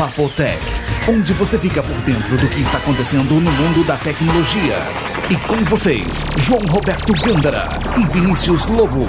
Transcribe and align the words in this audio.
Papotec, 0.00 0.58
onde 1.10 1.34
você 1.34 1.58
fica 1.58 1.82
por 1.82 1.94
dentro 2.06 2.34
do 2.38 2.48
que 2.48 2.62
está 2.62 2.78
acontecendo 2.78 3.34
no 3.34 3.52
mundo 3.52 3.86
da 3.86 3.98
tecnologia. 3.98 4.76
E 5.28 5.36
com 5.46 5.62
vocês, 5.64 6.24
João 6.38 6.62
Roberto 6.70 7.12
Gândara 7.22 7.68
e 7.98 8.06
Vinícius 8.06 8.64
Lobo. 8.64 9.04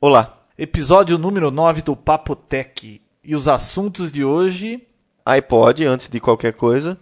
Olá, 0.00 0.48
Episódio 0.58 1.16
número 1.16 1.52
9 1.52 1.82
do 1.82 1.94
Papotec. 1.94 3.00
E 3.22 3.36
os 3.36 3.46
assuntos 3.46 4.10
de 4.10 4.24
hoje. 4.24 4.82
iPod 5.24 5.86
antes 5.86 6.08
de 6.08 6.18
qualquer 6.18 6.54
coisa. 6.54 6.98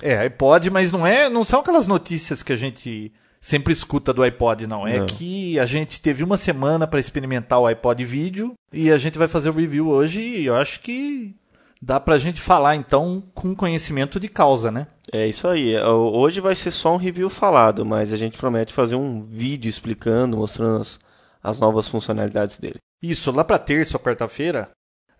É, 0.00 0.18
iPod, 0.18 0.70
mas 0.70 0.92
não 0.92 1.04
é, 1.04 1.28
não 1.28 1.42
são 1.42 1.58
aquelas 1.58 1.88
notícias 1.88 2.44
que 2.44 2.52
a 2.52 2.56
gente 2.56 3.12
sempre 3.42 3.72
escuta 3.72 4.12
do 4.12 4.22
iPod, 4.22 4.66
não. 4.68 4.86
É 4.86 5.00
Não. 5.00 5.06
que 5.06 5.58
a 5.58 5.66
gente 5.66 6.00
teve 6.00 6.22
uma 6.22 6.36
semana 6.36 6.86
para 6.86 7.00
experimentar 7.00 7.58
o 7.58 7.66
iPod 7.66 8.02
vídeo 8.04 8.54
e 8.72 8.90
a 8.90 8.96
gente 8.96 9.18
vai 9.18 9.26
fazer 9.26 9.50
o 9.50 9.52
review 9.52 9.88
hoje 9.88 10.22
e 10.22 10.46
eu 10.46 10.54
acho 10.54 10.80
que 10.80 11.34
dá 11.82 11.98
pra 11.98 12.16
gente 12.16 12.40
falar 12.40 12.76
então 12.76 13.22
com 13.34 13.54
conhecimento 13.56 14.20
de 14.20 14.28
causa, 14.28 14.70
né? 14.70 14.86
É 15.12 15.26
isso 15.26 15.48
aí. 15.48 15.74
É, 15.74 15.84
Hoje 15.84 16.40
vai 16.40 16.54
ser 16.54 16.70
só 16.70 16.94
um 16.94 16.98
review 16.98 17.28
falado, 17.28 17.84
mas 17.84 18.12
a 18.12 18.16
gente 18.16 18.38
promete 18.38 18.72
fazer 18.72 18.94
um 18.94 19.24
vídeo 19.24 19.68
explicando, 19.68 20.36
mostrando 20.36 20.80
as, 20.80 21.00
as 21.42 21.58
novas 21.58 21.88
funcionalidades 21.88 22.56
dele. 22.58 22.76
Isso, 23.02 23.32
lá 23.32 23.42
pra 23.42 23.58
terça 23.58 23.96
ou 23.96 24.00
quarta-feira, 24.02 24.70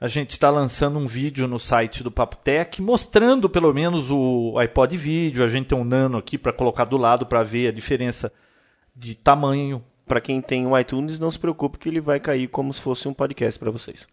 a 0.02 0.08
gente 0.08 0.30
está 0.30 0.50
lançando 0.50 0.98
um 0.98 1.06
vídeo 1.06 1.46
no 1.46 1.60
site 1.60 2.02
do 2.02 2.10
Papotec 2.10 2.82
mostrando 2.82 3.48
pelo 3.48 3.72
menos 3.72 4.10
o 4.10 4.58
iPod 4.58 4.96
vídeo. 4.96 5.44
A 5.44 5.48
gente 5.48 5.68
tem 5.68 5.78
um 5.78 5.84
nano 5.84 6.18
aqui 6.18 6.36
para 6.36 6.52
colocar 6.52 6.84
do 6.86 6.96
lado 6.96 7.24
para 7.24 7.44
ver 7.44 7.68
a 7.68 7.72
diferença 7.72 8.32
de 8.96 9.14
tamanho. 9.14 9.80
Para 10.04 10.20
quem 10.20 10.40
tem 10.42 10.66
o 10.66 10.76
iTunes, 10.76 11.20
não 11.20 11.30
se 11.30 11.38
preocupe 11.38 11.78
que 11.78 11.88
ele 11.88 12.00
vai 12.00 12.18
cair 12.18 12.48
como 12.48 12.74
se 12.74 12.80
fosse 12.80 13.06
um 13.06 13.14
podcast 13.14 13.56
para 13.60 13.70
vocês. 13.70 14.04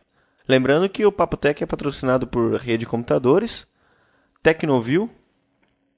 Lembrando 0.47 0.87
que 0.87 1.03
o 1.03 1.11
Papotec 1.11 1.63
é 1.63 1.65
patrocinado 1.65 2.27
por 2.27 2.53
Rede 2.57 2.85
Computadores, 2.85 3.65
Tecnovil 4.43 5.09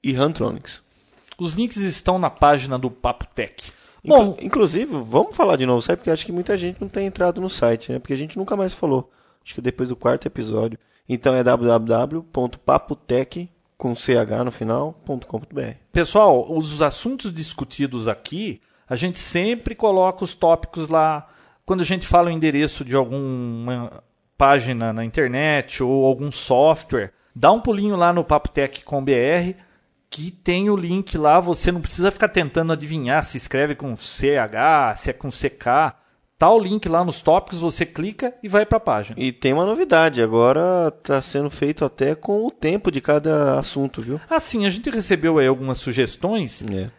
e 0.02 0.14
Rantronics. 0.14 0.80
Os 1.38 1.52
links 1.52 1.76
estão 1.76 2.18
na 2.18 2.30
página 2.30 2.78
do 2.78 2.90
Papotec. 2.90 3.70
Inclu- 4.02 4.18
Bom, 4.24 4.36
inclusive, 4.40 4.90
vamos 5.04 5.36
falar 5.36 5.56
de 5.56 5.66
novo 5.66 5.80
o 5.80 5.82
site, 5.82 5.98
porque 5.98 6.10
acho 6.10 6.24
que 6.24 6.32
muita 6.32 6.56
gente 6.56 6.80
não 6.80 6.88
tem 6.88 7.06
entrado 7.06 7.42
no 7.42 7.50
site, 7.50 7.92
né? 7.92 7.98
Porque 7.98 8.14
a 8.14 8.16
gente 8.16 8.38
nunca 8.38 8.56
mais 8.56 8.72
falou. 8.72 9.12
Acho 9.44 9.54
que 9.54 9.60
depois 9.60 9.88
do 9.88 9.96
quarto 9.96 10.26
episódio. 10.26 10.78
Então 11.08 11.34
é 11.34 11.42
www.papotec 11.42 13.50
com 13.76 13.96
ch 13.96 14.10
no 14.44 14.52
final.com.br. 14.52 15.74
pessoal, 15.92 16.46
os 16.52 16.82
assuntos 16.82 17.32
discutidos 17.32 18.06
aqui, 18.06 18.60
a 18.88 18.94
gente 18.94 19.18
sempre 19.18 19.74
coloca 19.74 20.22
os 20.22 20.34
tópicos 20.34 20.88
lá. 20.88 21.28
Quando 21.66 21.80
a 21.80 21.84
gente 21.84 22.06
fala 22.06 22.28
o 22.28 22.32
endereço 22.32 22.84
de 22.84 22.94
alguma 22.94 24.04
página 24.38 24.92
na 24.92 25.04
internet 25.04 25.82
ou 25.82 26.06
algum 26.06 26.30
software, 26.30 27.12
dá 27.34 27.50
um 27.50 27.60
pulinho 27.60 27.96
lá 27.96 28.12
no 28.12 28.22
papotec.com.br 28.22 29.72
que 30.12 30.30
tem 30.30 30.68
o 30.68 30.76
link 30.76 31.16
lá, 31.16 31.40
você 31.40 31.72
não 31.72 31.80
precisa 31.80 32.10
ficar 32.10 32.28
tentando 32.28 32.74
adivinhar 32.74 33.24
se 33.24 33.38
escreve 33.38 33.74
com 33.74 33.96
CH, 33.96 34.94
se 34.96 35.08
é 35.08 35.12
com 35.14 35.30
CK. 35.30 35.96
Tá 36.42 36.50
o 36.50 36.58
link 36.58 36.88
lá 36.88 37.04
nos 37.04 37.22
tópicos, 37.22 37.60
você 37.60 37.86
clica 37.86 38.34
e 38.42 38.48
vai 38.48 38.66
para 38.66 38.78
a 38.78 38.80
página. 38.80 39.14
E 39.16 39.30
tem 39.30 39.52
uma 39.52 39.64
novidade, 39.64 40.20
agora 40.20 40.88
está 40.88 41.22
sendo 41.22 41.48
feito 41.48 41.84
até 41.84 42.16
com 42.16 42.44
o 42.44 42.50
tempo 42.50 42.90
de 42.90 43.00
cada 43.00 43.60
assunto, 43.60 44.02
viu? 44.02 44.20
Assim, 44.28 44.66
a 44.66 44.68
gente 44.68 44.90
recebeu 44.90 45.38
aí 45.38 45.46
algumas 45.46 45.78
sugestões 45.78 46.64
É. 46.64 46.90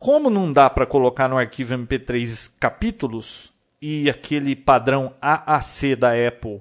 Como 0.00 0.28
não 0.28 0.52
dá 0.52 0.68
para 0.68 0.84
colocar 0.84 1.28
no 1.28 1.38
arquivo 1.38 1.76
MP3 1.76 2.50
capítulos 2.58 3.52
e 3.80 4.10
aquele 4.10 4.56
padrão 4.56 5.14
AAC 5.22 5.94
da 5.96 6.10
Apple 6.14 6.60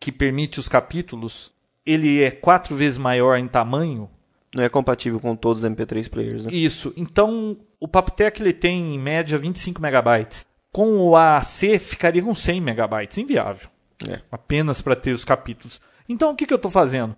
que 0.00 0.10
permite 0.10 0.58
os 0.58 0.68
capítulos, 0.68 1.52
ele 1.86 2.24
é 2.24 2.32
quatro 2.32 2.74
vezes 2.74 2.98
maior 2.98 3.38
em 3.38 3.46
tamanho. 3.46 4.10
Não 4.52 4.64
é 4.64 4.68
compatível 4.68 5.20
com 5.20 5.36
todos 5.36 5.62
os 5.62 5.70
MP3 5.70 6.10
players, 6.10 6.44
né? 6.44 6.52
Isso. 6.52 6.92
Então, 6.96 7.56
o 7.78 7.86
Papotec 7.86 8.42
ele 8.42 8.52
tem 8.52 8.96
em 8.96 8.98
média 8.98 9.38
25 9.38 9.80
megabytes. 9.80 10.44
Com 10.72 10.96
o 10.96 11.14
AAC 11.14 11.78
ficaria 11.78 12.22
com 12.22 12.34
100 12.34 12.60
megabytes, 12.60 13.18
inviável 13.18 13.68
É. 14.08 14.20
apenas 14.30 14.80
para 14.80 14.96
ter 14.96 15.10
os 15.12 15.24
capítulos. 15.24 15.80
Então 16.08 16.30
o 16.30 16.34
que, 16.34 16.46
que 16.46 16.52
eu 16.52 16.56
estou 16.56 16.70
fazendo? 16.70 17.14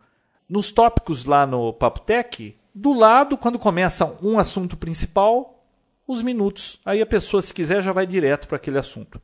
Nos 0.48 0.72
tópicos 0.72 1.24
lá 1.24 1.46
no 1.46 1.72
Papotec, 1.72 2.56
do 2.74 2.92
lado, 2.92 3.38
quando 3.38 3.58
começa 3.58 4.16
um 4.20 4.38
assunto 4.38 4.76
principal, 4.76 5.64
os 6.06 6.22
minutos. 6.22 6.80
Aí 6.84 7.00
a 7.00 7.06
pessoa, 7.06 7.40
se 7.40 7.54
quiser, 7.54 7.82
já 7.82 7.92
vai 7.92 8.06
direto 8.06 8.48
para 8.48 8.56
aquele 8.56 8.78
assunto. 8.78 9.22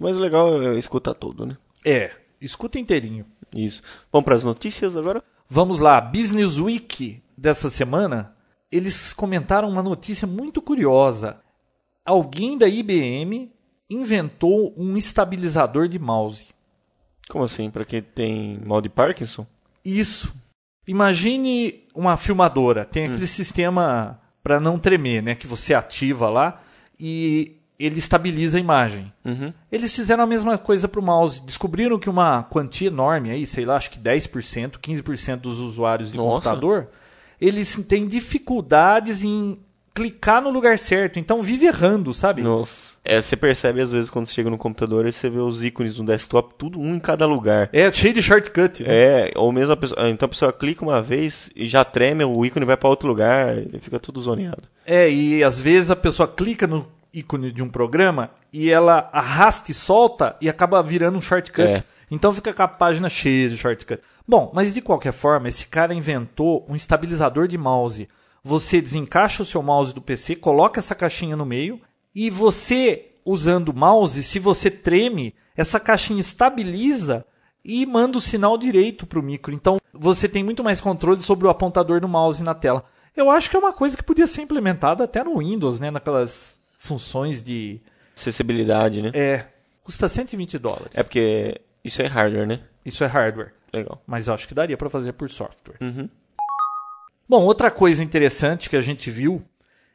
O 0.00 0.06
legal 0.08 0.62
é 0.62 0.78
escutar 0.78 1.14
tudo, 1.14 1.46
né? 1.46 1.56
É, 1.84 2.12
escuta 2.40 2.78
inteirinho. 2.78 3.26
Isso. 3.54 3.82
Vamos 4.12 4.24
para 4.24 4.34
as 4.34 4.44
notícias 4.44 4.96
agora? 4.96 5.22
Vamos 5.48 5.78
lá, 5.78 6.00
Business 6.00 6.58
Week 6.58 7.22
dessa 7.36 7.70
semana, 7.70 8.36
eles 8.70 9.12
comentaram 9.14 9.68
uma 9.68 9.82
notícia 9.82 10.26
muito 10.26 10.60
curiosa. 10.60 11.40
Alguém 12.04 12.58
da 12.58 12.68
IBM 12.68 13.50
inventou 13.90 14.74
um 14.76 14.96
estabilizador 14.96 15.88
de 15.88 15.98
mouse. 15.98 16.46
Como 17.28 17.44
assim? 17.44 17.70
Para 17.70 17.84
quem 17.84 18.02
tem 18.02 18.60
mal 18.64 18.80
de 18.80 18.88
Parkinson? 18.88 19.46
Isso. 19.84 20.34
Imagine 20.86 21.84
uma 21.94 22.16
filmadora, 22.16 22.84
tem 22.84 23.06
aquele 23.06 23.26
sistema 23.26 24.18
para 24.42 24.58
não 24.58 24.78
tremer, 24.78 25.22
né, 25.22 25.34
que 25.34 25.46
você 25.46 25.74
ativa 25.74 26.30
lá 26.30 26.60
e 26.98 27.58
ele 27.78 27.98
estabiliza 27.98 28.58
a 28.58 28.60
imagem. 28.60 29.12
Uhum. 29.24 29.52
Eles 29.70 29.94
fizeram 29.94 30.24
a 30.24 30.26
mesma 30.26 30.58
coisa 30.58 30.88
para 30.88 30.98
o 30.98 31.02
mouse. 31.02 31.42
Descobriram 31.42 31.98
que 31.98 32.10
uma 32.10 32.42
quantia 32.42 32.88
enorme 32.88 33.30
aí, 33.30 33.46
sei 33.46 33.64
lá, 33.64 33.76
acho 33.76 33.90
que 33.90 34.00
10%, 34.00 34.78
15% 34.78 35.36
dos 35.36 35.60
usuários 35.60 36.10
de 36.10 36.16
Nossa. 36.16 36.48
computador, 36.48 36.88
eles 37.40 37.76
têm 37.86 38.08
dificuldades 38.08 39.22
em 39.22 39.56
clicar 39.94 40.42
no 40.42 40.50
lugar 40.50 40.78
certo, 40.78 41.18
então 41.18 41.42
vive 41.42 41.66
errando, 41.66 42.14
sabe? 42.14 42.42
Nossa. 42.42 42.97
É, 43.08 43.22
você 43.22 43.34
percebe 43.38 43.80
às 43.80 43.90
vezes 43.90 44.10
quando 44.10 44.26
você 44.26 44.34
chega 44.34 44.50
no 44.50 44.58
computador 44.58 45.06
e 45.06 45.12
você 45.12 45.30
vê 45.30 45.38
os 45.38 45.64
ícones 45.64 45.98
no 45.98 46.04
desktop, 46.04 46.52
tudo 46.58 46.78
um 46.78 46.96
em 46.96 46.98
cada 46.98 47.24
lugar. 47.24 47.70
É 47.72 47.90
cheio 47.90 48.12
de 48.12 48.20
shortcut. 48.20 48.82
né? 48.82 48.88
É, 48.88 49.32
ou 49.34 49.50
mesmo 49.50 49.72
a 49.72 49.76
pessoa. 49.78 50.10
Então 50.10 50.26
a 50.26 50.28
pessoa 50.28 50.52
clica 50.52 50.84
uma 50.84 51.00
vez 51.00 51.48
e 51.56 51.66
já 51.66 51.86
treme, 51.86 52.22
o 52.22 52.44
ícone 52.44 52.66
vai 52.66 52.76
para 52.76 52.90
outro 52.90 53.08
lugar 53.08 53.56
e 53.56 53.78
fica 53.80 53.98
tudo 53.98 54.20
zoneado. 54.20 54.64
É, 54.84 55.10
e 55.10 55.42
às 55.42 55.58
vezes 55.58 55.90
a 55.90 55.96
pessoa 55.96 56.28
clica 56.28 56.66
no 56.66 56.86
ícone 57.10 57.50
de 57.50 57.62
um 57.62 57.68
programa 57.70 58.30
e 58.52 58.70
ela 58.70 59.08
arrasta 59.10 59.70
e 59.70 59.74
solta 59.74 60.36
e 60.38 60.46
acaba 60.46 60.82
virando 60.82 61.16
um 61.16 61.22
shortcut. 61.22 61.76
É. 61.76 61.82
Então 62.10 62.30
fica 62.30 62.52
com 62.52 62.62
a 62.62 62.68
página 62.68 63.08
cheia 63.08 63.48
de 63.48 63.56
shortcut. 63.56 64.02
Bom, 64.26 64.50
mas 64.52 64.74
de 64.74 64.82
qualquer 64.82 65.12
forma, 65.12 65.48
esse 65.48 65.66
cara 65.66 65.94
inventou 65.94 66.66
um 66.68 66.76
estabilizador 66.76 67.48
de 67.48 67.56
mouse. 67.56 68.06
Você 68.44 68.82
desencaixa 68.82 69.42
o 69.42 69.46
seu 69.46 69.62
mouse 69.62 69.94
do 69.94 70.02
PC, 70.02 70.36
coloca 70.36 70.78
essa 70.78 70.94
caixinha 70.94 71.34
no 71.34 71.46
meio 71.46 71.80
e 72.14 72.30
você, 72.30 73.10
usando 73.24 73.70
o 73.70 73.76
mouse, 73.76 74.22
se 74.22 74.38
você 74.38 74.70
treme, 74.70 75.34
essa 75.56 75.78
caixinha 75.78 76.20
estabiliza 76.20 77.24
e 77.64 77.84
manda 77.84 78.18
o 78.18 78.20
sinal 78.20 78.56
direito 78.56 79.06
para 79.06 79.18
o 79.18 79.22
micro. 79.22 79.54
Então 79.54 79.78
você 79.92 80.28
tem 80.28 80.42
muito 80.42 80.64
mais 80.64 80.80
controle 80.80 81.20
sobre 81.20 81.46
o 81.46 81.50
apontador 81.50 82.00
do 82.00 82.08
mouse 82.08 82.42
na 82.42 82.54
tela. 82.54 82.84
Eu 83.16 83.30
acho 83.30 83.50
que 83.50 83.56
é 83.56 83.58
uma 83.58 83.72
coisa 83.72 83.96
que 83.96 84.02
podia 84.02 84.26
ser 84.26 84.42
implementada 84.42 85.04
até 85.04 85.24
no 85.24 85.38
Windows, 85.38 85.80
né? 85.80 85.90
Naquelas 85.90 86.58
funções 86.78 87.42
de. 87.42 87.80
Acessibilidade, 88.16 89.02
né? 89.02 89.10
É. 89.14 89.46
Custa 89.82 90.08
120 90.08 90.58
dólares. 90.58 90.90
É 90.94 91.02
porque 91.02 91.60
isso 91.82 92.00
é 92.00 92.06
hardware, 92.06 92.46
né? 92.46 92.60
Isso 92.84 93.02
é 93.02 93.06
hardware. 93.06 93.52
Legal. 93.72 94.00
Mas 94.06 94.28
eu 94.28 94.34
acho 94.34 94.46
que 94.46 94.54
daria 94.54 94.76
para 94.76 94.88
fazer 94.88 95.12
por 95.12 95.28
software. 95.28 95.76
Uhum. 95.80 96.08
Bom, 97.28 97.42
outra 97.44 97.70
coisa 97.70 98.02
interessante 98.02 98.70
que 98.70 98.76
a 98.76 98.80
gente 98.80 99.10
viu 99.10 99.42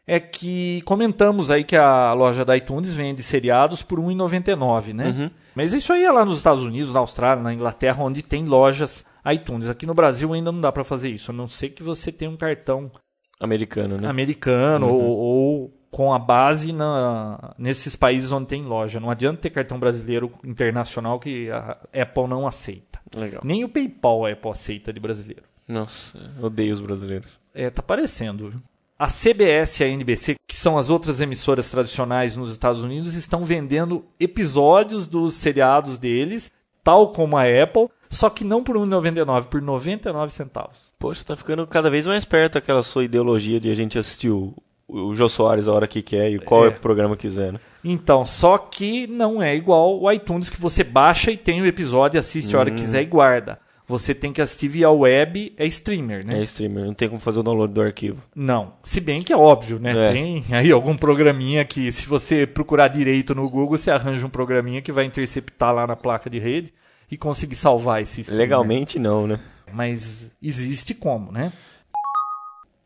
é 0.06 0.19
que 0.19 0.81
comentamos 0.84 1.50
aí 1.50 1.64
que 1.64 1.75
a 1.75 2.14
loja 2.14 2.44
da 2.44 2.58
iTunes 2.58 2.94
vende 2.94 3.24
seriados 3.24 3.81
por 3.81 4.00
R$ 4.00 4.06
1,99, 4.14 4.94
né? 4.94 5.08
Uhum. 5.08 5.31
Mas 5.56 5.74
isso 5.74 5.94
aí 5.94 6.03
é 6.03 6.11
lá 6.11 6.26
nos 6.26 6.38
Estados 6.38 6.64
Unidos, 6.64 6.91
na 6.91 7.00
Austrália, 7.00 7.41
na 7.41 7.53
Inglaterra, 7.53 8.03
onde 8.03 8.22
tem 8.22 8.46
lojas 8.46 9.05
iTunes. 9.32 9.70
Aqui 9.70 9.85
no 9.85 9.94
Brasil 9.94 10.34
ainda 10.34 10.52
não 10.52 10.59
dá 10.59 10.72
para 10.72 10.84
fazer 10.84 11.09
isso, 11.09 11.32
a 11.32 11.34
não 11.34 11.47
ser 11.47 11.70
que 11.70 11.82
você 11.82 12.11
tenha 12.11 12.29
um 12.29 12.35
cartão 12.35 12.91
Americano, 13.40 13.97
né? 13.97 14.08
americano 14.08 14.88
Uhum. 14.88 14.94
ou, 14.94 15.17
ou 15.17 15.84
com 15.90 16.11
a 16.11 16.17
base 16.17 16.73
na, 16.73 17.53
nesses 17.58 17.96
países 17.96 18.32
onde 18.32 18.47
tem 18.47 18.64
loja. 18.64 19.00
Não 19.00 19.11
adianta 19.11 19.41
ter 19.41 19.52
cartão 19.52 19.79
brasileiro 19.79 20.32
internacional 20.44 21.20
que 21.20 21.52
a 21.52 21.78
Apple 21.94 22.28
não 22.28 22.47
aceita. 22.47 23.00
Legal. 23.16 23.41
Nem 23.46 23.64
o 23.64 23.70
PayPal 23.70 24.26
a 24.26 24.32
Apple 24.32 24.50
aceita 24.50 24.91
de 24.91 25.00
brasileiro. 25.00 25.44
Nossa, 25.67 26.17
odeio 26.41 26.73
os 26.73 26.79
brasileiros. 26.79 27.40
É, 27.53 27.70
tá 27.70 27.84
parecendo, 27.84 28.50
viu? 28.50 28.59
A 28.97 29.07
CBS 29.07 29.79
e 29.79 29.84
a 29.84 29.87
NBC, 29.87 30.35
que 30.47 30.55
são 30.55 30.78
as 30.78 30.90
outras 30.90 31.19
emissoras 31.19 31.69
tradicionais 31.69 32.35
nos 32.37 32.51
Estados 32.51 32.84
Unidos, 32.84 33.16
estão 33.16 33.43
vendendo 33.43 34.05
episódios 34.19 35.07
dos 35.07 35.34
seriados 35.34 35.97
deles, 35.97 36.51
tal 36.84 37.11
como 37.11 37.35
a 37.37 37.43
Apple, 37.43 37.90
só 38.09 38.29
que 38.29 38.43
não 38.43 38.63
por 38.63 38.78
R$ 38.78 38.84
1,99, 38.85 39.45
por 39.45 39.61
99 39.61 40.31
centavos. 40.31 40.91
Poxa, 40.99 41.23
tá 41.25 41.35
ficando 41.35 41.66
cada 41.66 41.90
vez 41.90 42.05
mais 42.05 42.23
perto 42.23 42.57
aquela 42.57 42.84
sua 42.84 43.03
ideologia 43.03 43.59
de 43.59 43.69
a 43.72 43.73
gente 43.73 43.97
assistir 43.97 44.29
o, 44.29 44.53
o 44.87 45.16
Jô 45.16 45.28
Soares 45.28 45.67
a 45.67 45.73
hora 45.73 45.87
que 45.87 46.01
quer 46.03 46.29
e 46.31 46.37
qual 46.37 46.66
é, 46.66 46.67
É. 46.67 46.72
o 46.72 46.79
programa 46.79 47.17
quiser, 47.17 47.51
né? 47.51 47.59
Então, 47.84 48.23
só 48.23 48.57
que 48.57 49.07
não 49.07 49.41
é 49.41 49.55
igual 49.55 49.99
o 49.99 50.09
iTunes 50.11 50.49
que 50.49 50.61
você 50.61 50.84
baixa 50.84 51.31
e 51.31 51.35
tem 51.37 51.61
o 51.61 51.66
episódio, 51.66 52.19
assiste 52.19 52.55
a 52.55 52.59
hora 52.59 52.69
que 52.72 52.78
quiser 52.81 53.01
e 53.01 53.05
guarda. 53.05 53.59
Você 53.85 54.16
tem 54.16 54.32
que 54.32 54.41
assistir 54.41 54.70
via 54.70 54.90
web, 54.90 55.53
é 55.58 55.66
streamer, 55.66 56.26
né? 56.26 56.40
É 56.40 56.44
streamer, 56.44 56.85
não 56.85 56.94
tem 56.94 57.09
como 57.09 57.20
fazer 57.20 57.40
o 57.40 57.44
download 57.44 57.74
do 57.74 57.82
arquivo. 57.82 58.22
Não. 58.34 58.74
Se 58.82 59.02
bem 59.02 59.22
que 59.22 59.34
é 59.34 59.38
óbvio, 59.38 59.78
né? 59.80 60.09
É. 60.09 60.12
Tem 60.12 60.44
aí 60.52 60.72
algum 60.72 60.96
programinha 60.96 61.66
que, 61.66 61.91
se 61.91 62.08
você 62.08 62.47
procurar 62.47 62.88
direito 62.88 63.35
no 63.35 63.50
Google, 63.50 63.78
você 63.78 63.91
arranja 63.91 64.26
um 64.26 64.30
programinha 64.30 64.82
que 64.82 64.91
vai 64.91 65.03
interceptar 65.06 65.74
lá 65.74 65.85
na 65.85 65.96
placa 65.96 66.30
de 66.30 66.40
rede 66.40 66.74
e 67.12 67.18
conseguir 67.18 67.56
salvar 67.56 68.02
esse 68.02 68.22
streamer. 68.22 68.46
Legalmente 68.46 68.97
não, 68.97 69.28
né? 69.28 69.40
Mas 69.72 70.32
existe 70.41 70.94
como, 70.94 71.32
né? 71.32 71.52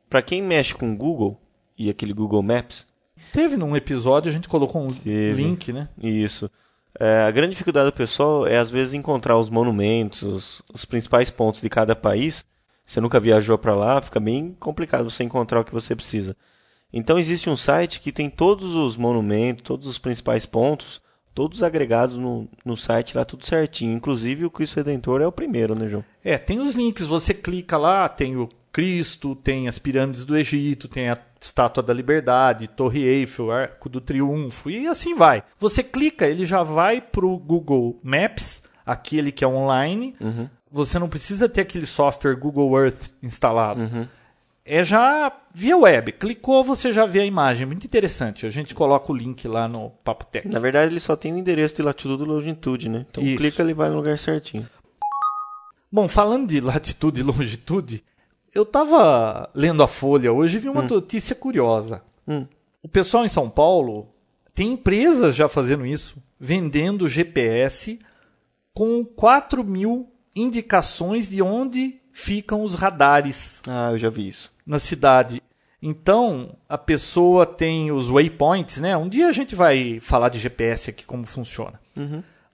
Pra 0.09 0.21
quem 0.21 0.41
mexe 0.41 0.73
com 0.73 0.95
Google 0.95 1.39
e 1.77 1.89
aquele 1.89 2.13
Google 2.13 2.41
Maps, 2.41 2.87
Teve 3.31 3.57
num 3.57 3.75
episódio, 3.75 4.29
a 4.29 4.33
gente 4.33 4.47
colocou 4.47 4.81
um 4.81 4.87
Teve. 4.87 5.41
link, 5.41 5.73
né? 5.73 5.89
Isso. 6.01 6.49
É, 6.99 7.21
a 7.21 7.31
grande 7.31 7.51
dificuldade 7.51 7.91
do 7.91 7.95
pessoal 7.95 8.47
é 8.47 8.57
às 8.57 8.69
vezes 8.69 8.93
encontrar 8.93 9.37
os 9.37 9.49
monumentos, 9.49 10.63
os, 10.73 10.85
principais 10.85 11.29
pontos 11.29 11.61
de 11.61 11.69
cada 11.69 11.95
país. 11.95 12.43
Você 12.85 12.99
nunca 12.99 13.19
viajou 13.19 13.57
para 13.57 13.75
lá, 13.75 14.01
fica 14.01 14.19
bem 14.19 14.55
complicado 14.59 15.09
você 15.09 15.23
encontrar 15.23 15.59
o 15.59 15.65
que 15.65 15.73
você 15.73 15.95
precisa. 15.95 16.35
Então 16.91 17.19
existe 17.19 17.49
um 17.49 17.57
site 17.57 17.99
que 17.99 18.11
tem 18.11 18.29
todos 18.29 18.73
os 18.73 18.95
monumentos, 18.95 19.63
todos 19.63 19.87
os 19.87 19.97
principais 19.97 20.45
pontos, 20.45 21.01
todos 21.35 21.61
agregados 21.61 22.15
no, 22.15 22.47
no 22.65 22.75
site 22.75 23.15
lá, 23.15 23.25
tudo 23.25 23.45
certinho. 23.45 23.95
Inclusive 23.95 24.45
o 24.45 24.49
Cristo 24.49 24.77
Redentor 24.77 25.21
é 25.21 25.27
o 25.27 25.31
primeiro, 25.31 25.77
né, 25.77 25.87
João? 25.87 26.03
É, 26.23 26.37
tem 26.37 26.59
os 26.59 26.73
links, 26.73 27.05
você 27.05 27.33
clica 27.33 27.77
lá, 27.77 28.09
tem 28.09 28.37
o 28.37 28.49
Cristo, 28.71 29.35
tem 29.35 29.67
as 29.67 29.77
pirâmides 29.77 30.25
do 30.25 30.37
Egito, 30.37 30.87
tem 30.87 31.09
a 31.09 31.15
Estátua 31.39 31.83
da 31.83 31.93
Liberdade, 31.93 32.67
Torre 32.67 33.03
Eiffel, 33.03 33.51
Arco 33.51 33.89
do 33.89 34.01
Triunfo 34.01 34.69
e 34.69 34.87
assim 34.87 35.15
vai. 35.15 35.43
Você 35.59 35.83
clica, 35.83 36.25
ele 36.25 36.45
já 36.45 36.63
vai 36.63 36.99
pro 36.99 37.37
Google 37.37 37.99
Maps, 38.03 38.63
aquele 38.85 39.31
que 39.31 39.43
é 39.43 39.47
online. 39.47 40.15
Você 40.71 40.99
não 40.99 41.07
precisa 41.07 41.47
ter 41.47 41.61
aquele 41.61 41.85
software 41.85 42.35
Google 42.35 42.77
Earth 42.77 43.11
instalado. 43.21 44.09
É 44.65 44.83
já 44.83 45.31
via 45.53 45.77
web. 45.77 46.11
Clicou, 46.11 46.61
você 46.61 46.91
já 46.91 47.05
vê 47.05 47.21
a 47.21 47.25
imagem. 47.25 47.65
Muito 47.65 47.85
interessante. 47.85 48.45
A 48.45 48.49
gente 48.49 48.75
coloca 48.75 49.11
o 49.11 49.15
link 49.15 49.47
lá 49.47 49.65
no 49.65 49.91
Papo 50.03 50.25
Tech. 50.25 50.45
Na 50.47 50.59
verdade 50.59 50.91
ele 50.91 50.99
só 50.99 51.15
tem 51.15 51.33
o 51.33 51.37
endereço 51.37 51.75
de 51.75 51.81
latitude 51.81 52.23
e 52.23 52.25
longitude, 52.25 52.89
né? 52.89 53.05
Então 53.09 53.23
Isso. 53.23 53.37
clica 53.37 53.61
ele 53.61 53.73
vai 53.73 53.89
no 53.89 53.95
lugar 53.95 54.17
certinho. 54.17 54.67
Bom, 55.89 56.09
falando 56.09 56.47
de 56.47 56.59
latitude 56.59 57.21
e 57.21 57.23
longitude, 57.23 58.03
eu 58.53 58.63
estava 58.63 59.49
lendo 59.53 59.83
a 59.83 59.87
Folha 59.87 60.31
hoje 60.33 60.57
e 60.57 60.59
vi 60.59 60.69
uma 60.69 60.81
notícia 60.83 61.35
curiosa. 61.35 62.01
Hum. 62.27 62.45
O 62.81 62.87
pessoal 62.87 63.25
em 63.25 63.29
São 63.29 63.49
Paulo 63.49 64.07
tem 64.53 64.73
empresas 64.73 65.35
já 65.35 65.47
fazendo 65.47 65.85
isso, 65.85 66.17
vendendo 66.39 67.07
GPS 67.09 67.99
com 68.73 69.03
4 69.03 69.63
mil 69.63 70.09
indicações 70.35 71.29
de 71.29 71.41
onde 71.41 71.99
ficam 72.11 72.63
os 72.63 72.73
radares 72.75 73.61
Ah, 73.67 73.89
eu 73.91 73.97
já 73.97 74.09
vi 74.09 74.27
isso. 74.29 74.51
na 74.65 74.79
cidade. 74.79 75.41
Então, 75.81 76.55
a 76.67 76.77
pessoa 76.77 77.45
tem 77.45 77.91
os 77.91 78.09
waypoints, 78.09 78.81
né? 78.81 78.97
Um 78.97 79.07
dia 79.07 79.27
a 79.27 79.31
gente 79.31 79.53
vai 79.55 79.99
falar 79.99 80.29
de 80.29 80.39
GPS 80.39 80.89
aqui, 80.89 81.05
como 81.05 81.25
funciona. 81.27 81.79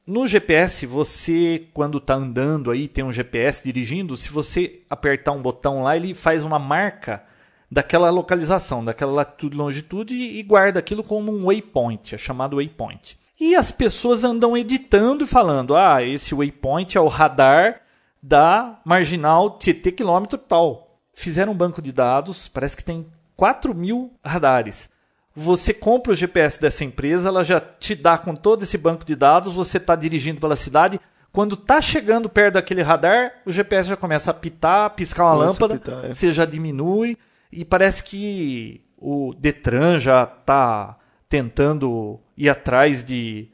No 0.05 0.27
GPS, 0.27 0.85
você, 0.85 1.67
quando 1.73 1.97
está 1.97 2.15
andando 2.15 2.69
aí, 2.71 2.89
tem 2.89 3.05
um 3.05 3.11
GPS 3.11 3.63
dirigindo, 3.63 4.17
se 4.17 4.29
você 4.29 4.81
apertar 4.89 5.31
um 5.31 5.41
botão 5.41 5.81
lá, 5.81 5.95
ele 5.95 6.13
faz 6.13 6.44
uma 6.44 6.59
marca 6.59 7.23
daquela 7.71 8.09
localização, 8.09 8.83
daquela 8.83 9.13
latitude 9.13 9.55
e 9.55 9.57
longitude 9.57 10.15
e 10.15 10.44
guarda 10.44 10.79
aquilo 10.79 11.03
como 11.03 11.31
um 11.31 11.45
waypoint, 11.45 12.13
é 12.13 12.17
chamado 12.17 12.57
waypoint. 12.57 13.17
E 13.39 13.55
as 13.55 13.71
pessoas 13.71 14.25
andam 14.25 14.57
editando 14.57 15.23
e 15.23 15.27
falando: 15.27 15.75
ah, 15.75 16.03
esse 16.03 16.35
waypoint 16.35 16.97
é 16.97 17.01
o 17.01 17.07
radar 17.07 17.81
da 18.21 18.81
marginal 18.83 19.57
Tietê 19.57 19.91
quilômetro 19.91 20.38
tal. 20.38 21.00
Fizeram 21.13 21.53
um 21.53 21.57
banco 21.57 21.81
de 21.81 21.94
dados, 21.94 22.50
parece 22.50 22.75
que 22.75 22.83
tem 22.83 23.05
4 23.38 23.73
mil 23.73 24.11
radares. 24.23 24.89
Você 25.35 25.74
compra 25.74 26.12
o 26.12 26.15
GPS 26.15 26.62
dessa 26.62 26.83
empresa, 26.83 27.30
ela 27.30 27.44
já 27.44 27.59
te 27.59 27.95
dá 27.95 28.18
com 28.18 28.35
todo 28.35 28.63
esse 28.63 28.77
banco 28.77 29.03
de 29.03 29.15
dados, 29.15 29.56
você 29.56 29.77
está 29.77 29.95
dirigindo 29.95 30.39
pela 30.39 30.56
cidade. 30.56 31.00
Quando 31.31 31.56
está 31.56 31.81
chegando 31.81 32.30
perto 32.30 32.53
daquele 32.53 32.83
radar, 32.83 33.33
o 33.44 33.51
GPS 33.51 33.89
já 33.89 33.97
começa 33.97 34.30
a 34.30 34.33
pitar, 34.33 34.91
piscar 34.91 35.24
uma 35.24 35.31
Começa 35.31 35.45
a 35.45 35.51
lâmpada, 35.51 35.80
pitar, 35.80 36.06
é. 36.06 36.13
você 36.13 36.31
já 36.31 36.45
diminui. 36.45 37.18
E 37.51 37.65
parece 37.65 38.03
que 38.03 38.81
o 38.97 39.33
Detran 39.33 39.97
já 39.97 40.24
está 40.24 40.97
tentando 41.27 42.19
ir 42.38 42.50
atrás 42.50 43.03
de 43.03 43.50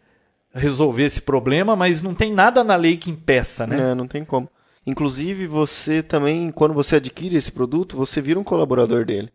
resolver 0.53 1.03
esse 1.03 1.21
problema, 1.21 1.75
mas 1.75 2.01
não 2.01 2.13
tem 2.13 2.33
nada 2.33 2.63
na 2.63 2.75
lei 2.75 2.97
que 2.97 3.09
impeça, 3.09 3.65
né? 3.65 3.77
Não, 3.77 3.95
não 3.95 4.07
tem 4.07 4.25
como. 4.25 4.49
Inclusive, 4.85 5.47
você 5.47 6.03
também, 6.03 6.51
quando 6.51 6.73
você 6.73 6.97
adquire 6.97 7.35
esse 7.35 7.51
produto, 7.51 7.95
você 7.95 8.21
vira 8.21 8.39
um 8.39 8.43
colaborador 8.43 9.05
dele. 9.05 9.31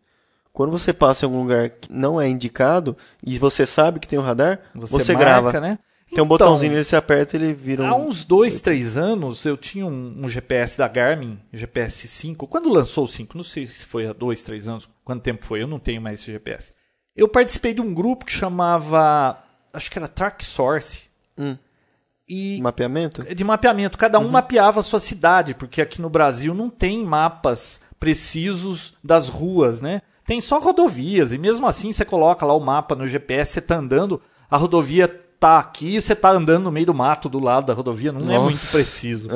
Quando 0.55 0.71
você 0.71 0.93
passa 0.93 1.25
em 1.25 1.27
algum 1.27 1.41
lugar 1.41 1.69
que 1.69 1.91
não 1.91 2.19
é 2.19 2.29
indicado 2.29 2.95
e 3.21 3.37
você 3.37 3.65
sabe 3.65 3.99
que 3.99 4.07
tem 4.07 4.17
um 4.17 4.21
radar, 4.21 4.61
você, 4.73 5.11
marca, 5.11 5.19
grava. 5.19 5.59
né? 5.59 5.77
Tem 6.07 6.13
um 6.13 6.13
Então, 6.13 6.25
botãozinho, 6.25 6.71
ele 6.71 6.83
se 6.85 6.95
aperta 6.95 7.35
ele 7.35 7.51
vira 7.53 7.83
um... 7.83 7.87
Há 7.87 7.95
uns 7.95 8.23
dois, 8.23 8.61
três 8.61 8.97
anos, 8.97 9.43
eu 9.43 9.57
tinha 9.57 9.85
um, 9.85 10.21
um 10.23 10.29
GPS 10.29 10.77
da 10.77 10.87
Garmin, 10.87 11.37
GPS 11.51 12.07
5. 12.07 12.47
Quando 12.47 12.69
lançou 12.69 13.03
o 13.03 13.07
5, 13.07 13.35
não 13.35 13.43
sei 13.43 13.67
se 13.67 13.85
foi 13.85 14.07
há 14.07 14.13
dois, 14.13 14.43
três 14.43 14.65
anos, 14.65 14.89
quanto 15.03 15.23
tempo 15.23 15.43
foi, 15.43 15.61
eu 15.61 15.67
não 15.67 15.77
tenho 15.77 16.01
mais 16.01 16.21
esse 16.21 16.31
GPS. 16.31 16.71
Eu 17.13 17.27
participei 17.27 17.73
de 17.73 17.81
um 17.81 17.93
grupo 17.93 18.23
que 18.23 18.31
chamava, 18.31 19.37
acho 19.73 19.91
que 19.91 19.99
era 19.99 20.07
Track 20.07 20.45
Source. 20.45 21.03
Hum. 21.37 21.57
E 22.29 22.61
mapeamento. 22.61 23.23
de 23.35 23.43
mapeamento. 23.43 23.97
Cada 23.97 24.19
um 24.19 24.29
mapeava 24.29 24.79
a 24.79 24.83
sua 24.83 25.01
cidade, 25.01 25.53
porque 25.53 25.81
aqui 25.81 26.01
no 26.01 26.09
Brasil 26.09 26.53
não 26.53 26.69
tem 26.69 27.03
mapas 27.03 27.81
precisos 27.99 28.93
das 29.03 29.27
ruas, 29.27 29.81
né? 29.81 30.01
Tem 30.25 30.41
só 30.41 30.59
rodovias, 30.59 31.33
e 31.33 31.37
mesmo 31.37 31.67
assim 31.67 31.91
você 31.91 32.03
coloca 32.03 32.45
lá 32.45 32.53
o 32.53 32.59
mapa 32.59 32.95
no 32.95 33.07
GPS, 33.07 33.53
você 33.53 33.61
tá 33.61 33.75
andando, 33.75 34.19
a 34.49 34.57
rodovia 34.57 35.07
tá 35.39 35.59
aqui, 35.59 36.01
você 36.01 36.15
tá 36.15 36.31
andando 36.31 36.63
no 36.63 36.71
meio 36.71 36.87
do 36.87 36.93
mato 36.93 37.29
do 37.29 37.39
lado 37.39 37.67
da 37.67 37.73
rodovia, 37.73 38.11
não 38.11 38.21
é 38.21 38.35
Nossa. 38.35 38.41
muito 38.41 38.67
preciso. 38.71 39.29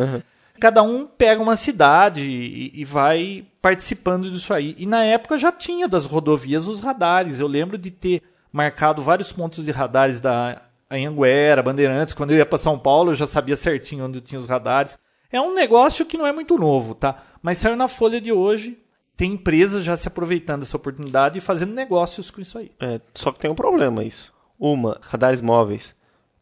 Cada 0.59 0.81
um 0.81 1.05
pega 1.05 1.41
uma 1.41 1.55
cidade 1.55 2.21
e, 2.21 2.71
e 2.73 2.83
vai 2.83 3.45
participando 3.61 4.29
disso 4.29 4.53
aí. 4.53 4.75
E 4.77 4.85
na 4.85 5.03
época 5.03 5.37
já 5.37 5.51
tinha 5.51 5.87
das 5.87 6.05
rodovias 6.05 6.67
os 6.67 6.81
radares. 6.81 7.39
Eu 7.39 7.47
lembro 7.47 7.77
de 7.77 7.91
ter 7.91 8.21
marcado 8.51 9.01
vários 9.01 9.31
pontos 9.31 9.63
de 9.63 9.71
radares 9.71 10.19
da 10.19 10.61
Anhanguera, 10.91 11.63
Bandeirantes. 11.63 12.13
Quando 12.13 12.31
eu 12.31 12.37
ia 12.37 12.45
para 12.45 12.57
São 12.57 12.77
Paulo, 12.77 13.11
eu 13.11 13.15
já 13.15 13.25
sabia 13.25 13.55
certinho 13.55 14.05
onde 14.05 14.19
tinha 14.19 14.39
os 14.39 14.47
radares. 14.47 14.97
É 15.31 15.39
um 15.39 15.53
negócio 15.53 16.05
que 16.05 16.17
não 16.17 16.27
é 16.27 16.33
muito 16.33 16.57
novo, 16.57 16.93
tá? 16.93 17.15
Mas 17.41 17.59
saiu 17.59 17.75
na 17.75 17.87
Folha 17.87 18.19
de 18.19 18.33
hoje. 18.33 18.77
Tem 19.19 19.33
empresas 19.33 19.83
já 19.83 19.97
se 19.97 20.07
aproveitando 20.07 20.61
dessa 20.61 20.77
oportunidade 20.77 21.37
e 21.37 21.41
fazendo 21.41 21.73
negócios 21.73 22.31
com 22.31 22.39
isso 22.39 22.57
aí. 22.57 22.71
É, 22.79 23.01
só 23.13 23.33
que 23.33 23.39
tem 23.39 23.51
um 23.51 23.55
problema 23.55 24.01
isso. 24.01 24.33
Uma, 24.57 24.97
radares 25.01 25.41
móveis. 25.41 25.93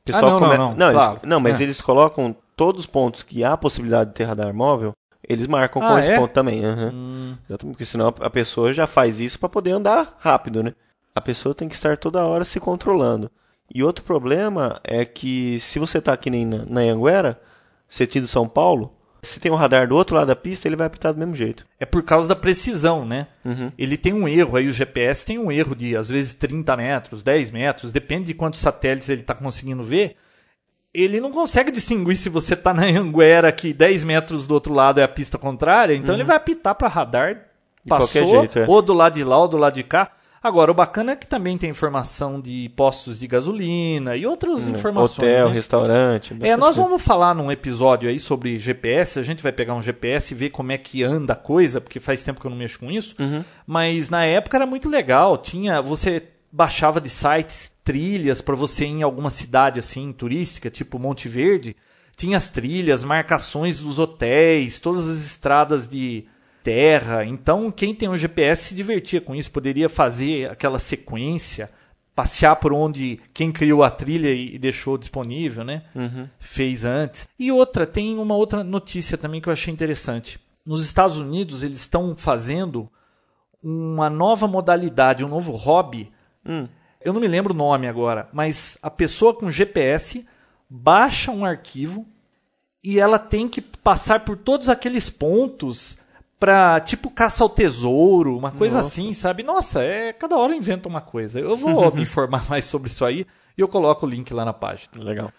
O 0.08 0.16
Ah, 0.16 0.22
não, 0.22 0.30
não, 0.30 0.40
come- 0.40 0.58
não, 0.76 0.90
eles- 0.92 1.02
claro. 1.04 1.20
não, 1.24 1.40
mas 1.40 1.60
É. 1.60 1.64
eles 1.64 1.82
colocam 1.82 2.36
todos 2.56 2.82
os 2.82 2.86
pontos 2.86 3.24
que 3.24 3.44
há 3.44 3.58
possibilidade 3.58 4.12
de 4.12 4.16
ter 4.16 4.26
radar 4.26 4.54
móvel, 4.54 4.94
eles 5.28 5.48
marcam 5.48 5.82
com 5.82 5.88
Ah, 5.88 6.00
esse 6.00 6.12
é? 6.12 6.20
ponto 6.20 6.32
também. 6.32 6.64
aham. 6.64 7.38
Exatamente, 7.50 7.74
porque 7.74 7.84
senão 7.86 8.08
a 8.20 8.30
pessoa 8.30 8.72
já 8.72 8.86
faz 8.86 9.20
isso 9.20 9.40
para 9.40 9.50
poder 9.50 9.72
andar 9.72 10.16
rápido, 10.20 10.62
né? 10.62 10.74
A 11.16 11.20
pessoa 11.20 11.56
tem 11.56 11.68
que 11.68 11.74
estar 11.74 11.98
toda 11.98 12.24
hora 12.26 12.46
se 12.46 12.60
controlando. 12.60 13.32
E 13.74 13.84
outro 13.84 14.06
problema 14.06 14.80
é 14.84 15.04
que 15.04 15.60
se 15.60 15.80
você 15.80 16.00
tá 16.00 16.14
aqui 16.14 16.30
na, 16.30 16.64
na 16.66 16.82
Anhanguera, 16.82 17.42
sentido 17.88 18.28
São 18.28 18.48
Paulo, 18.48 18.94
se 19.22 19.40
tem 19.40 19.52
um 19.52 19.56
radar 19.56 19.88
do 19.88 19.96
outro 19.96 20.16
lado 20.16 20.28
da 20.28 20.36
pista, 20.36 20.68
ele 20.68 20.76
vai 20.76 20.88
apitar 20.88 21.14
do 21.14 21.20
mesmo 21.20 21.36
jeito. 21.36 21.66
É 21.80 21.86
por 21.86 22.04
causa 22.04 22.28
da 22.28 22.36
precisão, 22.36 23.06
né? 23.06 23.28
Uhum. 23.44 23.72
Ele 23.78 23.98
tem 23.98 24.14
um 24.14 24.28
erro 24.28 24.58
aí, 24.58 24.68
o 24.68 24.72
GPS 24.72 25.26
tem 25.26 25.38
um 25.38 25.52
erro 25.52 25.76
de 25.76 25.96
às 25.96 26.10
vezes 26.10 26.34
30 26.34 26.78
metros, 26.78 27.24
10 27.24 27.52
metros, 27.52 27.92
depende 27.92 28.26
de 28.26 28.34
quantos 28.34 28.60
satélites 28.60 29.10
ele 29.10 29.22
está 29.22 29.34
conseguindo 29.34 29.84
ver. 29.84 30.16
Ele 30.94 31.20
não 31.20 31.32
consegue 31.32 31.72
distinguir 31.72 32.16
se 32.16 32.30
você 32.30 32.54
está 32.54 32.74
na 32.74 32.86
Anguera 32.86 33.52
que 33.52 33.74
10 33.74 34.04
metros 34.04 34.48
do 34.48 34.54
outro 34.54 34.74
lado 34.74 35.00
é 35.00 35.04
a 35.04 35.08
pista 35.08 35.38
contrária, 35.38 35.94
então 35.94 36.16
ele 36.16 36.24
vai 36.24 36.38
apitar 36.38 36.74
para 36.76 36.88
radar, 36.88 37.48
Uhum. 37.88 37.98
De 37.98 38.04
passou, 38.04 38.40
jeito, 38.42 38.60
é. 38.60 38.66
ou 38.68 38.82
do 38.82 38.94
lado 38.94 39.14
de 39.14 39.24
lá 39.24 39.38
ou 39.38 39.48
do 39.48 39.58
lado 39.58 39.74
de 39.74 39.84
cá. 39.84 40.12
Agora, 40.48 40.72
o 40.72 40.74
bacana 40.74 41.12
é 41.12 41.16
que 41.18 41.28
também 41.28 41.58
tem 41.58 41.70
informação 41.70 42.40
de 42.40 42.72
postos 42.74 43.20
de 43.20 43.28
gasolina 43.28 44.16
e 44.16 44.26
outras 44.26 44.70
informações. 44.70 45.28
Hum, 45.28 45.32
Hotel, 45.32 45.50
né? 45.50 45.54
restaurante. 45.54 46.34
É, 46.40 46.56
nós 46.56 46.76
coisa. 46.76 46.84
vamos 46.84 47.04
falar 47.04 47.36
num 47.36 47.52
episódio 47.52 48.10
aí 48.10 48.18
sobre 48.18 48.58
GPS. 48.58 49.20
A 49.20 49.24
gente 49.24 49.44
vai 49.44 49.52
pegar 49.52 49.76
um 49.76 49.82
GPS 49.82 50.34
e 50.34 50.38
ver 50.38 50.52
como 50.52 50.72
é 50.72 50.78
que 50.78 51.04
anda 51.04 51.34
a 51.34 51.36
coisa, 51.36 51.82
porque 51.82 52.00
faz 52.00 52.24
tempo 52.24 52.40
que 52.40 52.48
eu 52.48 52.52
não 52.52 52.58
mexo 52.58 52.80
com 52.80 52.90
isso. 52.90 53.14
Uhum. 53.20 53.44
Mas 53.66 54.10
na 54.10 54.24
época 54.24 54.56
era 54.56 54.66
muito 54.66 54.88
legal. 54.88 55.38
Tinha, 55.38 55.82
você 55.82 56.24
baixava 56.50 57.02
de 57.02 57.10
sites 57.10 57.74
trilhas 57.84 58.42
para 58.42 58.56
você 58.56 58.86
ir 58.86 58.92
em 58.92 59.04
alguma 59.04 59.30
cidade 59.30 59.80
assim 59.80 60.14
turística, 60.14 60.70
tipo 60.70 60.98
Monte 60.98 61.28
Verde. 61.28 61.76
Tinha 62.16 62.38
as 62.38 62.48
trilhas, 62.48 63.04
marcações 63.04 63.82
dos 63.82 64.00
hotéis, 64.00 64.80
todas 64.80 65.10
as 65.10 65.26
estradas 65.26 65.90
de 65.90 66.26
terra. 66.68 67.24
Então, 67.24 67.72
quem 67.72 67.96
tem 67.96 68.10
um 68.10 68.18
GPS 68.18 68.66
se 68.66 68.76
divertia 68.76 69.22
com 69.22 69.34
isso, 69.34 69.50
poderia 69.50 69.88
fazer 69.88 70.52
aquela 70.52 70.80
sequência, 70.80 71.70
passear 72.14 72.58
por 72.58 72.74
onde 72.74 73.22
quem 73.34 73.54
criou 73.54 73.86
a 73.86 73.90
trilha 73.90 74.34
e 74.34 74.60
deixou 74.60 74.98
disponível, 74.98 75.64
né? 75.64 75.84
Fez 76.38 76.84
antes. 76.84 77.26
E 77.40 77.54
outra, 77.54 77.88
tem 77.88 78.18
uma 78.18 78.36
outra 78.36 78.66
notícia 78.66 79.18
também 79.18 79.40
que 79.40 79.48
eu 79.48 79.54
achei 79.54 79.74
interessante. 79.74 80.42
Nos 80.66 80.84
Estados 80.84 81.16
Unidos, 81.16 81.64
eles 81.64 81.80
estão 81.80 82.18
fazendo 82.18 82.90
uma 83.64 84.10
nova 84.10 84.46
modalidade, 84.46 85.24
um 85.24 85.30
novo 85.30 85.54
hobby. 85.54 86.12
Eu 87.00 87.14
não 87.14 87.22
me 87.22 87.30
lembro 87.30 87.54
o 87.54 87.58
nome 87.58 87.88
agora, 87.88 88.28
mas 88.34 88.78
a 88.82 88.92
pessoa 88.92 89.34
com 89.34 89.50
GPS 89.50 90.28
baixa 90.70 91.32
um 91.32 91.46
arquivo 91.46 92.06
e 92.84 93.00
ela 93.00 93.18
tem 93.18 93.48
que 93.48 93.62
passar 93.62 94.26
por 94.26 94.36
todos 94.36 94.68
aqueles 94.68 95.10
pontos 95.10 96.06
pra, 96.40 96.80
tipo, 96.80 97.10
caça 97.10 97.44
ao 97.44 97.50
tesouro, 97.50 98.38
uma 98.38 98.52
coisa 98.52 98.78
Nossa. 98.78 98.90
assim, 98.90 99.14
sabe? 99.14 99.44
Nossa, 99.44 99.82
é 99.82 100.14
cada 100.14 100.38
hora 100.38 100.56
inventa 100.56 100.88
uma 100.88 101.02
coisa. 101.02 101.40
Eu 101.40 101.56
vou 101.56 101.92
me 101.94 102.02
informar 102.04 102.48
mais 102.50 102.66
sobre 102.66 102.90
isso 102.90 103.04
aí 103.04 103.26
e 103.58 103.62
eu 103.62 103.68
coloco 103.68 104.06
o 104.06 104.10
link 104.10 104.34
lá 104.34 104.46
na 104.46 104.54
página. 104.54 105.04
Legal. 105.04 105.32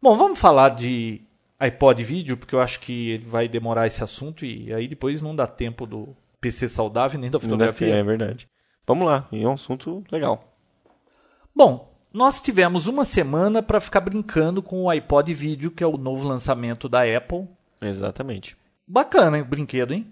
Bom, 0.00 0.16
vamos 0.16 0.38
falar 0.38 0.70
de 0.70 1.22
iPod 1.58 2.02
vídeo, 2.04 2.36
porque 2.36 2.54
eu 2.54 2.60
acho 2.60 2.80
que 2.80 3.10
ele 3.10 3.24
vai 3.24 3.48
demorar 3.48 3.86
esse 3.86 4.02
assunto 4.04 4.44
e 4.44 4.72
aí 4.72 4.86
depois 4.86 5.22
não 5.22 5.34
dá 5.34 5.46
tempo 5.46 5.86
do 5.86 6.14
PC 6.40 6.68
saudável 6.68 7.18
nem 7.18 7.30
da 7.30 7.40
fotografia. 7.40 7.94
É 7.94 8.02
verdade. 8.02 8.48
Vamos 8.86 9.06
lá, 9.06 9.26
é 9.32 9.48
um 9.48 9.54
assunto 9.54 10.04
legal. 10.12 10.54
Bom, 11.56 11.94
nós 12.12 12.40
tivemos 12.40 12.86
uma 12.86 13.04
semana 13.04 13.62
para 13.62 13.80
ficar 13.80 14.00
brincando 14.00 14.62
com 14.62 14.82
o 14.82 14.90
iPod 14.90 15.32
vídeo, 15.32 15.70
que 15.70 15.82
é 15.82 15.86
o 15.86 15.96
novo 15.96 16.28
lançamento 16.28 16.88
da 16.88 17.02
Apple. 17.02 17.48
Exatamente. 17.80 18.56
Bacana 18.86 19.38
hein, 19.38 19.42
o 19.42 19.46
brinquedo, 19.46 19.94
hein? 19.94 20.06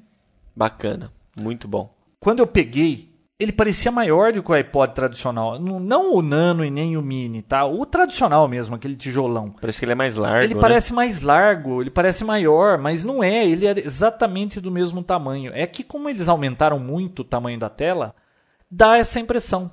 Bacana. 0.55 1.13
Muito 1.41 1.67
bom. 1.69 1.95
Quando 2.19 2.41
eu 2.41 2.47
peguei, 2.47 3.13
ele 3.39 3.53
parecia 3.53 3.91
maior 3.91 4.33
do 4.33 4.43
que 4.43 4.51
o 4.51 4.55
iPod 4.55 4.95
tradicional. 4.95 5.59
Não, 5.59 6.15
o 6.15 6.23
Nano 6.23 6.65
e 6.65 6.71
nem 6.71 6.97
o 6.97 7.03
Mini, 7.03 7.43
tá? 7.43 7.65
O 7.65 7.85
tradicional 7.85 8.47
mesmo, 8.47 8.75
aquele 8.77 8.95
tijolão. 8.95 9.51
Parece 9.61 9.79
que 9.79 9.85
ele 9.85 9.93
é 9.93 9.97
mais 9.97 10.17
largo. 10.17 10.45
Ele 10.45 10.55
né? 10.55 10.61
parece 10.61 10.93
mais 10.93 11.23
largo, 11.23 11.81
ele 11.81 11.91
parece 11.91 12.25
maior, 12.25 12.79
mas 12.79 13.03
não 13.03 13.23
é. 13.23 13.45
Ele 13.45 13.67
é 13.67 13.79
exatamente 13.79 14.61
do 14.61 14.71
mesmo 14.71 15.03
tamanho. 15.03 15.51
É 15.55 15.67
que 15.67 15.83
como 15.83 16.09
eles 16.09 16.29
aumentaram 16.29 16.79
muito 16.79 17.21
o 17.21 17.25
tamanho 17.25 17.59
da 17.59 17.69
tela, 17.69 18.15
dá 18.71 18.97
essa 18.97 19.19
impressão. 19.19 19.71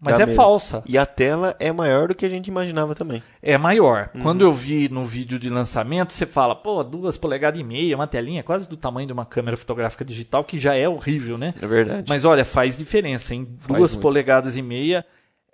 Mas 0.00 0.20
é 0.20 0.26
mesmo. 0.26 0.34
falsa. 0.34 0.82
E 0.86 0.98
a 0.98 1.06
tela 1.06 1.56
é 1.58 1.72
maior 1.72 2.08
do 2.08 2.14
que 2.14 2.26
a 2.26 2.28
gente 2.28 2.48
imaginava 2.48 2.94
também. 2.94 3.22
É 3.40 3.56
maior. 3.56 4.10
Uhum. 4.14 4.20
Quando 4.20 4.42
eu 4.42 4.52
vi 4.52 4.88
no 4.88 5.04
vídeo 5.04 5.38
de 5.38 5.48
lançamento, 5.48 6.12
você 6.12 6.26
fala, 6.26 6.54
pô, 6.54 6.82
duas 6.84 7.16
polegadas 7.16 7.58
e 7.58 7.64
meia, 7.64 7.96
uma 7.96 8.06
telinha 8.06 8.42
quase 8.42 8.68
do 8.68 8.76
tamanho 8.76 9.06
de 9.06 9.12
uma 9.12 9.24
câmera 9.24 9.56
fotográfica 9.56 10.04
digital, 10.04 10.44
que 10.44 10.58
já 10.58 10.74
é 10.74 10.88
horrível, 10.88 11.38
né? 11.38 11.54
É 11.60 11.66
verdade. 11.66 12.04
Mas 12.08 12.24
olha, 12.24 12.44
faz 12.44 12.76
diferença, 12.76 13.34
em 13.34 13.44
duas 13.66 13.92
muito. 13.92 14.02
polegadas 14.02 14.56
e 14.56 14.62
meia. 14.62 15.06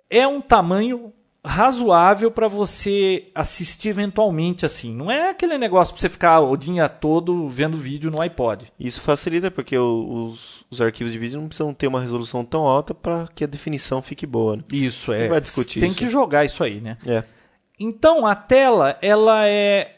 É 0.09 0.27
um 0.27 0.41
tamanho 0.41 1.13
razoável 1.43 2.29
para 2.29 2.47
você 2.47 3.29
assistir 3.33 3.89
eventualmente 3.89 4.65
assim. 4.65 4.93
Não 4.93 5.09
é 5.09 5.29
aquele 5.31 5.57
negócio 5.57 5.93
para 5.93 6.01
você 6.01 6.09
ficar 6.09 6.39
o 6.39 6.55
dia 6.55 6.87
todo 6.87 7.47
vendo 7.47 7.77
vídeo 7.77 8.11
no 8.11 8.21
iPod. 8.21 8.71
Isso 8.79 9.01
facilita 9.01 9.49
porque 9.49 9.77
os, 9.77 10.63
os 10.69 10.81
arquivos 10.81 11.11
de 11.11 11.17
vídeo 11.19 11.39
não 11.41 11.47
precisam 11.47 11.73
ter 11.73 11.87
uma 11.87 11.99
resolução 12.01 12.45
tão 12.45 12.63
alta 12.67 12.93
para 12.93 13.27
que 13.33 13.43
a 13.43 13.47
definição 13.47 14.01
fique 14.01 14.25
boa. 14.27 14.55
né? 14.55 14.61
Isso 14.71 15.11
é. 15.11 15.23
Não 15.23 15.29
vai 15.29 15.41
discutir 15.41 15.79
Tem 15.79 15.89
isso. 15.89 15.97
que 15.97 16.09
jogar 16.09 16.45
isso 16.45 16.63
aí, 16.63 16.79
né? 16.79 16.97
É. 17.05 17.23
Então 17.79 18.27
a 18.27 18.35
tela 18.35 18.97
ela 19.01 19.47
é 19.47 19.95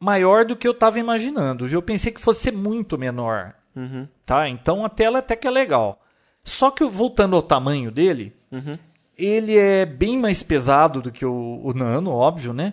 maior 0.00 0.44
do 0.46 0.56
que 0.56 0.66
eu 0.66 0.72
estava 0.72 0.98
imaginando. 0.98 1.66
viu? 1.66 1.78
Eu 1.78 1.82
pensei 1.82 2.10
que 2.12 2.20
fosse 2.20 2.40
ser 2.44 2.52
muito 2.52 2.96
menor, 2.96 3.52
Uhum. 3.76 4.08
tá? 4.24 4.48
Então 4.48 4.84
a 4.84 4.88
tela 4.88 5.18
até 5.18 5.36
que 5.36 5.46
é 5.46 5.50
legal. 5.50 6.00
Só 6.42 6.70
que 6.70 6.82
voltando 6.84 7.36
ao 7.36 7.42
tamanho 7.42 7.90
dele, 7.90 8.32
Uhum. 8.50 8.78
Ele 9.18 9.56
é 9.58 9.84
bem 9.84 10.16
mais 10.18 10.42
pesado 10.42 11.02
do 11.02 11.10
que 11.10 11.26
o, 11.26 11.60
o 11.64 11.72
Nano, 11.74 12.10
óbvio, 12.12 12.52
né? 12.52 12.72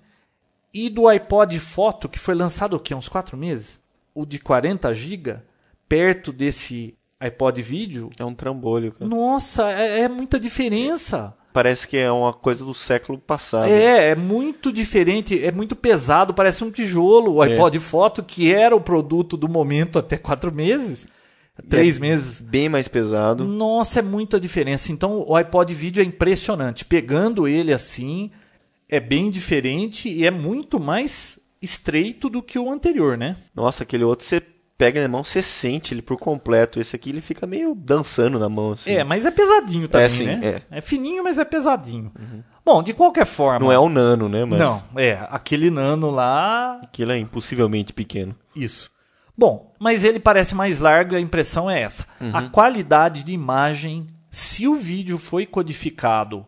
E 0.74 0.90
do 0.90 1.08
iPod 1.08 1.58
Foto, 1.60 2.08
que 2.08 2.20
foi 2.20 2.36
lançado 2.36 2.76
o 2.76 2.80
quê? 2.80 2.94
Uns 2.94 3.10
4 3.10 3.36
meses? 3.38 3.82
O 4.14 4.26
de 4.26 4.40
40 4.40 4.94
GB, 4.94 5.38
perto 5.90 6.32
desse 6.32 6.96
iPod 7.20 7.62
Vídeo, 7.62 8.10
É 8.20 8.26
um 8.26 8.34
trambolho. 8.34 8.92
cara. 8.92 9.10
nossa, 9.10 9.72
é, 9.72 10.02
é 10.02 10.10
muita 10.10 10.40
diferença. 10.40 11.34
Parece 11.54 11.88
que 11.88 11.96
é 11.98 12.12
uma 12.12 12.34
coisa 12.34 12.66
do 12.66 12.74
século 12.74 13.18
passado. 13.18 13.70
É, 13.70 14.10
é 14.10 14.16
muito 14.16 14.74
diferente, 14.74 15.42
é 15.42 15.52
muito 15.54 15.74
pesado, 15.74 16.34
parece 16.34 16.66
um 16.66 16.70
tijolo. 16.72 17.36
O 17.36 17.44
É. 17.44 17.54
iPod 17.54 17.80
Foto, 17.80 18.22
que 18.22 18.54
era 18.54 18.76
o 18.76 18.82
produto 18.82 19.38
do 19.38 19.48
momento 19.48 19.98
até 19.98 20.18
quatro 20.18 20.54
meses, 20.54 21.08
três 21.70 21.98
é 21.98 22.02
meses. 22.02 22.42
Bem 22.42 22.70
mais 22.70 22.88
pesado. 22.88 23.46
Nossa, 23.46 24.00
é 24.00 24.02
muita 24.02 24.40
diferença. 24.40 24.92
Então 24.92 25.24
o 25.28 25.36
iPod 25.36 25.74
Vídeo 25.74 26.02
é 26.02 26.06
impressionante. 26.06 26.86
Pegando 26.86 27.48
ele 27.48 27.74
assim, 27.74 28.32
é 28.90 29.00
bem 29.00 29.30
diferente 29.30 30.10
e 30.10 30.26
é 30.26 30.32
muito 30.32 30.80
mais 30.80 31.40
estreito 31.62 32.30
do 32.30 32.42
que 32.42 32.60
o 32.60 32.70
anterior, 32.70 33.18
né? 33.18 33.38
Nossa, 33.56 33.84
aquele 33.84 34.04
outro 34.04 34.26
você 34.26 34.42
pega 34.78 35.02
na 35.02 35.08
mão, 35.08 35.24
você 35.24 35.42
sente 35.42 35.94
ele 35.94 36.02
por 36.02 36.18
completo. 36.18 36.80
Esse 36.80 36.96
aqui 36.96 37.10
ele 37.10 37.22
fica 37.22 37.48
meio 37.48 37.74
dançando 37.74 38.38
na 38.38 38.50
mão. 38.50 38.74
Assim. 38.74 38.92
É, 38.92 39.04
mas 39.04 39.26
é 39.26 39.32
pesadinho 39.32 39.88
também, 39.88 40.10
sim, 40.10 40.26
né? 40.26 40.62
é. 40.70 40.82
fininho, 40.82 41.24
mas 41.24 41.40
é 41.40 41.46
pesadinho. 41.46 42.12
Bom, 42.64 42.82
de 42.82 42.94
qualquer 42.94 43.26
forma. 43.26 43.60
Não 43.60 43.72
é 43.72 43.80
o 43.80 43.88
nano, 43.88 44.28
né? 44.28 44.44
Mas 44.44 44.60
Não, 44.60 44.84
é. 44.98 45.20
Aquele 45.30 45.70
nano 45.70 46.10
lá, 46.10 46.80
Aquilo 46.84 47.12
é 47.12 47.18
impossivelmente 47.18 47.94
pequeno. 47.94 48.36
Isso. 48.56 48.90
Bom, 49.38 49.74
mas 49.80 50.04
ele 50.04 50.20
parece 50.20 50.56
mais 50.56 50.80
largo 50.80 51.14
e 51.14 51.18
a 51.18 51.20
impressão 51.20 51.70
é 51.70 51.82
essa. 51.82 52.06
A 52.34 52.44
qualidade 52.44 53.24
de 53.24 53.34
imagem, 53.34 54.08
se 54.30 54.68
o 54.68 54.76
vídeo 54.76 55.18
foi 55.18 55.46
codificado 55.46 56.46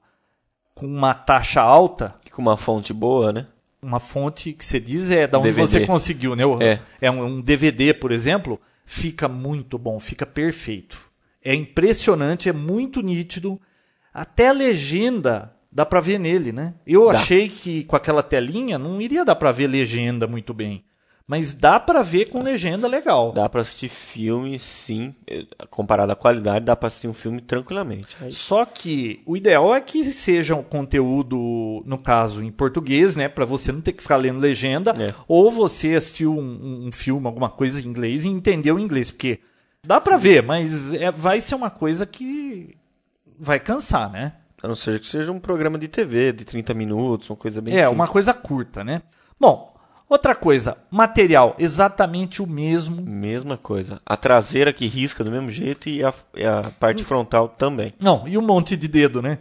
com 0.73 0.85
uma 0.85 1.13
taxa 1.13 1.61
alta, 1.61 2.15
E 2.25 2.29
com 2.29 2.41
uma 2.41 2.55
fonte 2.57 2.93
boa, 2.93 3.33
né? 3.33 3.47
uma 3.81 3.99
fonte 3.99 4.53
que 4.53 4.63
você 4.65 4.79
diz 4.79 5.11
é 5.11 5.27
da 5.27 5.37
onde 5.37 5.49
DVD. 5.49 5.67
você 5.67 5.85
conseguiu, 5.85 6.35
né? 6.35 6.45
O- 6.45 6.59
É. 6.61 6.79
um, 7.11 7.23
um 7.25 7.41
DVD, 7.41 7.93
por 7.93 8.11
exemplo, 8.11 8.59
fica 8.85 9.27
muito 9.27 9.77
bom, 9.77 9.99
fica 9.99 10.25
perfeito. 10.25 11.09
É 11.43 11.53
impressionante, 11.53 12.49
é 12.49 12.53
muito 12.53 13.01
nítido. 13.01 13.59
Até 14.13 14.49
a 14.49 14.53
legenda 14.53 15.53
dá 15.71 15.85
pra 15.85 15.99
ver 15.99 16.19
nele, 16.19 16.51
né? 16.51 16.73
Eu 16.85 17.07
Dá. 17.11 17.19
achei 17.19 17.47
que 17.49 17.83
com 17.85 17.95
aquela 17.95 18.23
telinha 18.23 18.77
não 18.79 18.99
iria 19.01 19.23
dar 19.23 19.35
pra 19.35 19.51
ver 19.51 19.67
legenda 19.67 20.25
muito 20.27 20.53
bem. 20.53 20.83
Mas 21.29 21.53
dá 21.53 21.77
pra 21.77 22.01
ver 22.01 22.29
com 22.29 22.41
legenda 22.41 22.87
legal. 22.87 23.33
Dá 23.33 23.49
pra 23.49 23.61
assistir 23.61 23.89
filme, 23.89 24.57
sim. 24.59 25.13
Comparado 25.69 26.13
à 26.13 26.15
qualidade, 26.15 26.63
dá 26.63 26.73
pra 26.73 26.87
assistir 26.87 27.09
um 27.09 27.13
filme 27.13 27.41
tranquilamente. 27.41 28.15
Aí- 28.21 28.31
Só 28.31 28.63
que 28.63 29.21
o 29.25 29.35
ideal 29.35 29.75
é 29.75 29.81
que 29.81 30.01
seja 30.05 30.55
um 30.55 30.63
conteúdo, 30.63 31.83
no 31.85 31.97
caso, 31.97 32.41
em 32.41 32.49
português, 32.51 33.17
né? 33.17 33.27
Pra 33.27 33.43
você 33.43 33.73
não 33.73 33.81
ter 33.81 33.91
que 33.91 34.01
ficar 34.01 34.15
lendo 34.15 34.39
legenda. 34.39 34.91
É. 34.97 35.13
Ou 35.27 35.51
você 35.51 35.95
assistiu 35.95 36.33
um, 36.33 36.87
um 36.87 36.91
filme, 36.93 37.27
alguma 37.27 37.49
coisa 37.49 37.81
em 37.81 37.85
inglês 37.85 38.23
e 38.23 38.29
entendeu 38.29 38.75
o 38.75 38.79
inglês. 38.79 39.11
Porque 39.11 39.39
dá 39.85 39.99
pra 39.99 40.15
ver, 40.15 40.41
mas 40.43 40.93
é- 40.93 41.11
vai 41.11 41.41
ser 41.41 41.55
uma 41.55 41.69
coisa 41.69 42.05
que 42.05 42.77
vai 43.37 43.59
cansar, 43.59 44.09
né? 44.09 44.31
A 44.63 44.67
não 44.67 44.75
ser 44.77 44.99
que 44.99 45.05
seja 45.07 45.31
um 45.31 45.39
programa 45.41 45.77
de 45.77 45.89
TV 45.89 46.31
de 46.31 46.45
30 46.45 46.73
minutos, 46.73 47.29
uma 47.29 47.35
coisa 47.35 47.61
bem 47.61 47.73
é, 47.75 47.79
simples. 47.81 47.93
uma 47.95 48.07
coisa 48.07 48.33
curta, 48.33 48.81
né? 48.83 49.01
Bom, 49.39 49.75
outra 50.09 50.35
coisa. 50.35 50.77
Material, 50.89 51.55
exatamente 51.57 52.41
o 52.41 52.47
mesmo. 52.47 53.01
Mesma 53.01 53.57
coisa. 53.57 54.01
A 54.05 54.17
traseira 54.17 54.73
que 54.73 54.87
risca 54.87 55.23
do 55.23 55.31
mesmo 55.31 55.51
jeito 55.51 55.89
e 55.89 56.03
a, 56.03 56.13
e 56.35 56.45
a 56.45 56.61
parte 56.79 57.03
frontal 57.03 57.49
também. 57.49 57.93
Não, 57.99 58.27
e 58.27 58.37
um 58.37 58.41
monte 58.41 58.75
de 58.75 58.87
dedo, 58.87 59.21
né? 59.21 59.39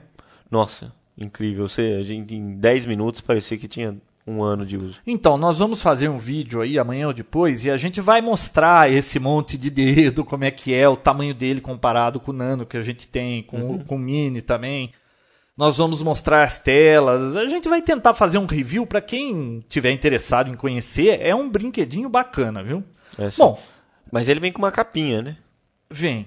Nossa, 0.51 0.93
incrível. 1.17 1.67
Você, 1.69 1.97
a 2.01 2.03
gente, 2.03 2.35
em 2.35 2.57
10 2.57 2.87
minutos 2.87 3.21
parecia 3.21 3.59
que 3.59 3.69
tinha 3.69 3.97
um 4.27 4.43
ano 4.43 4.67
de 4.67 4.77
uso. 4.77 4.99
Então, 5.07 5.39
nós 5.39 5.61
vamos 5.61 5.81
fazer 5.81 6.09
um 6.09 6.19
vídeo 6.19 6.61
aí 6.61 6.79
amanhã 6.79 7.07
ou 7.07 7.13
depois 7.13 7.65
e 7.65 7.71
a 7.71 7.77
gente 7.77 8.01
vai 8.01 8.21
mostrar 8.21 8.91
esse 8.91 9.21
monte 9.21 9.57
de 9.57 9.71
dedo, 9.71 10.25
como 10.25 10.45
é 10.45 10.51
que 10.51 10.75
é, 10.75 10.89
o 10.89 10.97
tamanho 10.97 11.33
dele 11.33 11.61
comparado 11.61 12.19
com 12.19 12.33
o 12.33 12.35
Nano 12.35 12.67
que 12.67 12.77
a 12.77 12.83
gente 12.83 13.07
tem, 13.07 13.43
com, 13.45 13.71
o, 13.71 13.85
com 13.85 13.95
o 13.95 13.99
Mini 13.99 14.43
também. 14.43 14.91
Nós 15.57 15.79
vamos 15.79 16.03
mostrar 16.03 16.43
as 16.43 16.59
telas. 16.59 17.35
A 17.35 17.47
gente 17.47 17.69
vai 17.69 17.81
tentar 17.81 18.13
fazer 18.13 18.39
um 18.39 18.47
review 18.47 18.87
para 18.87 19.01
quem 19.01 19.65
tiver 19.69 19.91
interessado 19.91 20.51
em 20.51 20.55
conhecer. 20.55 21.19
É 21.21 21.35
um 21.35 21.49
brinquedinho 21.49 22.09
bacana, 22.09 22.63
viu? 22.63 22.85
É. 23.19 23.31
Bom, 23.39 23.59
Mas 24.13 24.29
ele 24.29 24.41
vem 24.41 24.53
com 24.53 24.59
uma 24.59 24.71
capinha, 24.71 25.23
né? 25.23 25.37
vem. 25.91 26.27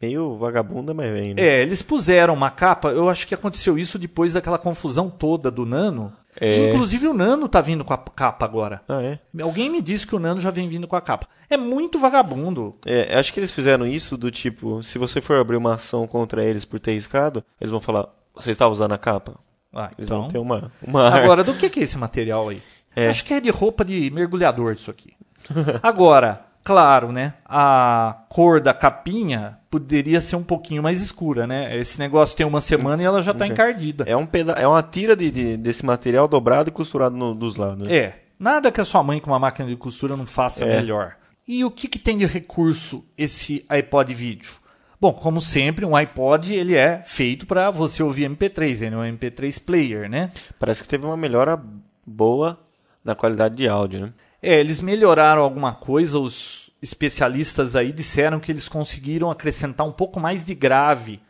Meio 0.00 0.36
vagabunda, 0.38 0.94
mas 0.94 1.12
vem, 1.12 1.34
né? 1.34 1.42
É, 1.42 1.62
eles 1.62 1.82
puseram 1.82 2.32
uma 2.32 2.50
capa. 2.50 2.88
Eu 2.88 3.10
acho 3.10 3.26
que 3.26 3.34
aconteceu 3.34 3.78
isso 3.78 3.98
depois 3.98 4.32
daquela 4.32 4.56
confusão 4.58 5.10
toda 5.10 5.50
do 5.50 5.66
Nano. 5.66 6.10
É. 6.40 6.70
Inclusive 6.70 7.06
o 7.06 7.12
Nano 7.12 7.46
tá 7.46 7.60
vindo 7.60 7.84
com 7.84 7.92
a 7.92 7.98
capa 7.98 8.46
agora. 8.46 8.80
Ah, 8.88 9.02
é? 9.02 9.18
Alguém 9.42 9.68
me 9.68 9.82
disse 9.82 10.06
que 10.06 10.16
o 10.16 10.18
Nano 10.18 10.40
já 10.40 10.50
vem 10.50 10.68
vindo 10.68 10.88
com 10.88 10.96
a 10.96 11.02
capa. 11.02 11.28
É 11.50 11.56
muito 11.56 11.98
vagabundo. 11.98 12.74
É, 12.86 13.18
acho 13.18 13.32
que 13.34 13.40
eles 13.40 13.50
fizeram 13.50 13.86
isso 13.86 14.16
do 14.16 14.30
tipo, 14.30 14.82
se 14.82 14.96
você 14.96 15.20
for 15.20 15.36
abrir 15.36 15.56
uma 15.56 15.74
ação 15.74 16.06
contra 16.06 16.42
eles 16.42 16.64
por 16.64 16.80
ter 16.80 16.92
riscado, 16.92 17.44
eles 17.60 17.70
vão 17.70 17.80
falar, 17.80 18.08
você 18.40 18.50
está 18.52 18.66
usando 18.68 18.92
a 18.92 18.98
capa? 18.98 19.34
Ah, 19.72 19.90
Eles 19.96 20.08
então. 20.08 20.22
vão 20.22 20.28
ter 20.28 20.38
uma, 20.38 20.70
uma 20.82 21.08
Agora, 21.08 21.44
do 21.44 21.54
que 21.54 21.68
que 21.70 21.80
é 21.80 21.82
esse 21.84 21.96
material 21.98 22.48
aí? 22.48 22.60
É. 22.96 23.08
Acho 23.08 23.24
que 23.24 23.34
é 23.34 23.40
de 23.40 23.50
roupa 23.50 23.84
de 23.84 24.10
mergulhador 24.10 24.72
isso 24.72 24.90
aqui. 24.90 25.12
Agora, 25.82 26.46
Claro, 26.62 27.10
né? 27.10 27.32
A 27.46 28.24
cor 28.28 28.60
da 28.60 28.74
capinha 28.74 29.58
poderia 29.70 30.20
ser 30.20 30.36
um 30.36 30.42
pouquinho 30.42 30.82
mais 30.82 31.00
escura, 31.00 31.46
né? 31.46 31.74
Esse 31.74 31.98
negócio 31.98 32.36
tem 32.36 32.46
uma 32.46 32.60
semana 32.60 33.02
e 33.02 33.06
ela 33.06 33.22
já 33.22 33.32
está 33.32 33.46
encardida. 33.46 34.04
É, 34.06 34.14
um 34.14 34.26
peda 34.26 34.52
é 34.52 34.68
uma 34.68 34.82
tira 34.82 35.16
de, 35.16 35.30
de- 35.30 35.56
desse 35.56 35.86
material 35.86 36.28
dobrado 36.28 36.68
e 36.68 36.72
costurado 36.72 37.16
no- 37.16 37.34
dos 37.34 37.56
lados. 37.56 37.88
né? 37.88 37.96
É, 37.96 38.18
nada 38.38 38.70
que 38.70 38.78
a 38.80 38.84
sua 38.84 39.02
mãe 39.02 39.18
com 39.20 39.30
uma 39.30 39.38
máquina 39.38 39.66
de 39.68 39.74
costura 39.74 40.18
não 40.18 40.26
faça 40.26 40.66
É. 40.66 40.76
melhor. 40.80 41.16
E 41.48 41.64
o 41.64 41.70
que, 41.70 41.88
que 41.88 41.98
tem 41.98 42.18
de 42.18 42.26
recurso 42.26 43.02
esse 43.16 43.64
iPod 43.68 44.12
vídeo? 44.12 44.52
Bom, 45.00 45.12
como 45.12 45.40
sempre, 45.40 45.86
um 45.86 45.96
iPod 45.96 46.54
ele 46.54 46.76
é 46.76 47.02
feito 47.02 47.46
para 47.46 47.70
você 47.70 48.02
ouvir 48.02 48.28
MP3, 48.28 48.82
ele 48.82 48.94
é 48.94 48.98
um 48.98 49.16
MP3 49.16 49.62
player, 49.62 50.10
né? 50.10 50.30
Parece 50.58 50.82
que 50.82 50.88
teve 50.88 51.06
uma 51.06 51.16
melhora 51.16 51.58
boa 52.06 52.58
na 53.02 53.14
qualidade 53.14 53.54
de 53.54 53.66
áudio, 53.66 54.00
né? 54.00 54.12
É, 54.42 54.60
eles 54.60 54.80
melhoraram 54.80 55.42
alguma 55.42 55.72
coisa, 55.72 56.18
os 56.18 56.70
especialistas 56.82 57.76
aí 57.76 57.92
disseram 57.92 58.40
que 58.40 58.52
eles 58.52 58.68
conseguiram 58.68 59.30
acrescentar 59.30 59.86
um 59.86 59.92
pouco 59.92 60.20
mais 60.20 60.44
de 60.44 60.54
grave 60.54 61.20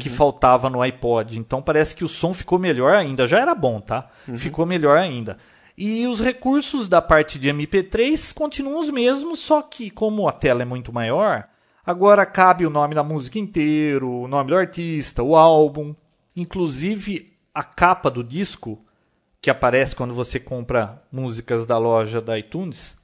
que 0.00 0.08
faltava 0.08 0.70
no 0.70 0.80
iPod. 0.80 1.38
Então 1.38 1.60
parece 1.60 1.94
que 1.94 2.04
o 2.04 2.08
som 2.08 2.32
ficou 2.32 2.58
melhor 2.58 2.94
ainda. 2.94 3.26
Já 3.26 3.40
era 3.40 3.54
bom, 3.54 3.80
tá? 3.80 4.08
Ficou 4.36 4.64
melhor 4.64 4.96
ainda. 4.96 5.36
E 5.76 6.06
os 6.06 6.20
recursos 6.20 6.88
da 6.88 7.02
parte 7.02 7.38
de 7.38 7.50
MP3 7.50 8.32
continuam 8.32 8.78
os 8.78 8.90
mesmos, 8.90 9.40
só 9.40 9.60
que 9.60 9.90
como 9.90 10.28
a 10.28 10.32
tela 10.32 10.62
é 10.62 10.64
muito 10.64 10.92
maior, 10.92 11.48
agora 11.84 12.24
cabe 12.24 12.66
o 12.66 12.70
nome 12.70 12.94
da 12.94 13.02
música 13.02 13.38
inteiro, 13.38 14.10
o 14.10 14.28
nome 14.28 14.50
do 14.50 14.56
artista, 14.56 15.22
o 15.22 15.36
álbum, 15.36 15.94
inclusive 16.34 17.32
a 17.54 17.62
capa 17.62 18.10
do 18.10 18.24
disco 18.24 18.84
que 19.40 19.50
aparece 19.50 19.94
quando 19.94 20.14
você 20.14 20.40
compra 20.40 21.02
músicas 21.12 21.66
da 21.66 21.76
loja 21.76 22.20
da 22.20 22.38
iTunes, 22.38 22.96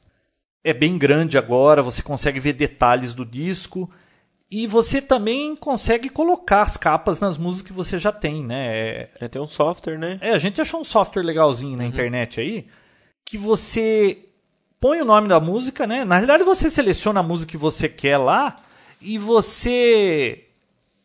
é 0.64 0.72
bem 0.72 0.96
grande 0.96 1.36
agora, 1.36 1.82
você 1.82 2.02
consegue 2.02 2.40
ver 2.40 2.54
detalhes 2.54 3.14
do 3.14 3.24
disco 3.24 3.90
e 4.50 4.66
você 4.66 5.00
também 5.00 5.54
consegue 5.54 6.08
colocar 6.08 6.62
as 6.62 6.76
capas 6.76 7.20
nas 7.20 7.38
músicas 7.38 7.68
que 7.68 7.76
você 7.76 7.98
já 7.98 8.10
tem, 8.10 8.44
né? 8.44 9.08
É, 9.20 9.28
tem 9.28 9.40
um 9.40 9.46
software, 9.46 9.98
né? 9.98 10.18
é, 10.20 10.32
a 10.32 10.38
gente 10.38 10.60
achou 10.60 10.80
um 10.80 10.84
software 10.84 11.22
legalzinho 11.22 11.76
na 11.76 11.84
internet 11.84 12.40
aí 12.40 12.66
que 13.24 13.38
você 13.38 14.26
põe 14.80 15.00
o 15.00 15.04
nome 15.04 15.28
da 15.28 15.38
música, 15.38 15.86
né? 15.86 16.04
Na 16.04 16.16
realidade 16.16 16.42
você 16.42 16.68
seleciona 16.68 17.20
a 17.20 17.22
música 17.22 17.52
que 17.52 17.56
você 17.56 17.88
quer 17.88 18.16
lá 18.16 18.56
e 19.00 19.18
você 19.18 20.44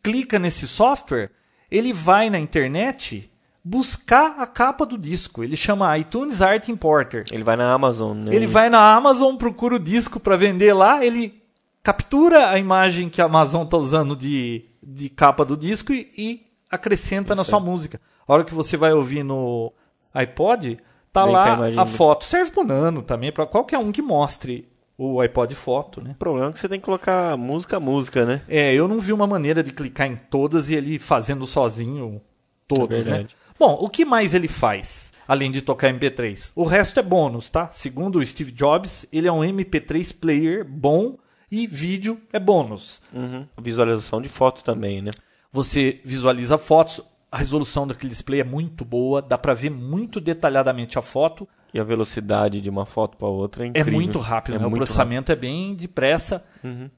clica 0.02 0.38
nesse 0.38 0.68
software, 0.68 1.30
ele 1.70 1.92
vai 1.92 2.30
na 2.30 2.38
internet 2.38 3.30
buscar 3.64 4.36
a 4.38 4.46
capa 4.46 4.86
do 4.86 4.96
disco. 4.96 5.42
Ele 5.42 5.56
chama 5.56 5.96
iTunes 5.98 6.40
Art 6.40 6.68
Importer. 6.68 7.24
Ele 7.32 7.42
vai 7.42 7.56
na 7.56 7.72
Amazon, 7.72 8.16
né? 8.16 8.34
Ele 8.34 8.46
vai 8.46 8.70
na 8.70 8.94
Amazon, 8.94 9.34
procura 9.36 9.74
o 9.74 9.80
disco 9.80 10.20
para 10.20 10.36
vender 10.36 10.72
lá, 10.72 11.04
ele 11.04 11.42
captura 11.82 12.50
a 12.50 12.58
imagem 12.58 13.08
que 13.08 13.20
a 13.20 13.24
Amazon 13.24 13.64
está 13.64 13.76
usando 13.76 14.14
de, 14.14 14.64
de 14.82 15.08
capa 15.08 15.44
do 15.44 15.56
disco 15.56 15.92
e, 15.92 16.08
e 16.16 16.46
acrescenta 16.70 17.34
na 17.34 17.42
sua 17.44 17.58
música. 17.60 18.00
A 18.26 18.32
hora 18.32 18.44
que 18.44 18.54
você 18.54 18.76
vai 18.76 18.92
ouvir 18.92 19.22
no 19.24 19.72
iPod, 20.14 20.78
tá 21.12 21.24
Vem 21.24 21.34
a 21.34 21.38
lá 21.38 21.66
a 21.66 21.84
do- 21.84 21.86
foto. 21.86 22.24
Serve 22.24 22.50
pro 22.52 22.64
Nano 22.64 23.02
também, 23.02 23.32
para 23.32 23.46
qualquer 23.46 23.78
um 23.78 23.90
que 23.90 24.02
mostre 24.02 24.68
o 24.98 25.20
iPod 25.20 25.54
foto, 25.54 26.00
né? 26.00 26.12
O 26.12 26.14
problema 26.14 26.48
é 26.48 26.52
que 26.52 26.58
você 26.58 26.68
tem 26.68 26.80
que 26.80 26.84
colocar 26.84 27.36
música 27.36 27.76
a 27.76 27.80
música, 27.80 28.24
né? 28.24 28.42
É, 28.48 28.72
eu 28.74 28.88
não 28.88 28.98
vi 28.98 29.12
uma 29.12 29.26
maneira 29.26 29.62
de 29.62 29.72
clicar 29.72 30.06
em 30.06 30.16
todas 30.16 30.70
e 30.70 30.74
ele 30.74 30.98
fazendo 30.98 31.46
sozinho 31.46 32.20
todos, 32.66 33.06
É 33.06 33.10
né? 33.10 33.26
Bom, 33.58 33.72
o 33.80 33.88
que 33.88 34.04
mais 34.04 34.34
ele 34.34 34.48
faz, 34.48 35.12
além 35.26 35.50
de 35.50 35.62
tocar 35.62 35.92
MP3? 35.92 36.52
O 36.54 36.64
resto 36.64 37.00
é 37.00 37.02
bônus, 37.02 37.48
tá? 37.48 37.70
Segundo 37.70 38.18
o 38.18 38.26
Steve 38.26 38.52
Jobs, 38.52 39.06
ele 39.10 39.26
é 39.26 39.32
um 39.32 39.40
MP3 39.40 40.14
player 40.14 40.64
bom 40.64 41.16
e 41.50 41.66
vídeo 41.66 42.20
é 42.32 42.38
bônus. 42.38 43.00
Uhum. 43.14 43.46
Visualização 43.62 44.20
de 44.20 44.28
foto 44.28 44.62
também, 44.62 45.00
né? 45.00 45.10
Você 45.50 46.00
visualiza 46.04 46.58
fotos, 46.58 47.00
a 47.32 47.38
resolução 47.38 47.86
daquele 47.86 48.10
display 48.10 48.40
é 48.40 48.44
muito 48.44 48.84
boa, 48.84 49.22
dá 49.22 49.38
pra 49.38 49.54
ver 49.54 49.70
muito 49.70 50.20
detalhadamente 50.20 50.98
a 50.98 51.02
foto. 51.02 51.48
E 51.76 51.80
a 51.80 51.84
velocidade 51.84 52.60
de 52.60 52.70
uma 52.70 52.86
foto 52.86 53.16
para 53.18 53.28
outra 53.28 53.64
é 53.64 53.66
É 53.66 53.68
incrível. 53.68 53.92
muito 53.92 54.18
rápido, 54.18 54.54
É 54.54 54.58
né? 54.58 54.64
o 54.66 54.70
muito 54.70 54.78
processamento 54.80 55.30
é 55.30 55.36
bem 55.36 55.74
depressa. 55.74 56.42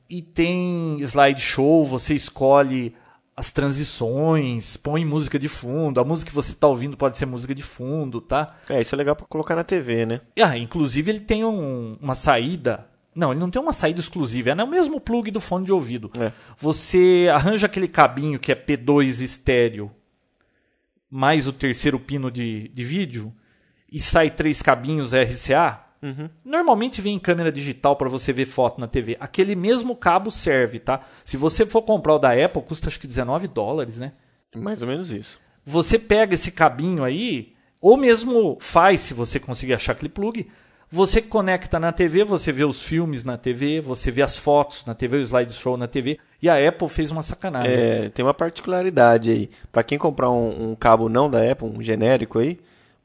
E 0.08 0.22
tem 0.22 0.96
slideshow, 1.00 1.84
você 1.84 2.14
escolhe 2.14 2.94
as 3.36 3.50
transições, 3.50 4.76
põe 4.76 5.04
música 5.04 5.38
de 5.38 5.48
fundo. 5.48 6.00
A 6.00 6.04
música 6.04 6.28
que 6.30 6.34
você 6.34 6.52
está 6.52 6.66
ouvindo 6.68 6.96
pode 6.96 7.16
ser 7.16 7.26
música 7.26 7.54
de 7.54 7.62
fundo, 7.62 8.20
tá? 8.20 8.38
rápido. 8.42 8.72
É, 8.76 8.80
isso 8.82 8.94
é 8.94 8.98
legal 8.98 9.16
para 9.16 9.26
colocar 9.26 9.56
na 9.56 9.64
TV, 9.64 10.06
né? 10.06 10.20
Ah, 10.40 10.56
inclusive 10.56 11.10
ele 11.10 11.20
tem 11.20 11.44
um- 11.44 11.96
uma 12.00 12.14
saída. 12.14 12.86
Não, 13.14 13.32
ele 13.32 13.40
não 13.40 13.50
tem 13.50 13.60
uma 13.60 13.72
saída 13.72 13.98
exclusiva, 13.98 14.50
é 14.50 14.54
no 14.54 14.66
mesmo 14.66 15.00
plug 15.00 15.30
do 15.32 15.40
fone 15.40 15.66
de 15.66 15.72
ouvido. 15.72 16.08
É. 16.20 16.30
Você 16.56 17.28
arranja 17.32 17.66
aquele 17.66 17.88
cabinho 17.88 18.38
que 18.38 18.52
é 18.52 18.54
P2 18.54 19.20
estéreo, 19.22 19.90
mais 21.10 21.48
o 21.48 21.52
terceiro 21.52 21.98
pino 21.98 22.30
de, 22.30 22.68
de 22.68 22.84
vídeo, 22.84 23.32
e 23.90 24.00
sai 24.00 24.30
três 24.30 24.62
cabinhos 24.62 25.12
RCA. 25.12 25.84
Normalmente 26.44 27.00
vem 27.00 27.16
em 27.16 27.18
câmera 27.18 27.50
digital 27.50 27.96
para 27.96 28.08
você 28.08 28.32
ver 28.32 28.44
foto 28.44 28.80
na 28.80 28.86
TV. 28.86 29.16
Aquele 29.18 29.56
mesmo 29.56 29.96
cabo 29.96 30.30
serve, 30.30 30.78
tá? 30.78 31.00
Se 31.24 31.36
você 31.36 31.66
for 31.66 31.82
comprar 31.82 32.14
o 32.14 32.18
da 32.18 32.32
Apple, 32.32 32.62
custa 32.62 32.88
acho 32.88 33.00
que 33.00 33.06
19 33.06 33.48
dólares, 33.48 33.98
né? 33.98 34.12
Mais 34.54 34.80
ou 34.80 34.88
menos 34.88 35.12
isso. 35.12 35.38
você 35.64 35.98
pega 35.98 36.34
esse 36.34 36.50
cabinho 36.50 37.04
aí, 37.04 37.52
ou 37.80 37.96
mesmo 37.96 38.56
faz, 38.60 39.00
se 39.00 39.12
você 39.12 39.38
conseguir 39.38 39.74
achar 39.74 39.92
aquele 39.92 40.08
plug, 40.08 40.48
você 40.90 41.20
conecta 41.20 41.78
na 41.78 41.92
TV, 41.92 42.24
você 42.24 42.50
vê 42.50 42.64
os 42.64 42.82
filmes 42.82 43.22
na 43.22 43.36
TV, 43.36 43.80
você 43.80 44.10
vê 44.10 44.22
as 44.22 44.38
fotos 44.38 44.86
na 44.86 44.94
TV, 44.94 45.18
o 45.18 45.20
slideshow 45.20 45.76
na 45.76 45.86
TV, 45.86 46.18
e 46.40 46.48
a 46.48 46.66
Apple 46.66 46.88
fez 46.88 47.10
uma 47.10 47.20
sacanagem. 47.20 47.70
É, 47.70 48.08
tem 48.08 48.24
uma 48.24 48.32
particularidade 48.32 49.30
aí. 49.30 49.50
Para 49.70 49.82
quem 49.82 49.98
comprar 49.98 50.30
um, 50.30 50.70
um 50.70 50.74
cabo 50.74 51.08
não 51.10 51.28
da 51.28 51.50
Apple, 51.50 51.68
um 51.68 51.82
genérico 51.82 52.38
aí, 52.38 52.58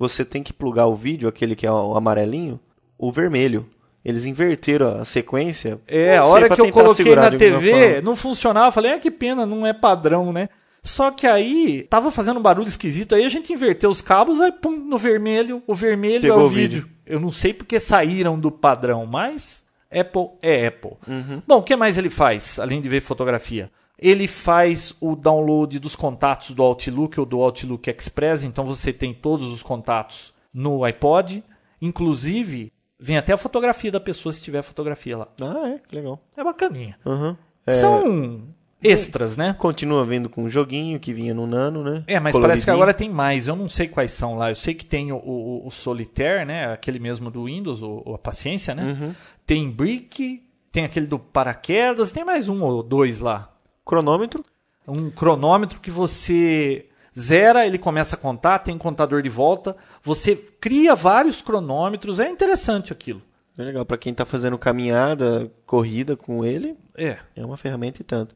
você 0.10 0.26
tem 0.26 0.44
que 0.44 0.52
plugar 0.52 0.88
o 0.88 0.96
vídeo, 0.96 1.30
aquele 1.30 1.56
que 1.56 1.66
é 1.66 1.72
o 1.72 1.96
amarelinho, 1.96 2.60
o 2.98 3.12
vermelho. 3.12 3.66
Eles 4.04 4.26
inverteram 4.26 5.02
a 5.02 5.06
sequência. 5.06 5.80
É, 5.88 6.18
a 6.18 6.26
hora 6.26 6.50
que 6.50 6.60
eu 6.60 6.70
coloquei 6.72 7.16
na 7.16 7.32
TV, 7.32 8.02
não 8.02 8.18
funcionava. 8.18 8.68
Eu 8.68 8.72
falei, 8.72 8.92
ah, 8.92 9.00
que 9.00 9.10
pena, 9.10 9.46
não 9.46 9.66
é 9.66 9.72
padrão, 9.72 10.34
né? 10.34 10.50
Só 10.82 11.10
que 11.10 11.26
aí 11.26 11.84
tava 11.90 12.12
fazendo 12.12 12.42
um 12.42 12.44
barulho 12.44 12.68
esquisito, 12.68 13.16
aí 13.16 13.24
a 13.24 13.30
gente 13.30 13.54
inverteu 13.54 13.90
os 13.90 14.02
cabos, 14.02 14.42
aí 14.42 14.52
pum, 14.52 14.72
no 14.72 14.98
vermelho, 14.98 15.64
o 15.66 15.74
vermelho 15.74 16.24
Pegou 16.24 16.42
é 16.42 16.44
o 16.44 16.46
o 16.46 16.50
vídeo. 16.50 16.82
vídeo. 16.82 16.90
Eu 17.06 17.20
não 17.22 17.32
sei 17.32 17.54
porque 17.54 17.80
saíram 17.80 18.38
do 18.38 18.52
padrão, 18.52 19.06
mas 19.06 19.64
Apple 19.90 20.32
é 20.42 20.68
Apple. 20.68 20.98
Uhum. 21.08 21.42
Bom, 21.48 21.60
o 21.60 21.64
que 21.64 21.78
mais 21.78 21.98
ele 21.98 22.10
faz, 22.10 22.60
além 22.60 22.82
de 22.82 22.90
ver 22.90 23.00
fotografia? 23.00 23.72
Ele 24.06 24.28
faz 24.28 24.94
o 25.00 25.16
download 25.16 25.80
dos 25.80 25.96
contatos 25.96 26.52
do 26.52 26.62
Outlook 26.62 27.18
ou 27.20 27.26
do 27.26 27.40
Outlook 27.40 27.90
Express, 27.90 28.44
então 28.44 28.66
você 28.66 28.92
tem 28.92 29.14
todos 29.14 29.46
os 29.50 29.64
contatos 29.64 30.34
no 30.54 30.84
iPod, 30.84 31.42
inclusive 31.82 32.72
vem 33.00 33.18
até 33.18 33.32
a 33.34 33.38
fotografia 33.38 33.92
da 33.92 34.00
pessoa 34.00 34.34
se 34.34 34.42
tiver 34.42 34.62
fotografia 34.62 35.18
lá. 35.18 35.28
Ah, 35.42 35.70
é, 35.70 35.80
que 35.88 35.96
legal. 35.96 36.20
É 36.36 36.44
bacaninha. 36.44 36.98
Uhum. 37.06 37.36
São 37.68 38.42
extras, 38.84 39.38
né? 39.38 39.56
Continua 39.58 40.06
vindo 40.06 40.30
com 40.30 40.44
um 40.44 40.50
joguinho 40.50 41.00
que 41.00 41.14
vinha 41.14 41.34
no 41.34 41.48
Nano, 41.48 41.82
né? 41.84 42.04
É, 42.06 42.20
mas 42.20 42.36
parece 42.38 42.66
que 42.66 42.72
agora 42.72 42.94
tem 42.94 43.10
mais. 43.10 43.48
Eu 43.48 43.56
não 43.56 43.70
sei 43.70 43.88
quais 43.88 44.12
são 44.12 44.36
lá. 44.36 44.52
Eu 44.52 44.56
sei 44.56 44.74
que 44.74 44.86
tem 44.86 45.12
o, 45.14 45.16
o, 45.18 45.66
o 45.66 45.72
Solitaire, 45.72 46.46
né? 46.46 46.74
Aquele 46.74 47.00
mesmo 47.00 47.32
do 47.32 47.46
Windows, 47.46 47.82
o, 47.82 48.04
o- 48.06 48.16
a 48.16 48.18
Paciência, 48.18 48.76
né? 48.76 48.84
Uhum. 49.00 49.16
Tem 49.46 49.70
Brick, 49.70 50.44
tem 50.72 50.84
aquele 50.84 51.08
do 51.08 51.18
Paraquedas, 51.18 52.12
tem 52.12 52.26
mais 52.26 52.50
um 52.50 52.62
ou 52.64 52.84
dois 52.84 53.20
lá. 53.20 53.53
Cronômetro. 53.86 54.44
Um 54.88 55.10
cronômetro 55.10 55.80
que 55.80 55.90
você 55.92 56.86
zera, 57.18 57.66
ele 57.66 57.78
começa 57.78 58.16
a 58.16 58.20
contar, 58.20 58.60
tem 58.60 58.76
um 58.76 58.80
contador 58.80 59.22
de 59.22 59.30
volta. 59.30 59.76
Você 60.02 60.36
cria 60.36 60.96
vários 60.96 61.42
cronômetros. 61.42 62.20
É 62.20 62.28
interessante 62.30 62.92
aquilo. 62.92 63.22
É 63.58 63.64
legal. 63.64 63.86
Pra 63.86 63.98
quem 63.98 64.14
tá 64.14 64.26
fazendo 64.26 64.58
caminhada, 64.58 65.52
corrida 65.66 66.16
com 66.18 66.44
ele, 66.44 66.76
É. 66.98 67.18
é 67.36 67.46
uma 67.46 67.56
ferramenta 67.58 68.02
e 68.02 68.04
tanto. 68.04 68.36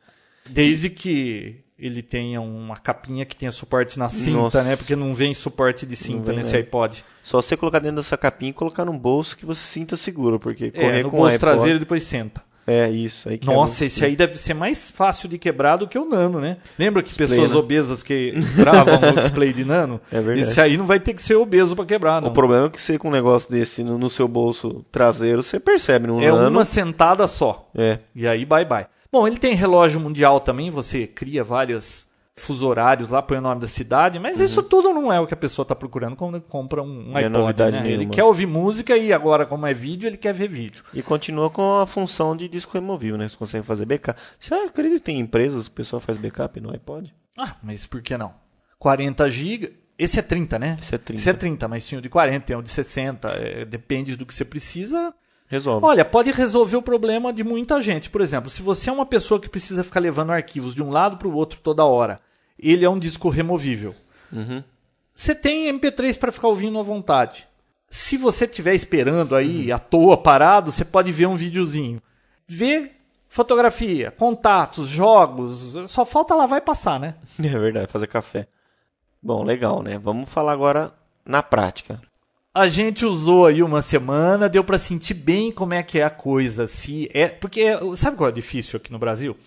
Desde 0.50 0.90
que 0.90 1.64
ele 1.78 2.02
tenha 2.02 2.40
uma 2.42 2.76
capinha 2.78 3.26
que 3.26 3.36
tenha 3.36 3.52
suporte 3.52 4.00
na 4.00 4.10
cinta, 4.10 4.38
Nossa. 4.38 4.64
né? 4.64 4.76
Porque 4.76 4.96
não 4.96 5.14
vem 5.14 5.34
suporte 5.34 5.86
de 5.86 5.96
cinta 5.96 6.28
vem, 6.28 6.38
nesse 6.38 6.54
né? 6.54 6.60
iPod. 6.60 7.04
Só 7.24 7.42
você 7.42 7.58
colocar 7.58 7.80
dentro 7.80 7.98
dessa 7.98 8.18
capinha 8.18 8.50
e 8.52 8.54
colocar 8.54 8.86
num 8.86 8.98
bolso 8.98 9.38
que 9.38 9.46
você 9.46 9.62
sinta 9.62 9.98
seguro, 9.98 10.40
porque 10.40 10.72
correr 10.72 11.00
É, 11.00 11.04
no 11.04 11.10
com 11.12 11.18
bolso 11.18 11.34
o 11.34 11.36
iPod... 11.36 11.40
traseiro 11.40 11.78
e 11.78 11.80
depois 11.80 12.04
senta. 12.04 12.42
É, 12.68 12.90
isso. 12.90 13.30
Aí 13.30 13.38
que 13.38 13.50
é 13.50 13.54
Nossa, 13.54 13.86
esse 13.86 14.04
aí 14.04 14.14
deve 14.14 14.38
ser 14.38 14.54
mais 14.54 14.92
fácil 14.92 15.30
de 15.30 15.38
quebrar 15.38 15.78
do 15.78 15.88
que 15.88 15.98
o 15.98 16.04
Nano, 16.04 16.42
né? 16.42 16.58
Lembra 16.78 17.02
que 17.02 17.08
Display, 17.08 17.30
pessoas 17.30 17.52
né? 17.52 17.58
obesas 17.58 18.04
que 18.04 18.34
gravam 18.58 19.00
no 19.00 19.16
display 19.16 19.54
de 19.54 19.64
Nano? 19.64 20.02
É 20.12 20.20
verdade. 20.20 20.42
Esse 20.42 20.60
aí 20.60 20.76
não 20.76 20.86
vai 20.86 21.00
ter 21.00 21.14
que 21.14 21.22
ser 21.22 21.36
obeso 21.36 21.76
para 21.76 21.86
quebrar, 21.86 22.22
não. 22.22 22.30
O 22.30 22.34
problema 22.34 22.66
é 22.66 22.70
que 22.70 22.82
você 22.82 22.98
com 22.98 23.08
um 23.08 23.12
negócio 23.12 23.50
desse 23.50 23.84
no, 23.84 23.98
no 23.98 24.10
seu 24.10 24.28
bolso 24.28 24.86
traseiro, 24.92 25.42
você 25.42 25.60
percebe 25.60 26.08
no 26.08 26.22
É 26.22 26.30
Nano... 26.30 26.50
uma 26.50 26.66
sentada 26.66 27.26
só. 27.28 27.70
É. 27.76 28.00
E 28.14 28.28
aí, 28.28 28.46
bye 28.46 28.66
bye. 28.66 28.88
Bom, 29.12 29.26
ele 29.26 29.38
tem 29.38 29.56
relógio 29.56 30.00
mundial 30.00 30.40
também, 30.40 30.70
você 30.70 31.08
cria 31.08 31.44
várias 31.44 32.07
fuso 32.38 32.68
horários 32.68 33.10
lá, 33.10 33.22
põe 33.22 33.40
o 33.40 33.42
nome 33.42 33.60
da 33.60 33.68
cidade, 33.68 34.20
mas 34.20 34.40
isso 34.40 34.62
tudo 34.62 34.94
não 34.94 35.12
é 35.12 35.20
o 35.20 35.26
que 35.26 35.34
a 35.34 35.38
pessoa 35.38 35.64
está 35.64 35.76
procurando 35.76 36.16
quando 36.16 36.40
compra 36.40 36.82
um, 36.82 37.10
Não 37.10 37.18
é 37.18 37.26
iPod, 37.26 37.38
novidade 37.38 37.80
né? 37.80 37.92
Ele 37.92 38.06
quer 38.06 38.24
ouvir 38.24 38.46
música 38.46 38.96
e 38.96 39.12
agora, 39.12 39.46
como 39.46 39.66
é 39.66 39.74
vídeo, 39.74 40.08
ele 40.08 40.18
quer 40.18 40.34
ver 40.34 40.48
vídeo. 40.48 40.84
E 40.94 41.02
continua 41.02 41.50
com 41.50 41.80
a 41.80 41.88
função 41.88 42.38
de 42.38 42.48
disco 42.48 42.74
removível, 42.74 43.18
né? 43.18 43.28
Você 43.28 43.36
consegue 43.36 43.66
fazer 43.66 43.86
backup. 43.86 44.20
Você 44.40 44.54
acredita 44.54 45.00
que 45.00 45.06
tem 45.06 45.20
empresas 45.20 45.68
que 45.68 45.74
o 45.74 45.76
pessoal 45.76 46.00
faz 46.00 46.18
backup 46.18 46.60
no 46.62 46.72
iPod? 46.72 47.14
Ah, 47.38 47.56
mas 47.62 47.86
por 47.86 48.02
que 48.02 48.18
não? 48.18 48.34
40 48.80 49.30
GB. 49.30 49.74
Esse 49.98 50.20
é 50.20 50.22
30, 50.22 50.60
né? 50.60 50.78
Esse 50.80 50.94
é 50.94 50.98
30. 51.00 51.20
Esse 51.20 51.30
é 51.30 51.34
30, 51.34 51.68
mas 51.68 51.86
tinha 51.86 51.98
o 51.98 52.02
de 52.02 52.10
40, 52.10 52.46
tem 52.46 52.56
o 52.56 52.62
de 52.62 52.70
60. 52.70 53.30
é, 53.30 53.66
depende 53.66 54.16
do 54.16 54.26
que 54.26 54.34
você 54.34 54.46
precisa. 54.46 55.14
Resolve. 55.50 55.86
Olha, 55.86 56.04
pode 56.04 56.30
resolver 56.32 56.76
o 56.76 56.82
problema 56.82 57.32
de 57.32 57.44
muita 57.44 57.82
gente. 57.82 58.10
Por 58.10 58.20
exemplo, 58.20 58.50
se 58.50 58.62
você 58.62 58.90
é 58.90 58.94
uma 58.94 59.06
pessoa 59.06 59.40
que 59.40 59.48
precisa 59.48 59.84
ficar 59.84 60.02
levando 60.02 60.32
arquivos 60.32 60.76
de 60.76 60.84
um 60.84 60.92
lado 60.92 61.18
para 61.18 61.28
o 61.28 61.34
outro 61.34 61.62
toda 61.64 61.86
hora, 61.86 62.20
ele 62.60 62.86
é 62.86 62.90
um 62.90 63.00
disco 63.00 63.30
removível. 63.30 63.96
Uhum. 64.32 64.64
Você 65.14 65.34
tem 65.34 65.72
MP3 65.72 66.18
para 66.18 66.32
ficar 66.32 66.48
ouvindo 66.48 66.80
à 66.80 66.84
vontade. 66.84 67.48
Se 67.90 68.18
você 68.18 68.46
estiver 68.46 68.76
esperando 68.76 69.36
aí 69.36 69.72
à 69.72 69.80
toa 69.80 70.18
parado, 70.18 70.72
você 70.72 70.84
pode 70.84 71.12
ver 71.12 71.28
um 71.28 71.36
videozinho. 71.36 72.02
Ver 72.48 72.92
fotografia, 73.30 74.12
contatos, 74.12 74.88
jogos, 74.88 75.76
só 75.88 76.06
falta 76.06 76.36
lavar 76.36 76.60
e 76.60 76.66
passar, 76.66 77.00
né? 77.00 77.16
É 77.40 77.58
verdade, 77.58 77.92
fazer 77.92 78.08
café. 78.08 78.48
Bom, 79.22 79.44
legal, 79.44 79.82
né? 79.82 79.98
Vamos 79.98 80.30
falar 80.30 80.54
agora 80.54 80.94
na 81.26 81.42
prática. 81.42 82.02
A 82.54 82.68
gente 82.68 83.06
usou 83.06 83.46
aí 83.46 83.62
uma 83.62 83.82
semana, 83.82 84.50
deu 84.50 84.64
pra 84.64 84.80
sentir 84.80 85.14
bem 85.14 85.52
como 85.52 85.74
é 85.74 85.84
que 85.84 86.00
é 86.00 86.04
a 86.04 86.10
coisa. 86.10 86.66
Se 86.66 87.10
é, 87.14 87.28
porque 87.28 87.66
sabe 87.96 88.18
qual 88.18 88.30
é 88.30 88.32
difícil 88.32 88.78
aqui 88.78 88.92
no 88.92 88.98
Brasil? 88.98 89.38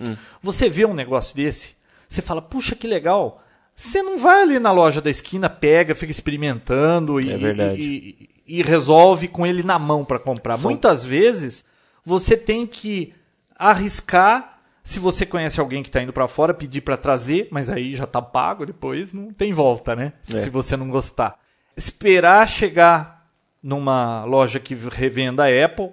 Você 0.40 0.68
vê 0.68 0.84
um 0.84 0.94
negócio 0.94 1.34
desse, 1.34 1.74
você 2.14 2.20
fala, 2.20 2.42
puxa 2.42 2.74
que 2.74 2.86
legal. 2.86 3.42
Você 3.74 4.02
não 4.02 4.18
vai 4.18 4.42
ali 4.42 4.58
na 4.58 4.72
loja 4.72 5.00
da 5.00 5.08
esquina, 5.08 5.48
pega, 5.48 5.94
fica 5.94 6.10
experimentando 6.10 7.18
e, 7.20 7.30
É 7.30 7.74
e- 7.76 8.18
e- 8.46 8.58
e 8.58 8.62
resolve 8.62 9.28
com 9.28 9.46
ele 9.46 9.62
na 9.62 9.78
mão 9.78 10.04
pra 10.04 10.18
comprar. 10.18 10.58
São- 10.58 10.70
Muitas 10.70 11.04
vezes 11.04 11.64
você 12.04 12.36
tem 12.36 12.66
que 12.66 13.14
arriscar. 13.56 14.58
Se 14.82 14.98
você 14.98 15.24
conhece 15.24 15.60
alguém 15.60 15.82
que 15.82 15.88
está 15.88 16.02
indo 16.02 16.12
pra 16.12 16.26
fora, 16.26 16.52
pedir 16.54 16.80
pra 16.80 16.96
trazer, 16.96 17.48
mas 17.50 17.70
aí 17.70 17.94
já 17.94 18.06
tá 18.06 18.20
pago, 18.20 18.66
depois 18.66 19.12
não 19.12 19.32
tem 19.32 19.52
volta, 19.52 19.94
né? 19.94 20.14
É. 20.28 20.32
Se 20.32 20.50
você 20.50 20.76
não 20.76 20.88
gostar. 20.88 21.38
Esperar 21.76 22.48
chegar 22.48 23.26
numa 23.62 24.24
loja 24.24 24.58
que 24.58 24.74
revenda 24.74 25.44
a 25.44 25.64
Apple 25.64 25.90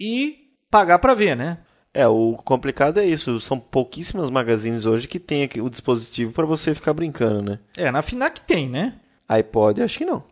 e 0.00 0.50
pagar 0.70 0.98
pra 1.00 1.14
ver, 1.14 1.36
né? 1.36 1.58
É, 1.94 2.06
o 2.06 2.34
complicado 2.44 2.98
é 2.98 3.06
isso. 3.06 3.40
São 3.40 3.58
pouquíssimas 3.58 4.30
magazines 4.30 4.86
hoje 4.86 5.08
que 5.08 5.18
tem 5.18 5.42
aqui 5.42 5.60
o 5.60 5.70
dispositivo 5.70 6.32
para 6.32 6.46
você 6.46 6.74
ficar 6.74 6.92
brincando, 6.92 7.42
né? 7.42 7.58
É, 7.76 7.90
na 7.90 8.02
Finac 8.02 8.40
tem, 8.42 8.68
né? 8.68 8.94
iPod, 9.28 9.82
acho 9.82 9.98
que 9.98 10.04
não. 10.04 10.22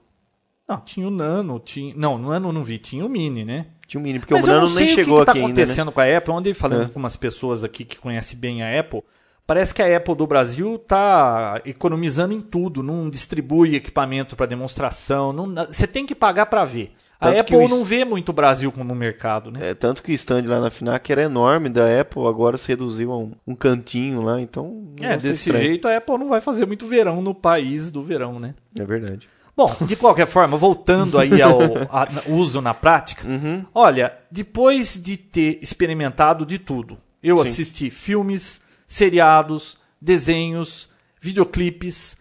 Não, 0.69 0.81
tinha 0.81 1.07
o 1.07 1.11
Nano, 1.11 1.59
tinha. 1.61 1.95
Não, 1.97 2.19
no 2.19 2.31
Nano 2.31 2.53
não 2.53 2.65
vi, 2.65 2.79
tinha 2.79 3.05
o 3.05 3.09
Mini, 3.09 3.45
né? 3.45 3.67
Tinha 3.87 4.01
um 4.01 4.03
mini, 4.03 4.19
porque 4.19 4.35
Mas 4.35 4.47
o 4.47 4.51
eu 4.51 4.55
Nano 4.55 4.67
não 4.69 4.75
nem 4.75 4.87
sei 4.87 4.95
chegou 4.97 5.19
o 5.19 5.21
que, 5.21 5.25
que 5.27 5.31
aqui 5.31 5.41
tá 5.41 5.47
ainda, 5.47 5.57
né? 5.59 5.63
acontecendo 5.63 5.93
com 5.93 6.01
a 6.01 6.17
Apple. 6.17 6.35
Andei 6.35 6.55
falando 6.55 6.83
É. 6.87 6.89
com 6.89 6.99
umas 6.99 7.17
pessoas 7.17 7.63
aqui 7.63 7.85
que 7.85 7.97
conhecem 7.99 8.37
bem 8.39 8.63
a 8.63 8.81
Apple. 8.81 9.03
Parece 9.47 9.73
que 9.73 9.81
a 9.81 9.97
Apple 9.97 10.17
do 10.17 10.27
Brasil 10.27 10.77
tá 10.77 11.61
economizando 11.65 12.35
em 12.35 12.41
tudo, 12.41 12.83
não 12.83 13.09
distribui 13.09 13.77
equipamento 13.77 14.35
para 14.35 14.47
demonstração, 14.47 15.33
não- 15.33 15.67
você 15.67 15.87
tem 15.87 16.05
que 16.05 16.17
pagar 16.17 16.47
para 16.47 16.65
ver. 16.65 16.93
A 17.19 17.29
Tanto 17.29 17.41
Apple 17.41 17.57
o- 17.57 17.69
não 17.69 17.83
vê 17.83 18.05
muito 18.05 18.29
o 18.29 18.33
Brasil 18.33 18.71
como 18.71 18.93
um 18.93 18.97
mercado, 18.97 19.51
né? 19.51 19.71
É, 19.71 19.75
tanto 19.75 20.03
que 20.03 20.13
o 20.13 20.15
stand 20.15 20.43
lá 20.47 20.61
na 20.61 20.71
Finac 20.71 21.11
era 21.11 21.23
enorme 21.23 21.69
da 21.71 22.01
Apple, 22.01 22.27
agora 22.27 22.59
se 22.59 22.69
reduziu 22.69 23.11
a 23.13 23.17
um, 23.19 23.33
um 23.47 23.55
cantinho 23.55 24.21
lá, 24.21 24.39
então... 24.41 24.93
É, 25.01 25.17
desse 25.17 25.49
estranho. 25.49 25.65
jeito 25.65 25.89
a 25.89 25.97
Apple 25.97 26.19
não 26.19 26.29
vai 26.29 26.41
fazer 26.43 26.67
muito 26.67 26.87
verão 26.87 27.23
no 27.23 27.35
país 27.35 27.91
do 27.91 28.03
verão, 28.03 28.39
né? 28.39 28.55
É 28.79 28.85
verdade. 28.85 29.29
Bom, 29.57 29.75
de 29.87 29.97
qualquer 29.97 30.27
forma, 30.27 30.59
voltando 30.59 31.19
aí 31.19 31.41
ao 31.41 31.59
a- 31.89 32.07
uso 32.29 32.61
na 32.61 32.75
prática, 32.75 33.27
Uhum. 33.27 33.65
olha, 33.75 34.13
depois 34.31 35.01
de 35.03 35.17
ter 35.17 35.59
experimentado 35.63 36.45
de 36.45 36.59
tudo, 36.59 36.99
eu 37.23 37.39
Sim. 37.39 37.43
assisti 37.45 37.91
filmes, 37.91 38.61
seriados, 38.87 39.79
desenhos, 39.99 40.91
videoclipes, 41.19 42.17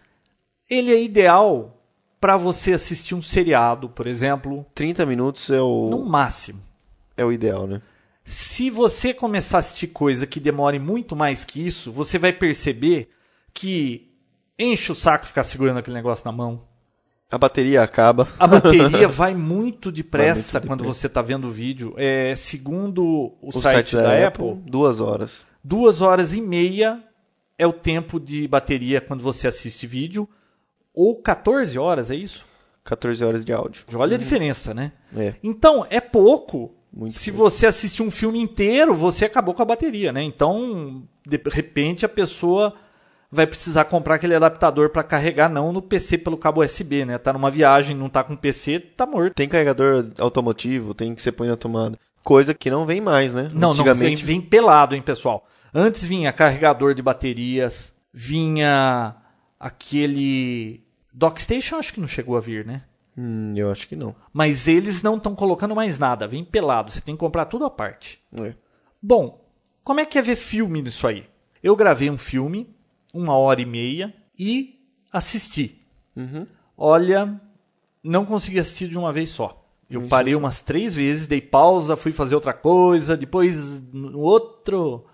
ele 0.70 0.90
é 0.92 1.02
ideal 1.02 1.75
para 2.20 2.36
você 2.36 2.72
assistir 2.72 3.14
um 3.14 3.22
seriado, 3.22 3.88
por 3.88 4.06
exemplo, 4.06 4.64
30 4.74 5.04
minutos 5.06 5.50
é 5.50 5.60
o, 5.60 5.88
no 5.90 6.04
máximo. 6.04 6.60
é 7.16 7.24
o 7.24 7.32
ideal, 7.32 7.66
né? 7.66 7.80
Se 8.24 8.70
você 8.70 9.14
começar 9.14 9.58
a 9.58 9.60
assistir 9.60 9.88
coisa 9.88 10.26
que 10.26 10.40
demore 10.40 10.78
muito 10.78 11.14
mais 11.14 11.44
que 11.44 11.64
isso, 11.64 11.92
você 11.92 12.18
vai 12.18 12.32
perceber 12.32 13.08
que 13.54 14.10
enche 14.58 14.90
o 14.90 14.94
saco 14.94 15.26
ficar 15.26 15.44
segurando 15.44 15.78
aquele 15.78 15.96
negócio 15.96 16.24
na 16.24 16.32
mão. 16.32 16.60
A 17.30 17.38
bateria 17.38 17.82
acaba. 17.82 18.28
A 18.38 18.46
bateria 18.46 19.06
vai 19.08 19.34
muito 19.34 19.90
depressa 19.90 20.58
Vai 20.58 20.60
muito 20.60 20.68
quando 20.68 20.80
depressa. 20.80 21.00
você 21.00 21.06
está 21.08 21.22
vendo 21.22 21.46
o 21.48 21.50
vídeo. 21.50 21.94
É, 21.96 22.34
segundo 22.36 23.34
o, 23.40 23.52
site, 23.52 23.96
da, 23.96 24.26
Apple, 24.26 24.54
duas 24.66 25.00
horas. 25.00 25.42
duas 25.62 26.00
horas 26.00 26.34
e 26.34 26.40
meia 26.40 27.02
é 27.58 27.66
o 27.66 27.72
tempo 27.72 28.20
de 28.20 28.46
bateria 28.46 29.00
quando 29.00 29.22
você 29.22 29.48
assiste 29.48 29.86
vídeo. 29.86 30.28
Ou 30.96 31.20
14 31.20 31.78
horas, 31.78 32.10
é 32.10 32.16
isso? 32.16 32.46
14 32.82 33.22
horas 33.22 33.44
de 33.44 33.52
áudio. 33.52 33.84
Olha 33.94 34.16
a 34.16 34.18
diferença, 34.18 34.72
né? 34.72 34.92
É. 35.14 35.34
Então, 35.42 35.86
é 35.90 36.00
pouco. 36.00 36.74
Muito 36.92 37.12
Se 37.12 37.30
pouco. 37.30 37.50
você 37.50 37.66
assistir 37.66 38.02
um 38.02 38.10
filme 38.10 38.40
inteiro, 38.40 38.94
você 38.94 39.26
acabou 39.26 39.52
com 39.52 39.60
a 39.60 39.66
bateria, 39.66 40.10
né? 40.12 40.22
Então, 40.22 41.02
de 41.26 41.38
repente, 41.52 42.06
a 42.06 42.08
pessoa 42.08 42.72
vai 43.30 43.46
precisar 43.46 43.84
comprar 43.84 44.14
aquele 44.14 44.34
adaptador 44.34 44.88
para 44.88 45.02
carregar 45.02 45.50
não 45.50 45.72
no 45.72 45.82
PC 45.82 46.16
pelo 46.18 46.38
cabo 46.38 46.64
USB, 46.64 47.04
né? 47.04 47.18
Tá 47.18 47.32
numa 47.32 47.50
viagem, 47.50 47.94
não 47.94 48.08
tá 48.08 48.24
com 48.24 48.34
PC, 48.34 48.80
tá 48.80 49.04
morto. 49.04 49.34
Tem 49.34 49.48
carregador 49.48 50.06
automotivo, 50.18 50.94
tem 50.94 51.14
que 51.14 51.20
você 51.20 51.30
põe 51.30 51.48
na 51.48 51.56
tomada. 51.56 51.98
Coisa 52.24 52.54
que 52.54 52.70
não 52.70 52.86
vem 52.86 53.00
mais, 53.00 53.34
né? 53.34 53.50
Não, 53.52 53.74
não, 53.74 53.94
vem, 53.94 54.16
vem 54.16 54.40
pelado, 54.40 54.94
hein, 54.94 55.02
pessoal. 55.02 55.46
Antes 55.74 56.04
vinha 56.04 56.32
carregador 56.32 56.94
de 56.94 57.02
baterias, 57.02 57.92
vinha 58.12 59.14
aquele. 59.60 60.85
Dockstation 61.16 61.76
acho 61.76 61.94
que 61.94 62.00
não 62.00 62.06
chegou 62.06 62.36
a 62.36 62.40
vir, 62.40 62.66
né? 62.66 62.82
Hum, 63.16 63.54
eu 63.56 63.72
acho 63.72 63.88
que 63.88 63.96
não. 63.96 64.14
Mas 64.34 64.68
eles 64.68 65.02
não 65.02 65.16
estão 65.16 65.34
colocando 65.34 65.74
mais 65.74 65.98
nada, 65.98 66.28
vem 66.28 66.44
pelado, 66.44 66.92
você 66.92 67.00
tem 67.00 67.14
que 67.14 67.20
comprar 67.20 67.46
tudo 67.46 67.64
à 67.64 67.70
parte. 67.70 68.22
É. 68.34 68.54
Bom, 69.02 69.42
como 69.82 69.98
é 69.98 70.04
que 70.04 70.18
é 70.18 70.22
ver 70.22 70.36
filme 70.36 70.82
nisso 70.82 71.06
aí? 71.06 71.24
Eu 71.62 71.74
gravei 71.74 72.10
um 72.10 72.18
filme, 72.18 72.68
uma 73.14 73.34
hora 73.34 73.62
e 73.62 73.64
meia, 73.64 74.14
e 74.38 74.78
assisti. 75.10 75.80
Uhum. 76.14 76.46
Olha, 76.76 77.40
não 78.04 78.26
consegui 78.26 78.58
assistir 78.58 78.86
de 78.86 78.98
uma 78.98 79.10
vez 79.10 79.30
só. 79.30 79.66
Eu 79.88 80.00
Isso, 80.00 80.10
parei 80.10 80.34
umas 80.34 80.60
três 80.60 80.94
vezes, 80.94 81.26
dei 81.26 81.40
pausa, 81.40 81.96
fui 81.96 82.12
fazer 82.12 82.34
outra 82.34 82.52
coisa, 82.52 83.16
depois, 83.16 83.80
no 83.90 84.18
outro 84.18 85.06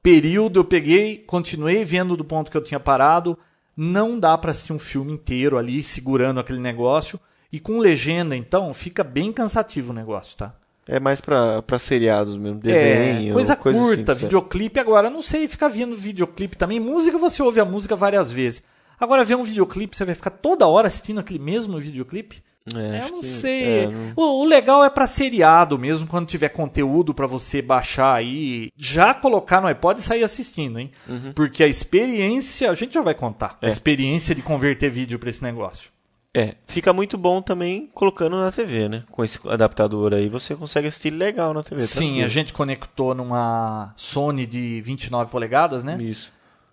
período, 0.00 0.60
eu 0.60 0.64
peguei, 0.64 1.18
continuei 1.18 1.84
vendo 1.84 2.16
do 2.16 2.24
ponto 2.24 2.48
que 2.48 2.56
eu 2.56 2.62
tinha 2.62 2.78
parado. 2.78 3.36
Não 3.80 4.18
dá 4.18 4.36
para 4.36 4.50
assistir 4.50 4.72
um 4.72 4.78
filme 4.78 5.12
inteiro 5.12 5.56
ali, 5.56 5.84
segurando 5.84 6.40
aquele 6.40 6.58
negócio. 6.58 7.20
E 7.52 7.60
com 7.60 7.78
legenda, 7.78 8.34
então, 8.34 8.74
fica 8.74 9.04
bem 9.04 9.32
cansativo 9.32 9.92
o 9.92 9.94
negócio, 9.94 10.36
tá? 10.36 10.52
É 10.84 10.98
mais 10.98 11.20
pra, 11.20 11.62
pra 11.62 11.78
seriados 11.78 12.36
mesmo, 12.36 12.58
desenho. 12.58 13.30
É, 13.30 13.32
coisa 13.32 13.54
curta, 13.54 13.96
simples, 13.96 14.08
é. 14.08 14.14
videoclipe 14.14 14.80
agora, 14.80 15.08
não 15.08 15.22
sei, 15.22 15.46
ficar 15.46 15.68
vendo 15.68 15.94
videoclipe 15.94 16.56
também. 16.56 16.80
Música 16.80 17.16
você 17.18 17.40
ouve 17.40 17.60
a 17.60 17.64
música 17.64 17.94
várias 17.94 18.32
vezes. 18.32 18.64
Agora 18.98 19.24
ver 19.24 19.36
um 19.36 19.44
videoclipe, 19.44 19.96
você 19.96 20.04
vai 20.04 20.16
ficar 20.16 20.30
toda 20.30 20.66
hora 20.66 20.88
assistindo 20.88 21.20
aquele 21.20 21.38
mesmo 21.38 21.78
videoclipe? 21.78 22.42
É, 22.76 22.98
eu 22.98 23.02
acho 23.04 23.12
não 23.12 23.20
que- 23.20 23.26
sei. 23.26 23.62
é, 23.84 23.86
não- 23.88 24.12
O, 24.16 24.42
o 24.42 24.44
legal 24.44 24.84
é 24.84 24.90
pra 24.90 25.06
seriado 25.06 25.78
mesmo, 25.78 26.06
quando 26.06 26.26
tiver 26.26 26.48
conteúdo 26.50 27.14
pra 27.14 27.26
você 27.26 27.62
baixar 27.62 28.14
aí, 28.14 28.70
já 28.76 29.14
colocar 29.14 29.60
no 29.60 29.66
iPod 29.68 30.00
e 30.00 30.02
sair 30.02 30.22
assistindo, 30.24 30.78
hein? 30.78 30.90
Porque 31.34 31.62
a 31.62 31.66
experiência, 31.68 32.70
a 32.70 32.74
gente 32.74 32.94
já 32.94 33.02
vai 33.02 33.14
contar. 33.14 33.46
A 33.46 33.50
Uhum. 33.52 33.58
É. 33.62 33.68
experiência 33.68 34.34
de 34.34 34.42
converter 34.42 34.90
vídeo 34.90 35.18
pra 35.18 35.30
esse 35.30 35.42
negócio. 35.42 35.90
É, 36.36 36.56
fica 36.66 36.92
muito 36.92 37.16
bom 37.16 37.40
também 37.40 37.88
colocando 37.94 38.36
na 38.36 38.52
TV, 38.52 38.88
né? 38.88 39.02
Com 39.10 39.24
esse 39.24 39.38
adaptador 39.48 40.12
aí, 40.12 40.28
você 40.28 40.54
consegue 40.54 40.86
assistir 40.86 41.10
legal 41.10 41.54
na 41.54 41.62
TV. 41.62 41.80
Sim, 41.80 41.96
tranquilo. 42.04 42.24
a 42.24 42.28
gente 42.28 42.52
conectou 42.52 43.14
numa 43.14 43.92
Sony 43.96 44.46
de 44.46 44.80
29 44.82 45.30
polegadas, 45.30 45.82
né? 45.82 45.96
Isso. 46.00 46.30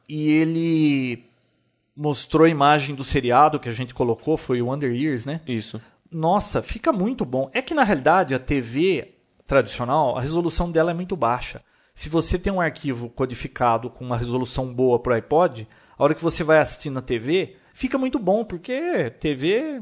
e 0.08 0.30
ele 0.30 1.24
mostrou 1.96 2.46
a 2.46 2.50
imagem 2.50 2.94
do 2.94 3.04
seriado 3.04 3.60
que 3.60 3.70
a 3.70 3.74
gente 3.74 3.94
colocou, 3.94 4.38
foi 4.38 4.62
o 4.62 4.68
Wonder 4.68 4.94
Years, 4.94 5.26
né? 5.26 5.42
Isso. 5.48 5.80
Nossa, 6.12 6.62
fica 6.62 6.92
muito 6.92 7.26
bom. 7.26 7.50
É 7.54 7.62
que 7.62 7.74
na 7.74 7.84
realidade 7.84 8.36
a 8.36 8.40
TV 8.40 9.16
tradicional, 9.48 10.18
a 10.18 10.22
resolução 10.22 10.72
dela 10.72 10.92
é 10.92 10.94
muito 10.94 11.16
baixa. 11.16 11.62
Se 11.94 12.10
você 12.10 12.38
tem 12.38 12.52
um 12.52 12.60
arquivo 12.60 13.10
codificado 13.10 13.90
com 13.90 14.04
uma 14.04 14.18
resolução 14.18 14.74
boa 14.74 15.00
pro 15.00 15.14
iPod, 15.14 15.68
a 15.98 16.04
hora 16.04 16.14
que 16.14 16.24
você 16.24 16.44
vai 16.44 16.60
assistir 16.60 16.90
na 16.90 17.02
TV, 17.02 17.56
fica 17.74 17.98
muito 17.98 18.20
bom, 18.20 18.44
porque 18.44 19.10
TV. 19.12 19.82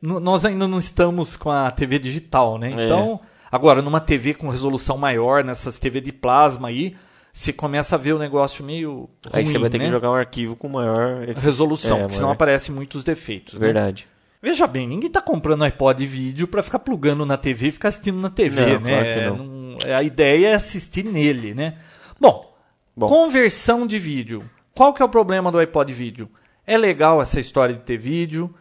Nós 0.00 0.44
ainda 0.44 0.68
não 0.68 0.78
estamos 0.78 1.36
com 1.36 1.50
a 1.50 1.70
TV 1.70 1.98
digital, 1.98 2.58
né? 2.58 2.68
É. 2.70 2.84
Então, 2.84 3.18
agora, 3.50 3.82
numa 3.82 4.00
TV 4.00 4.34
com 4.34 4.48
resolução 4.48 4.96
maior, 4.96 5.42
nessas 5.42 5.78
TV 5.78 6.00
de 6.00 6.12
plasma 6.12 6.68
aí, 6.68 6.94
você 7.38 7.52
começa 7.52 7.94
a 7.94 7.98
ver 7.98 8.14
o 8.14 8.18
negócio 8.18 8.64
meio 8.64 9.08
Aí 9.32 9.44
você 9.44 9.52
ruim, 9.52 9.60
vai 9.60 9.70
ter 9.70 9.78
né? 9.78 9.84
que 9.84 9.90
jogar 9.92 10.10
um 10.10 10.14
arquivo 10.14 10.56
com 10.56 10.68
maior 10.68 11.24
resolução, 11.36 11.98
É, 11.98 12.00
porque 12.00 12.14
senão 12.14 12.28
maior- 12.28 12.34
aparecem 12.34 12.74
muitos 12.74 13.04
defeitos. 13.04 13.54
né? 13.54 13.60
Verdade. 13.60 14.06
Veja 14.42 14.66
bem, 14.66 14.86
ninguém 14.88 15.08
tá 15.10 15.20
comprando 15.20 15.62
iPod 15.64 16.04
vídeo 16.04 16.48
pra 16.48 16.62
ficar 16.62 16.80
plugando 16.80 17.24
na 17.24 17.36
TV 17.36 17.68
e 17.68 17.70
ficar 17.70 17.88
assistindo 17.88 18.18
na 18.18 18.28
TV, 18.30 18.60
Não, 18.74 18.80
né? 18.80 19.14
claro 19.14 19.36
não. 19.36 19.44
Não- 19.44 19.78
A 19.96 20.02
ideia 20.02 20.48
é 20.48 20.54
assistir 20.54 21.04
nele, 21.04 21.54
né? 21.54 21.74
Bom, 22.20 22.52
Bom. 22.96 23.06
conversão 23.06 23.86
de 23.86 23.98
vídeo. 23.98 24.42
Qual 24.74 24.92
que 24.92 25.00
é 25.00 25.04
o 25.04 25.08
problema 25.08 25.50
do 25.52 25.58
iPod 25.58 25.92
vídeo? 25.92 26.28
É 26.66 26.76
legal 26.76 27.22
essa 27.22 27.38
história 27.40 27.74
de 27.74 27.80
ter 27.82 27.96
vídeo, 27.96 28.52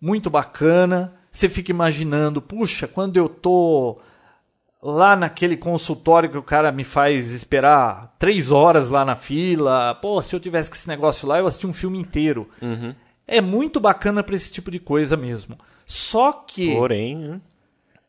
muito 0.00 0.28
bacana. 0.28 1.14
Você 1.30 1.48
fica 1.48 1.70
imaginando, 1.70 2.40
puxa, 2.42 2.86
quando 2.86 3.16
eu 3.16 3.28
tô 3.28 3.98
lá 4.86 5.16
naquele 5.16 5.56
consultório 5.56 6.30
que 6.30 6.38
o 6.38 6.42
cara 6.42 6.70
me 6.70 6.84
faz 6.84 7.32
esperar 7.32 8.14
três 8.18 8.52
horas 8.52 8.88
lá 8.88 9.04
na 9.04 9.16
fila, 9.16 9.94
pô, 9.96 10.22
se 10.22 10.34
eu 10.34 10.38
tivesse 10.38 10.70
com 10.70 10.76
esse 10.76 10.86
negócio 10.86 11.26
lá, 11.26 11.38
eu 11.38 11.46
assistia 11.46 11.68
um 11.68 11.74
filme 11.74 11.98
inteiro. 11.98 12.48
Uhum. 12.62 12.94
É 13.26 13.40
muito 13.40 13.80
bacana 13.80 14.22
para 14.22 14.36
esse 14.36 14.52
tipo 14.52 14.70
de 14.70 14.78
coisa 14.78 15.16
mesmo. 15.16 15.58
Só 15.84 16.32
que 16.32 16.72
Porém, 16.72 17.16
né? 17.16 17.40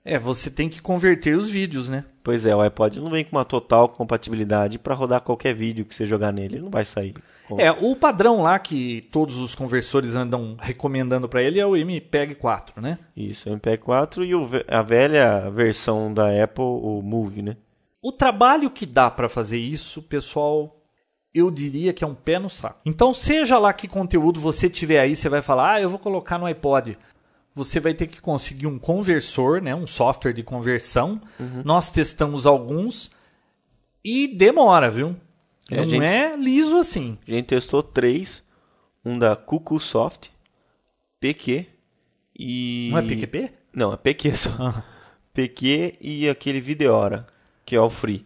É 0.08 0.18
você 0.18 0.50
tem 0.50 0.68
que 0.70 0.82
converter 0.82 1.36
os 1.38 1.50
vídeos, 1.52 1.90
né? 1.90 2.04
pois 2.24 2.46
é, 2.46 2.54
o 2.54 2.60
iPod 2.60 3.00
não 3.00 3.10
vem 3.10 3.24
com 3.24 3.38
uma 3.38 3.46
total 3.46 3.88
compatibilidade 3.88 4.78
para 4.78 4.94
rodar 4.94 5.22
qualquer 5.22 5.54
vídeo 5.56 5.86
que 5.86 5.96
você 5.96 6.06
jogar 6.06 6.34
nele, 6.34 6.56
ele 6.56 6.64
não 6.64 6.70
vai 6.70 6.84
sair. 6.84 7.14
com- 7.48 7.58
É, 7.60 7.72
o 7.72 7.96
padrão 7.96 8.42
lá 8.42 8.60
que 8.60 9.08
todos 9.12 9.38
os 9.38 9.56
conversores 9.56 10.14
andam 10.16 10.58
recomendando 10.60 11.30
para 11.30 11.42
ele 11.42 11.58
é 11.60 11.66
o 11.66 11.74
MPEG 11.78 12.36
4, 12.36 12.82
né? 12.82 12.98
Isso, 13.16 13.50
MP4 13.50 14.26
e 14.26 14.36
o 14.36 14.50
a 14.68 14.82
velha 14.82 15.50
versão 15.50 16.14
da 16.14 16.28
Apple, 16.44 16.64
o 16.66 17.02
Move, 17.02 17.42
né? 17.42 17.56
O 18.02 18.12
trabalho 18.12 18.70
que 18.70 18.86
dá 18.86 19.10
para 19.10 19.30
fazer 19.30 19.58
isso, 19.58 20.02
pessoal, 20.02 20.76
eu 21.34 21.50
diria 21.50 21.94
que 21.94 22.04
é 22.04 22.08
um 22.08 22.14
pé 22.16 22.38
no 22.40 22.50
saco. 22.50 22.82
Então, 22.86 23.14
seja 23.14 23.58
lá 23.58 23.72
que 23.72 23.88
conteúdo 23.88 24.38
você 24.40 24.70
tiver 24.70 25.00
aí, 25.00 25.16
você 25.16 25.30
vai 25.30 25.42
falar, 25.42 25.76
ah, 25.76 25.82
eu 25.82 25.88
vou 25.90 26.00
colocar 26.00 26.38
no 26.38 26.46
iPod. 26.46 26.98
Você 27.58 27.80
vai 27.80 27.94
ter 27.96 28.06
que 28.06 28.22
conseguir 28.22 28.68
um 28.68 28.78
conversor, 28.78 29.60
né, 29.62 29.74
um 29.74 29.88
software 29.88 30.32
de 30.32 30.44
conversão. 30.44 31.20
Nós 31.66 31.90
testamos 31.90 32.46
alguns 32.46 33.10
e 34.06 34.28
demora, 34.28 34.92
viu? 34.92 35.16
É, 35.72 35.78
Não 35.78 35.90
gente- 35.90 36.06
é 36.06 36.36
liso 36.38 36.78
assim. 36.78 37.18
A 37.28 37.32
gente 37.32 37.46
testou 37.48 37.82
três, 37.82 38.44
um 39.04 39.18
da 39.18 39.36
Cuckoosoft, 39.36 40.30
PQ 41.20 41.66
e... 42.38 42.90
Não 42.92 43.00
é 43.00 43.02
PQP? 43.02 43.52
Não, 43.74 43.92
é 43.94 43.98
PQ 43.98 44.38
só. 44.38 44.50
Ah. 44.60 44.84
PQ 45.34 45.98
e 46.00 46.30
aquele 46.30 46.62
Videora, 46.62 47.26
que 47.66 47.76
é 47.76 47.82
o 47.82 47.90
Free. 47.90 48.24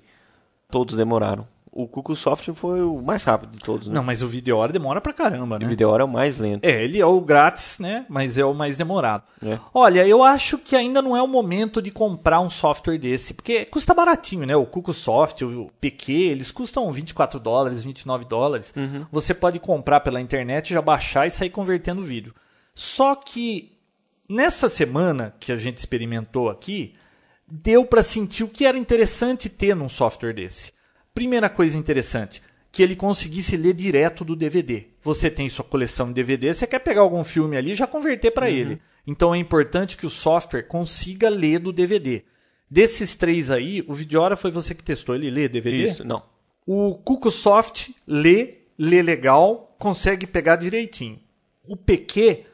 Todos 0.70 0.96
demoraram. 0.96 1.48
O 1.74 1.88
Cuckoosoft 1.88 2.52
foi 2.54 2.82
o 2.82 3.02
mais 3.02 3.24
rápido 3.24 3.52
de 3.52 3.60
todos, 3.60 3.88
né? 3.88 3.94
Não, 3.94 4.04
mas 4.04 4.22
o 4.22 4.28
Videora 4.28 4.74
demora 4.74 5.00
pra 5.00 5.14
caramba, 5.14 5.56
O 5.56 5.60
né? 5.60 5.66
Videora 5.66 6.04
é 6.04 6.06
o 6.06 6.10
mais 6.10 6.38
lento. 6.38 6.66
É, 6.66 6.84
ele 6.84 7.00
é 7.00 7.06
o 7.06 7.22
grátis, 7.22 7.80
né? 7.80 8.06
Mas 8.10 8.38
é 8.38 8.44
o 8.44 8.54
mais 8.54 8.76
demorado. 8.76 9.24
É. 9.42 9.58
Olha, 9.74 10.06
eu 10.06 10.22
acho 10.22 10.58
que 10.58 10.76
ainda 10.76 11.02
não 11.02 11.16
é 11.16 11.22
o 11.22 11.28
momento 11.28 11.82
de 11.82 11.90
comprar 11.90 12.42
um 12.42 12.50
software 12.50 12.98
desse, 12.98 13.34
porque 13.34 13.64
custa 13.64 13.94
baratinho, 13.94 14.46
né? 14.46 14.54
O 14.54 14.66
Cuckoosoft, 14.66 15.46
o 15.46 15.72
PQ, 15.80 16.12
eles 16.12 16.52
custam 16.52 16.92
24 16.92 17.40
dólares, 17.40 17.86
29 17.86 18.26
dólares. 18.26 18.74
Você 19.10 19.34
pode 19.34 19.58
comprar 19.58 20.02
pela 20.02 20.20
internet, 20.20 20.74
já 20.74 20.82
baixar 20.82 21.26
e 21.26 21.32
sair 21.32 21.50
convertendo 21.50 22.02
o 22.02 22.04
vídeo. 22.04 22.36
Só 22.76 23.16
que 23.16 23.78
nessa 24.28 24.68
semana 24.68 25.34
que 25.40 25.54
a 25.54 25.58
gente 25.58 25.78
experimentou 25.78 26.50
aqui, 26.50 26.96
deu 27.48 27.86
para 27.86 28.04
sentir 28.04 28.44
o 28.44 28.50
que 28.50 28.66
era 28.66 28.78
interessante 28.78 29.48
ter 29.48 29.74
num 29.74 29.88
software 29.90 30.34
desse. 30.34 30.74
Primeira 31.13 31.50
coisa 31.50 31.78
interessante, 31.78 32.41
que 32.71 32.82
ele 32.82 32.95
conseguisse 32.95 33.58
ler 33.58 33.74
direto 33.74 34.24
do 34.24 34.36
DVD. 34.36 34.86
Você 35.02 35.30
tem 35.30 35.50
sua 35.50 35.65
coleção 35.65 36.08
de 36.08 36.13
DVD, 36.13 36.54
você 36.54 36.65
quer 36.65 36.80
pegar 36.80 37.02
algum 37.02 37.24
filme 37.24 37.58
ali 37.58 37.71
e 37.71 37.76
já 37.76 37.86
converter 37.86 38.32
para 38.32 38.50
ele. 38.50 38.82
Então 39.06 39.34
é 39.34 39.38
importante 39.38 39.97
que 39.97 40.06
o 40.06 40.10
software 40.10 40.63
consiga 40.63 41.30
ler 41.30 41.60
do 41.60 41.74
DVD. 41.74 42.24
Desses 42.69 43.15
três 43.15 43.52
aí, 43.52 43.84
o 43.88 43.93
Videora 43.93 44.38
foi 44.38 44.50
você 44.50 44.74
que 44.74 44.84
testou, 44.84 45.15
ele 45.15 45.30
lê 45.30 45.50
DVD? 45.50 45.91
Isso, 45.91 46.06
não. 46.06 46.24
O 46.65 46.95
Cuckoosoft 46.95 47.93
lê, 48.08 48.60
lê 48.78 49.02
legal, 49.02 49.76
consegue 49.78 50.26
pegar 50.26 50.56
direitinho. 50.56 51.19
O 51.67 51.76
PQ 51.76 52.45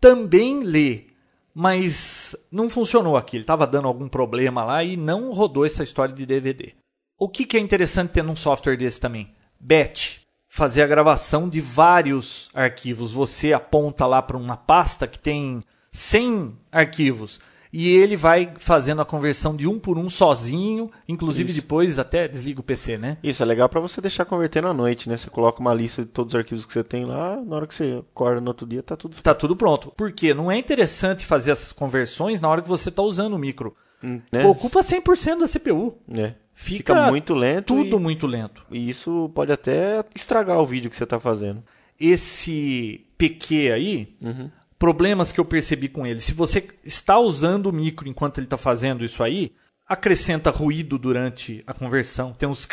também 0.00 0.60
lê, 0.60 1.06
mas 1.52 2.36
não 2.50 2.68
funcionou 2.68 3.16
aqui. 3.16 3.36
Ele 3.36 3.42
estava 3.42 3.66
dando 3.66 3.88
algum 3.88 4.08
problema 4.08 4.64
lá 4.64 4.84
e 4.84 4.96
não 4.96 5.32
rodou 5.32 5.66
essa 5.66 5.82
história 5.82 6.14
de 6.14 6.24
DVD. 6.24 6.74
O 7.20 7.28
que, 7.28 7.44
que 7.44 7.58
é 7.58 7.60
interessante 7.60 8.12
ter 8.12 8.24
num 8.24 8.34
software 8.34 8.78
desse 8.78 8.98
também? 8.98 9.30
Batch. 9.60 10.20
Fazer 10.48 10.82
a 10.82 10.86
gravação 10.86 11.50
de 11.50 11.60
vários 11.60 12.48
arquivos. 12.54 13.12
Você 13.12 13.52
aponta 13.52 14.06
lá 14.06 14.22
para 14.22 14.38
uma 14.38 14.56
pasta 14.56 15.06
que 15.06 15.18
tem 15.18 15.62
100 15.92 16.56
arquivos. 16.72 17.38
E 17.70 17.88
ele 17.88 18.16
vai 18.16 18.54
fazendo 18.56 19.02
a 19.02 19.04
conversão 19.04 19.54
de 19.54 19.68
um 19.68 19.78
por 19.78 19.98
um 19.98 20.08
sozinho. 20.08 20.90
Inclusive 21.06 21.52
depois 21.52 21.98
até 21.98 22.26
desliga 22.26 22.60
o 22.60 22.64
PC, 22.64 22.96
né? 22.96 23.18
Isso 23.22 23.42
é 23.42 23.46
legal 23.46 23.68
pra 23.68 23.80
você 23.80 24.00
deixar 24.00 24.24
convertendo 24.24 24.68
à 24.68 24.72
noite, 24.72 25.06
né? 25.06 25.18
Você 25.18 25.28
coloca 25.28 25.60
uma 25.60 25.74
lista 25.74 26.02
de 26.02 26.08
todos 26.08 26.34
os 26.34 26.38
arquivos 26.38 26.64
que 26.64 26.72
você 26.72 26.82
tem 26.82 27.04
lá, 27.04 27.36
na 27.36 27.56
hora 27.56 27.66
que 27.66 27.74
você 27.74 28.02
acorda 28.12 28.40
no 28.40 28.48
outro 28.48 28.66
dia, 28.66 28.82
tá 28.82 28.96
tudo 28.96 29.20
Tá 29.22 29.34
tudo 29.34 29.54
pronto. 29.54 29.92
Porque 29.94 30.32
não 30.32 30.50
é 30.50 30.56
interessante 30.56 31.26
fazer 31.26 31.50
essas 31.50 31.70
conversões 31.70 32.40
na 32.40 32.48
hora 32.48 32.62
que 32.62 32.68
você 32.68 32.88
está 32.88 33.02
usando 33.02 33.34
o 33.34 33.38
micro. 33.38 33.76
né? 34.32 34.46
Ocupa 34.46 34.80
100% 34.80 35.40
da 35.40 35.46
CPU. 35.46 35.98
É. 36.12 36.34
Fica, 36.52 36.94
Fica 36.94 37.10
muito 37.10 37.32
lento 37.34 37.74
Tudo 37.74 37.96
e- 37.96 38.00
muito 38.00 38.26
lento. 38.26 38.64
E 38.70 38.88
isso 38.88 39.30
pode 39.34 39.52
até 39.52 40.04
estragar 40.14 40.58
o 40.58 40.66
vídeo 40.66 40.90
que 40.90 40.96
você 40.96 41.06
tá 41.06 41.18
fazendo. 41.18 41.62
Esse 41.98 43.06
PQ 43.16 43.72
aí, 43.72 44.16
problemas 44.78 45.32
que 45.32 45.40
eu 45.40 45.44
percebi 45.44 45.88
com 45.88 46.06
ele. 46.06 46.20
Se 46.20 46.32
você 46.32 46.66
está 46.84 47.18
usando 47.18 47.66
o 47.66 47.72
micro 47.72 48.08
enquanto 48.08 48.38
ele 48.38 48.46
está 48.46 48.56
fazendo 48.56 49.04
isso 49.04 49.22
aí, 49.22 49.52
acrescenta 49.86 50.50
ruído 50.50 50.98
durante 50.98 51.62
a 51.66 51.74
conversão. 51.74 52.32
Tem 52.32 52.48
uns 52.48 52.66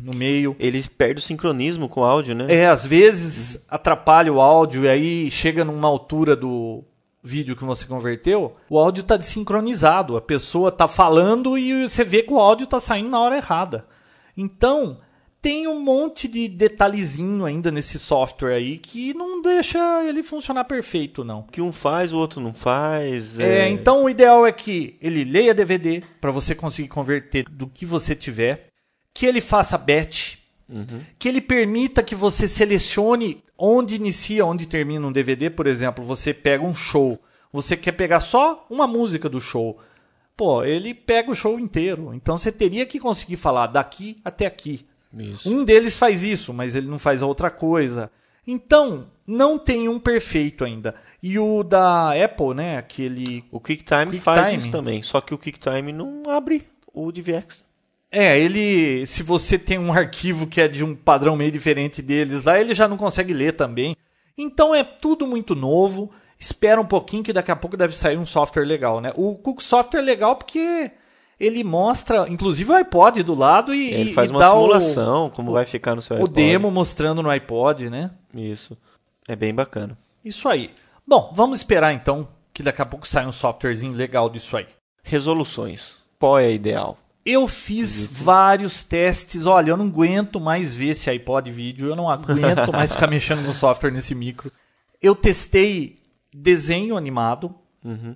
no 0.00 0.14
meio. 0.14 0.54
Ele 0.58 0.82
perde 0.88 1.20
o 1.20 1.22
sincronismo 1.22 1.88
com 1.88 2.00
o 2.00 2.04
áudio, 2.04 2.34
né? 2.34 2.46
É, 2.48 2.66
às 2.66 2.84
vezes 2.84 3.64
atrapalha 3.68 4.32
o 4.32 4.40
áudio 4.40 4.84
e 4.84 4.88
aí 4.88 5.30
chega 5.30 5.64
numa 5.64 5.88
altura 5.88 6.36
do 6.36 6.84
vídeo 7.26 7.56
que 7.56 7.64
você 7.64 7.86
converteu, 7.86 8.56
o 8.70 8.78
áudio 8.78 9.00
está 9.00 9.16
desincronizado. 9.16 10.16
A 10.16 10.20
pessoa 10.20 10.68
está 10.68 10.86
falando 10.86 11.58
e 11.58 11.88
você 11.88 12.04
vê 12.04 12.22
que 12.22 12.32
o 12.32 12.38
áudio 12.38 12.64
está 12.64 12.78
saindo 12.78 13.10
na 13.10 13.20
hora 13.20 13.36
errada. 13.36 13.84
Então, 14.36 14.98
tem 15.42 15.66
um 15.66 15.80
monte 15.80 16.28
de 16.28 16.48
detalhezinho 16.48 17.44
ainda 17.44 17.70
nesse 17.70 17.98
software 17.98 18.54
aí 18.54 18.78
que 18.78 19.12
não 19.14 19.42
deixa 19.42 20.04
ele 20.04 20.22
funcionar 20.22 20.64
perfeito, 20.64 21.24
não. 21.24 21.42
Que 21.42 21.60
um 21.60 21.72
faz, 21.72 22.12
o 22.12 22.18
outro 22.18 22.40
não 22.40 22.52
faz. 22.52 23.38
É, 23.38 23.68
então 23.68 24.04
o 24.04 24.10
ideal 24.10 24.46
é 24.46 24.52
que 24.52 24.96
ele 25.00 25.24
leia 25.24 25.54
DVD 25.54 26.02
para 26.20 26.30
você 26.30 26.54
conseguir 26.54 26.88
converter 26.88 27.44
do 27.48 27.66
que 27.66 27.84
você 27.84 28.14
tiver, 28.14 28.68
que 29.14 29.26
ele 29.26 29.40
faça 29.40 29.78
batch, 29.78 30.36
que 31.18 31.28
ele 31.28 31.40
permita 31.40 32.02
que 32.02 32.14
você 32.14 32.48
selecione 32.48 33.42
onde 33.56 33.94
inicia, 33.94 34.44
onde 34.44 34.66
termina 34.66 35.06
um 35.06 35.12
DVD, 35.12 35.48
por 35.48 35.66
exemplo, 35.66 36.04
você 36.04 36.34
pega 36.34 36.64
um 36.64 36.74
show, 36.74 37.18
você 37.52 37.76
quer 37.76 37.92
pegar 37.92 38.20
só 38.20 38.66
uma 38.68 38.86
música 38.86 39.28
do 39.28 39.40
show. 39.40 39.78
Pô, 40.36 40.62
ele 40.62 40.92
pega 40.92 41.30
o 41.30 41.34
show 41.34 41.58
inteiro. 41.58 42.12
Então 42.12 42.36
você 42.36 42.52
teria 42.52 42.84
que 42.84 43.00
conseguir 43.00 43.36
falar 43.36 43.68
daqui 43.68 44.18
até 44.24 44.44
aqui. 44.44 44.84
Isso. 45.16 45.48
Um 45.50 45.64
deles 45.64 45.98
faz 45.98 46.24
isso, 46.24 46.52
mas 46.52 46.74
ele 46.74 46.88
não 46.88 46.98
faz 46.98 47.22
a 47.22 47.26
outra 47.26 47.50
coisa. 47.50 48.10
Então, 48.46 49.04
não 49.26 49.58
tem 49.58 49.88
um 49.88 49.98
perfeito 49.98 50.64
ainda. 50.64 50.94
E 51.22 51.38
o 51.38 51.64
da 51.64 52.12
Apple, 52.22 52.54
né, 52.54 52.76
aquele 52.76 53.44
O 53.50 53.58
QuickTime 53.58 54.06
QuickTime. 54.06 54.20
faz 54.20 54.62
isso 54.62 54.70
também, 54.70 55.02
só 55.02 55.20
que 55.20 55.34
o 55.34 55.38
QuickTime 55.38 55.92
não 55.92 56.22
abre 56.28 56.66
o 56.92 57.10
DVX. 57.10 57.64
É, 58.10 58.38
ele. 58.38 59.04
Se 59.06 59.22
você 59.22 59.58
tem 59.58 59.78
um 59.78 59.92
arquivo 59.92 60.46
que 60.46 60.60
é 60.60 60.68
de 60.68 60.84
um 60.84 60.94
padrão 60.94 61.36
meio 61.36 61.50
diferente 61.50 62.00
deles 62.00 62.44
lá, 62.44 62.58
ele 62.60 62.72
já 62.74 62.86
não 62.88 62.96
consegue 62.96 63.32
ler 63.32 63.52
também. 63.52 63.96
Então 64.38 64.74
é 64.74 64.84
tudo 64.84 65.26
muito 65.26 65.54
novo. 65.54 66.10
Espera 66.38 66.80
um 66.80 66.86
pouquinho 66.86 67.22
que 67.22 67.32
daqui 67.32 67.50
a 67.50 67.56
pouco 67.56 67.76
deve 67.76 67.96
sair 67.96 68.16
um 68.18 68.26
software 68.26 68.64
legal, 68.64 69.00
né? 69.00 69.12
O 69.16 69.34
Cook 69.36 69.60
Software 69.62 70.00
é 70.00 70.04
legal 70.04 70.36
porque 70.36 70.90
ele 71.40 71.64
mostra, 71.64 72.26
inclusive 72.28 72.70
o 72.72 72.74
iPod 72.74 73.22
do 73.22 73.34
lado 73.34 73.74
e, 73.74 73.92
Ele 73.92 74.12
faz 74.12 74.28
e 74.30 74.32
uma 74.32 74.40
dá 74.40 74.52
o- 74.54 74.60
simulação, 74.60 75.30
como 75.30 75.52
vai 75.52 75.64
ficar 75.66 75.94
no 75.94 76.02
seu 76.02 76.16
o, 76.16 76.18
iPod. 76.20 76.34
demo 76.34 76.70
mostrando 76.70 77.22
no 77.22 77.30
iPod, 77.30 77.88
né? 77.90 78.10
Isso. 78.34 78.76
É 79.26 79.34
bem 79.34 79.54
bacana. 79.54 79.96
Isso 80.24 80.48
aí. 80.48 80.70
Bom, 81.06 81.32
vamos 81.34 81.58
esperar 81.60 81.92
então 81.94 82.28
que 82.52 82.62
daqui 82.62 82.82
a 82.82 82.86
pouco 82.86 83.06
saia 83.08 83.26
um 83.26 83.32
softwarezinho 83.32 83.94
legal 83.94 84.28
disso 84.28 84.56
aí. 84.58 84.66
Resoluções. 85.02 85.94
Qual 86.18 86.38
é 86.38 86.46
a 86.46 86.50
ideal? 86.50 86.98
Eu 87.26 87.48
fiz 87.48 88.04
vários 88.06 88.84
testes. 88.84 89.44
Olha, 89.46 89.70
eu 89.70 89.76
não 89.76 89.86
aguento 89.86 90.40
mais 90.40 90.76
ver 90.76 90.90
esse 90.90 91.10
iPod 91.10 91.50
vídeo. 91.50 91.88
Eu 91.88 91.96
não 91.96 92.08
aguento 92.08 92.72
mais 92.72 92.92
ficar 92.92 93.08
mexendo 93.10 93.42
no 93.42 93.52
software 93.52 93.90
nesse 93.90 94.14
micro. 94.14 94.52
Eu 95.02 95.14
testei 95.14 95.98
desenho 96.34 96.96
animado, 96.96 97.54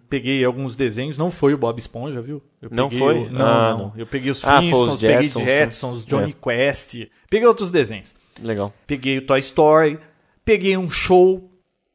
Peguei 0.08 0.44
alguns 0.44 0.74
desenhos, 0.74 1.16
não 1.16 1.30
foi 1.30 1.54
o 1.54 1.58
Bob 1.58 1.78
Esponja, 1.78 2.20
viu? 2.20 2.42
Eu 2.60 2.68
Não 2.72 2.90
foi? 2.90 3.18
o- 3.20 3.30
não, 3.30 3.46
Ah, 3.46 3.70
não. 3.70 3.78
não. 3.78 3.92
Eu 3.96 4.04
peguei 4.04 4.28
os 4.28 4.44
Ah, 4.44 4.56
foi 4.60 4.64
os 4.64 4.70
Flintstones, 4.70 5.00
peguei 5.00 5.28
Jetsons, 5.28 5.44
Jetsons? 5.44 6.04
Johnny 6.06 6.30
É. 6.32 6.34
Quest, 6.42 6.96
peguei 7.30 7.46
outros 7.46 7.70
desenhos. 7.70 8.12
Legal. 8.42 8.74
Peguei 8.84 9.18
o 9.18 9.22
Toy 9.26 9.38
Story, 9.38 10.00
peguei 10.44 10.76
um 10.76 10.90
show 10.90 11.48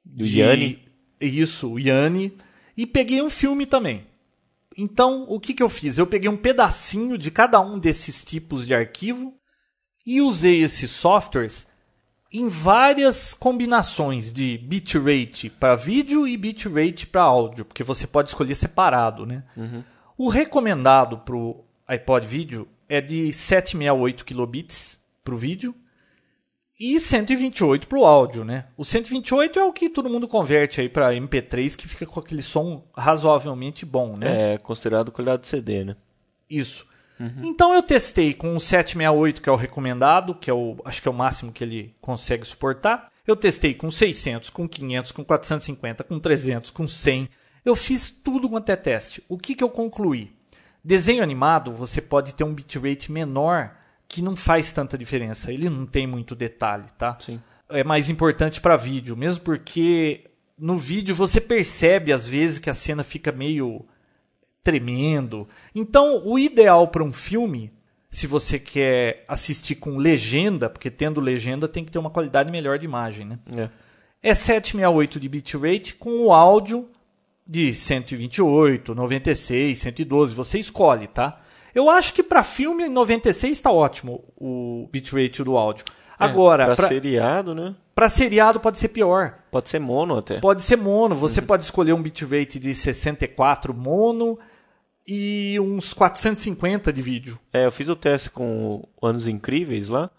Do 0.05 0.25
Yanni? 0.25 0.79
Isso, 1.19 1.73
o 1.73 1.77
Yanni. 1.77 2.31
E 2.77 2.85
peguei 2.85 3.21
um 3.21 3.29
filme 3.29 3.65
também. 3.65 4.05
Então, 4.77 5.25
o 5.27 5.39
que, 5.39 5.53
que 5.53 5.63
eu 5.63 5.69
fiz? 5.69 5.97
Eu 5.97 6.07
peguei 6.07 6.29
um 6.29 6.37
pedacinho 6.37 7.17
de 7.17 7.31
cada 7.31 7.59
um 7.61 7.79
desses 7.79 8.23
tipos 8.23 8.67
de 8.67 8.75
arquivo 8.75 9.33
e 10.05 10.21
usei 10.21 10.61
esses 10.61 10.91
softwares 10.91 11.65
em 12.31 12.47
várias 12.47 13.33
combinações 13.33 14.33
de 14.33 14.57
bitrate 14.57 15.49
para 15.49 15.75
vídeo 15.75 16.27
e 16.27 16.35
bitrate 16.35 17.07
para 17.07 17.21
áudio, 17.21 17.63
porque 17.63 17.83
você 17.83 18.05
pode 18.05 18.29
escolher 18.29 18.55
separado, 18.55 19.25
né? 19.25 19.43
O 20.17 20.27
recomendado 20.29 21.19
para 21.19 21.35
o 21.35 21.63
iPod 21.87 22.27
Video 22.27 22.67
é 22.89 22.99
de 22.99 23.31
768 23.31 24.25
kilobits 24.25 24.99
para 25.23 25.33
o 25.33 25.37
vídeo 25.37 25.73
e 26.79 26.99
128 26.99 27.87
para 27.87 27.99
o 27.99 28.05
áudio, 28.05 28.43
né? 28.43 28.65
O 28.75 28.83
128 28.83 29.59
é 29.59 29.63
o 29.63 29.71
que 29.71 29.89
todo 29.89 30.09
mundo 30.09 30.27
converte 30.27 30.81
aí 30.81 30.89
para 30.89 31.13
MP3, 31.13 31.75
que 31.75 31.87
fica 31.87 32.05
com 32.05 32.19
aquele 32.19 32.41
som 32.41 32.83
razoavelmente 32.95 33.85
bom, 33.85 34.17
né? 34.17 34.53
É 34.53 34.57
considerado 34.57 35.11
qualidade 35.11 35.43
de 35.43 35.47
CD, 35.47 35.85
né? 35.85 35.95
Isso. 36.49 36.85
Então 37.41 37.73
eu 37.73 37.81
testei 37.81 38.33
com 38.33 38.55
o 38.55 38.59
768, 38.59 39.41
que 39.41 39.47
é 39.47 39.51
o 39.51 39.55
recomendado, 39.55 40.35
que 40.35 40.49
é 40.49 40.53
o 40.53 40.75
acho 40.83 41.01
que 41.01 41.07
é 41.07 41.11
o 41.11 41.13
máximo 41.13 41.51
que 41.51 41.63
ele 41.63 41.95
consegue 42.01 42.45
suportar. 42.45 43.09
Eu 43.25 43.35
testei 43.35 43.73
com 43.73 43.89
600, 43.89 44.49
com 44.49 44.67
500, 44.67 45.11
com 45.11 45.23
450, 45.23 46.03
com 46.03 46.19
300, 46.19 46.71
com 46.71 46.87
100. 46.87 47.29
Eu 47.63 47.75
fiz 47.75 48.09
tudo 48.09 48.49
quanto 48.49 48.69
é 48.69 48.75
teste. 48.75 49.23
O 49.29 49.37
que, 49.37 49.55
que 49.55 49.63
eu 49.63 49.69
concluí? 49.69 50.35
Desenho 50.83 51.23
animado, 51.23 51.71
você 51.71 52.01
pode 52.01 52.35
ter 52.35 52.43
um 52.43 52.53
bitrate 52.53 53.11
menor 53.11 53.75
que 54.15 54.21
não 54.21 54.35
faz 54.37 54.71
tanta 54.71 54.97
diferença. 54.97 55.51
Ele 55.51 55.69
não 55.69 55.85
tem 55.85 56.07
muito 56.07 56.33
detalhe, 56.33 56.85
tá? 56.97 57.17
Sim. 57.19 57.41
é 57.69 57.83
mais 57.83 58.09
importante 58.09 58.61
para 58.61 58.77
vídeo, 58.77 59.17
mesmo 59.17 59.43
porque 59.43 60.23
no 60.57 60.77
vídeo 60.77 61.13
você 61.13 61.41
percebe 61.41 62.13
às 62.13 62.25
vezes 62.25 62.57
que 62.57 62.69
a 62.69 62.73
cena 62.73 63.03
fica 63.03 63.33
meio 63.33 63.85
tremendo. 64.63 65.45
Então, 65.73 66.21
o 66.25 66.39
ideal 66.39 66.87
para 66.87 67.03
um 67.03 67.11
filme, 67.11 67.73
se 68.09 68.25
você 68.25 68.57
quer 68.57 69.25
assistir 69.27 69.75
com 69.75 69.97
legenda, 69.97 70.69
porque 70.69 70.89
tendo 70.89 71.19
legenda 71.19 71.67
tem 71.67 71.83
que 71.83 71.91
ter 71.91 71.99
uma 71.99 72.09
qualidade 72.09 72.49
melhor 72.49 72.79
de 72.79 72.85
imagem, 72.85 73.25
né? 73.25 73.39
É. 73.57 73.69
É 74.23 74.33
768 74.33 75.19
de 75.19 75.27
bitrate 75.27 75.95
com 75.95 76.25
o 76.25 76.31
áudio 76.31 76.89
de 77.45 77.75
128, 77.75 78.95
96, 78.95 79.77
112, 79.77 80.33
você 80.33 80.57
escolhe, 80.57 81.05
tá? 81.05 81.41
Eu 81.75 81.89
acho 81.89 82.13
que 82.13 82.23
para 82.23 82.41
filme 82.41 82.87
96 82.87 83.51
está 83.57 83.69
ótimo 83.71 84.23
o 84.37 84.87
bitrate 84.91 85.43
do 85.43 85.57
áudio. 85.57 85.83
Agora, 86.17 86.63
É, 86.63 86.65
pra 86.67 86.75
para 86.77 86.87
seriado, 86.87 87.53
né? 87.53 87.75
seriado 88.09 88.59
pode 88.61 88.79
ser 88.79 88.87
pior. 88.87 89.35
Pode 89.51 89.69
ser 89.69 89.79
mono 89.79 90.17
até. 90.17 90.39
Pode 90.39 90.63
ser 90.63 90.77
mono, 90.77 91.13
você 91.13 91.41
Uhum. 91.41 91.45
pode 91.47 91.63
escolher 91.63 91.91
um 91.93 92.01
bitrate 92.01 92.57
de 92.57 92.73
64 92.73 93.73
mono 93.73 94.39
e 95.07 95.57
uns 95.59 95.93
450 95.93 96.91
de 96.93 97.01
vídeo. 97.01 97.37
É, 97.53 97.65
eu 97.65 97.71
fiz 97.71 97.89
o 97.89 97.95
teste 97.95 98.29
com 98.29 98.83
Anos 99.03 99.27
Incríveis 99.27 99.89
lá, 99.89 100.09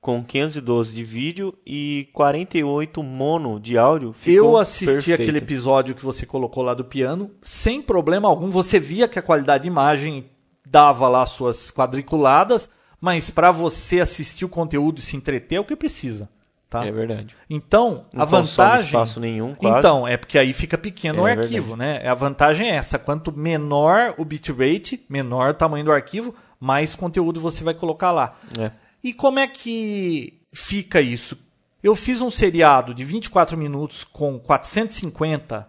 com 0.00 0.24
512 0.24 0.92
de 0.94 1.04
vídeo 1.04 1.54
e 1.66 2.08
48 2.12 3.02
mono 3.02 3.60
de 3.60 3.78
áudio. 3.78 4.14
Eu 4.26 4.56
assisti 4.56 4.86
perfeito. 5.10 5.20
aquele 5.22 5.38
episódio 5.38 5.94
que 5.94 6.02
você 6.04 6.26
colocou 6.26 6.62
lá 6.64 6.74
do 6.74 6.84
piano, 6.84 7.30
sem 7.42 7.80
problema 7.80 8.28
algum. 8.28 8.50
Você 8.50 8.80
via 8.80 9.06
que 9.06 9.18
a 9.18 9.22
qualidade 9.22 9.62
de 9.62 9.68
imagem 9.68 10.24
dava 10.72 11.06
lá 11.06 11.26
suas 11.26 11.70
quadriculadas, 11.70 12.70
mas 12.98 13.28
para 13.30 13.52
você 13.52 14.00
assistir 14.00 14.46
o 14.46 14.48
conteúdo 14.48 14.98
e 14.98 15.02
se 15.02 15.16
entreter 15.16 15.56
é 15.56 15.60
o 15.60 15.64
que 15.64 15.76
precisa. 15.76 16.30
Tá? 16.70 16.86
É 16.86 16.90
verdade. 16.90 17.36
Então, 17.50 18.06
Não 18.10 18.22
a 18.22 18.24
vantagem. 18.24 18.86
espaço 18.86 19.20
nenhum, 19.20 19.54
quase. 19.54 19.78
Então, 19.78 20.08
é 20.08 20.16
porque 20.16 20.38
aí 20.38 20.54
fica 20.54 20.78
pequeno 20.78 21.18
É 21.18 21.20
o 21.20 21.24
verdade. 21.24 21.48
arquivo, 21.48 21.76
né? 21.76 22.08
A 22.08 22.14
vantagem 22.14 22.70
é 22.70 22.76
essa. 22.76 22.98
Quanto 22.98 23.30
menor 23.30 24.14
o 24.16 24.24
bitrate, 24.24 25.04
menor 25.06 25.50
o 25.50 25.54
tamanho 25.54 25.84
do 25.84 25.92
arquivo, 25.92 26.34
mais 26.58 26.96
conteúdo 26.96 27.38
você 27.38 27.62
vai 27.62 27.74
colocar 27.74 28.10
lá. 28.10 28.34
É. 28.58 28.70
E 29.04 29.12
como 29.12 29.38
é 29.38 29.46
que 29.46 30.40
fica 30.50 31.02
isso? 31.02 31.36
Eu 31.82 31.94
fiz 31.94 32.22
um 32.22 32.30
seriado 32.30 32.94
de 32.94 33.04
24 33.04 33.58
minutos 33.58 34.02
com 34.02 34.38
450 34.38 35.68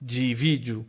de 0.00 0.32
vídeo 0.34 0.86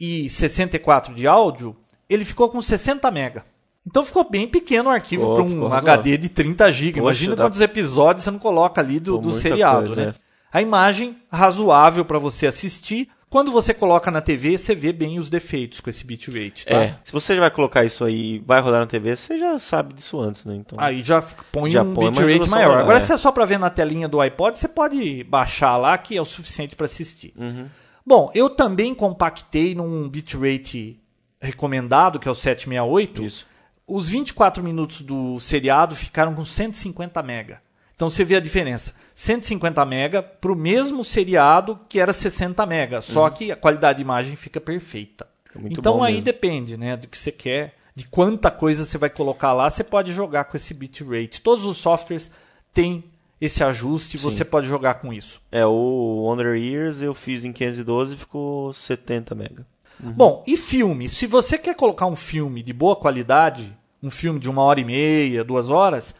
e 0.00 0.28
64 0.28 1.14
de 1.14 1.26
áudio, 1.28 1.76
ele 2.08 2.24
ficou 2.24 2.48
com 2.48 2.60
60 2.60 3.10
mega. 3.10 3.44
Então 3.86 4.04
ficou 4.04 4.28
bem 4.28 4.46
pequeno 4.46 4.90
o 4.90 4.92
arquivo 4.92 5.34
para 5.34 5.42
um 5.42 5.72
HD 5.72 6.18
de 6.18 6.28
30 6.28 6.70
GB. 6.70 6.98
Imagina 7.00 7.34
dá- 7.36 7.44
quantos 7.44 7.60
episódios 7.60 8.24
você 8.24 8.30
não 8.30 8.38
coloca 8.38 8.80
ali 8.80 9.00
do, 9.00 9.16
do 9.18 9.32
seriado, 9.32 9.86
coisa, 9.86 9.96
né? 10.06 10.14
é. 10.14 10.28
A 10.58 10.62
imagem 10.62 11.16
razoável 11.30 12.04
para 12.04 12.18
você 12.18 12.46
assistir. 12.46 13.08
Quando 13.30 13.52
você 13.52 13.74
coloca 13.74 14.10
na 14.10 14.22
TV, 14.22 14.56
você 14.56 14.74
vê 14.74 14.90
bem 14.90 15.18
os 15.18 15.28
defeitos 15.28 15.80
com 15.80 15.90
esse 15.90 16.06
bitrate, 16.06 16.64
tá? 16.64 16.74
É, 16.74 16.94
se 17.04 17.12
você 17.12 17.38
vai 17.38 17.50
colocar 17.50 17.84
isso 17.84 18.02
aí 18.02 18.36
e 18.36 18.38
vai 18.38 18.58
rodar 18.62 18.80
na 18.80 18.86
TV, 18.86 19.14
você 19.14 19.36
já 19.36 19.58
sabe 19.58 19.92
disso 19.92 20.18
antes, 20.18 20.46
né? 20.46 20.54
Então, 20.54 20.78
Aí 20.80 21.02
já 21.02 21.22
põe 21.52 21.70
Já 21.70 21.82
um 21.82 21.92
bitrate 21.92 22.48
maior. 22.48 22.68
maior, 22.68 22.80
Agora, 22.80 22.96
é. 22.96 23.00
se 23.00 23.12
é 23.12 23.16
só 23.18 23.30
para 23.30 23.44
ver 23.44 23.58
na 23.58 23.68
telinha 23.68 24.08
do 24.08 24.18
iPod, 24.18 24.58
você 24.58 24.66
pode 24.66 25.22
baixar 25.24 25.76
lá, 25.76 25.98
que 25.98 26.16
é 26.16 26.22
o 26.22 26.24
suficiente 26.24 26.74
para 26.74 26.86
assistir. 26.86 27.34
Uhum. 27.36 27.66
Bom, 28.06 28.30
eu 28.34 28.48
também 28.48 28.94
compactei 28.94 29.74
num 29.74 30.08
bitrate 30.08 30.98
recomendado, 31.40 32.18
que 32.18 32.28
é 32.28 32.30
o 32.30 32.34
768. 32.34 33.24
Isso. 33.24 33.46
Os 33.86 34.08
24 34.08 34.62
minutos 34.62 35.02
do 35.02 35.40
seriado 35.40 35.96
ficaram 35.96 36.34
com 36.34 36.44
150 36.44 37.22
mega. 37.22 37.62
Então 37.96 38.08
você 38.08 38.24
vê 38.24 38.36
a 38.36 38.40
diferença. 38.40 38.94
150 39.14 39.84
mega 39.84 40.22
para 40.22 40.52
o 40.52 40.56
mesmo 40.56 41.02
seriado 41.02 41.80
que 41.88 41.98
era 41.98 42.12
60 42.12 42.64
mega. 42.64 43.00
Só 43.00 43.28
que 43.28 43.50
a 43.50 43.56
qualidade 43.56 43.96
de 43.96 44.02
imagem 44.02 44.36
fica 44.36 44.60
perfeita. 44.60 45.26
Uhum. 45.54 45.62
Fica 45.62 45.80
então 45.80 46.02
aí 46.02 46.12
mesmo. 46.12 46.24
depende, 46.24 46.76
né, 46.76 46.96
do 46.96 47.08
que 47.08 47.18
você 47.18 47.32
quer, 47.32 47.74
de 47.94 48.06
quanta 48.06 48.50
coisa 48.50 48.84
você 48.84 48.96
vai 48.96 49.10
colocar 49.10 49.52
lá, 49.52 49.68
você 49.68 49.82
pode 49.82 50.12
jogar 50.12 50.44
com 50.44 50.56
esse 50.56 50.72
bitrate. 50.72 51.40
Todos 51.40 51.64
os 51.64 51.78
softwares 51.78 52.30
têm 52.72 53.02
esse 53.40 53.64
ajuste, 53.64 54.16
você 54.18 54.44
pode 54.44 54.68
jogar 54.68 54.94
com 54.94 55.12
isso. 55.12 55.40
É, 55.50 55.66
o 55.66 56.22
Wonder 56.22 56.56
Years 56.56 57.02
eu 57.02 57.14
fiz 57.14 57.44
em 57.44 57.52
512 57.52 58.14
e 58.14 58.16
ficou 58.16 58.72
70 58.72 59.34
mega. 59.34 59.66
Bom, 60.00 60.42
e 60.46 60.56
filme? 60.56 61.08
Se 61.08 61.26
você 61.26 61.58
quer 61.58 61.74
colocar 61.74 62.06
um 62.06 62.16
filme 62.16 62.62
de 62.62 62.72
boa 62.72 62.94
qualidade, 62.96 63.76
um 64.02 64.10
filme 64.10 64.38
de 64.38 64.48
uma 64.48 64.62
hora 64.62 64.80
e 64.80 64.84
meia, 64.84 65.42
duas 65.44 65.70
horas, 65.70 66.14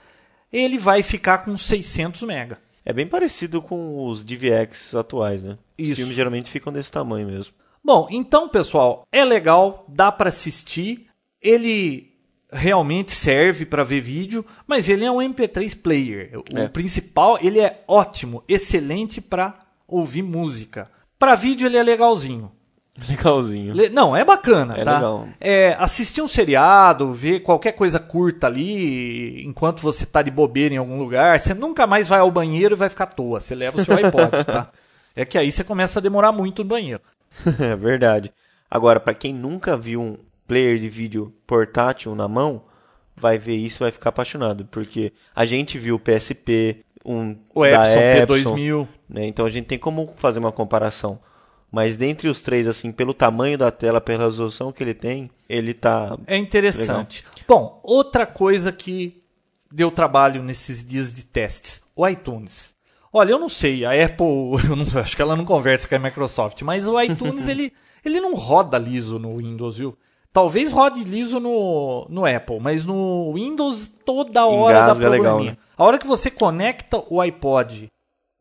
ele 0.52 0.78
vai 0.78 1.02
ficar 1.02 1.38
com 1.38 1.56
600 1.56 2.22
mega. 2.22 2.58
É 2.84 2.92
bem 2.92 3.06
parecido 3.06 3.60
com 3.60 4.06
os 4.06 4.24
DVX 4.24 4.94
atuais, 4.94 5.42
né? 5.42 5.58
Isso. 5.76 5.92
Os 5.92 5.98
filmes 5.98 6.16
geralmente 6.16 6.50
ficam 6.50 6.72
desse 6.72 6.90
tamanho 6.90 7.26
mesmo. 7.26 7.52
Bom, 7.84 8.08
então, 8.10 8.48
pessoal, 8.48 9.06
é 9.12 9.24
legal, 9.24 9.84
dá 9.88 10.10
para 10.10 10.28
assistir. 10.28 11.06
Ele 11.40 12.08
realmente 12.50 13.12
serve 13.12 13.66
para 13.66 13.84
ver 13.84 14.00
vídeo, 14.00 14.44
mas 14.66 14.88
ele 14.88 15.04
é 15.04 15.10
um 15.10 15.18
MP3 15.20 15.76
player. 15.80 16.32
O 16.52 16.58
É. 16.58 16.66
principal, 16.68 17.38
ele 17.40 17.60
é 17.60 17.84
ótimo, 17.86 18.42
excelente 18.48 19.20
para 19.20 19.54
ouvir 19.86 20.22
música. 20.22 20.90
Para 21.18 21.34
vídeo 21.34 21.66
ele 21.66 21.76
é 21.76 21.82
legalzinho. 21.82 22.50
Legalzinho. 23.08 23.74
Le- 23.74 23.88
Não, 23.90 24.16
é 24.16 24.24
bacana, 24.24 24.76
É 24.76 24.82
tá? 24.84 24.94
legal. 24.96 25.28
É, 25.40 25.76
assistir 25.78 26.20
um 26.22 26.28
seriado, 26.28 27.12
ver 27.12 27.40
qualquer 27.40 27.72
coisa 27.72 27.98
curta 28.00 28.46
ali, 28.46 29.44
enquanto 29.46 29.80
você 29.82 30.04
tá 30.06 30.22
de 30.22 30.30
bobeira 30.30 30.74
em 30.74 30.78
algum 30.78 30.98
lugar, 30.98 31.38
você 31.38 31.54
nunca 31.54 31.86
mais 31.86 32.08
vai 32.08 32.20
ao 32.20 32.30
banheiro 32.30 32.74
e 32.74 32.78
vai 32.78 32.88
ficar 32.88 33.04
à 33.04 33.08
toa. 33.08 33.40
Você 33.40 33.54
leva 33.54 33.80
o 33.80 33.84
seu 33.84 33.94
iPod, 33.96 34.30
tá? 34.44 34.70
É 35.14 35.24
que 35.24 35.38
aí 35.38 35.50
você 35.50 35.62
começa 35.62 35.98
a 35.98 36.02
demorar 36.02 36.32
muito 36.32 36.62
no 36.64 36.68
banheiro. 36.68 37.00
é 37.60 37.76
verdade. 37.76 38.32
Agora, 38.70 38.98
pra 39.00 39.14
quem 39.14 39.32
nunca 39.32 39.76
viu 39.76 40.00
um 40.00 40.16
player 40.46 40.78
de 40.78 40.88
vídeo 40.88 41.32
portátil 41.46 42.14
na 42.14 42.26
mão, 42.26 42.62
vai 43.16 43.38
ver 43.38 43.54
isso 43.54 43.78
e 43.78 43.84
vai 43.84 43.92
ficar 43.92 44.10
apaixonado. 44.10 44.64
Porque 44.70 45.12
a 45.34 45.44
gente 45.44 45.78
viu 45.78 45.94
o 45.96 45.98
PSP, 46.00 46.84
um 47.04 47.36
O 47.54 47.62
da 47.62 47.82
Epson 47.82 47.98
Epson, 48.34 48.54
P2000. 48.56 48.88
né? 49.08 49.26
Então 49.26 49.46
a 49.46 49.50
gente 49.50 49.66
tem 49.66 49.78
como 49.78 50.12
fazer 50.16 50.38
uma 50.38 50.52
comparação. 50.52 51.18
Mas 51.70 51.96
dentre 51.96 52.28
os 52.28 52.40
três, 52.40 52.66
assim, 52.66 52.90
pelo 52.90 53.12
tamanho 53.12 53.58
da 53.58 53.70
tela, 53.70 54.00
pela 54.00 54.24
resolução 54.24 54.72
que 54.72 54.82
ele 54.82 54.94
tem, 54.94 55.30
ele 55.48 55.74
tá. 55.74 56.18
É 56.26 56.36
interessante. 56.36 57.24
Bom, 57.46 57.78
outra 57.82 58.26
coisa 58.26 58.72
que 58.72 59.22
deu 59.70 59.90
trabalho 59.90 60.42
nesses 60.42 60.84
dias 60.84 61.12
de 61.12 61.26
testes, 61.26 61.82
o 61.94 62.08
iTunes. 62.08 62.74
Olha, 63.12 63.32
eu 63.32 63.38
não 63.38 63.48
sei, 63.48 63.84
a 63.84 63.92
Apple, 63.92 64.26
eu 64.68 64.76
não, 64.76 65.00
acho 65.00 65.14
que 65.14 65.22
ela 65.22 65.36
não 65.36 65.44
conversa 65.44 65.88
com 65.88 65.94
a 65.94 65.98
Microsoft, 65.98 66.62
mas 66.62 66.88
o 66.88 67.00
iTunes 67.00 67.48
ele, 67.48 67.72
ele 68.04 68.20
não 68.20 68.34
roda 68.34 68.78
liso 68.78 69.18
no 69.18 69.36
Windows, 69.36 69.78
viu? 69.78 69.96
Talvez 70.32 70.72
rode 70.72 71.02
liso 71.04 71.40
no, 71.40 72.06
no 72.08 72.26
Apple, 72.26 72.60
mas 72.60 72.84
no 72.84 73.32
Windows 73.34 73.88
toda 74.04 74.46
hora 74.46 74.80
Engasga 74.80 75.02
dá 75.02 75.08
legal, 75.08 75.24
probleminha. 75.24 75.52
né? 75.52 75.58
A 75.76 75.84
hora 75.84 75.98
que 75.98 76.06
você 76.06 76.30
conecta 76.30 77.02
o 77.08 77.20
iPod 77.20 77.90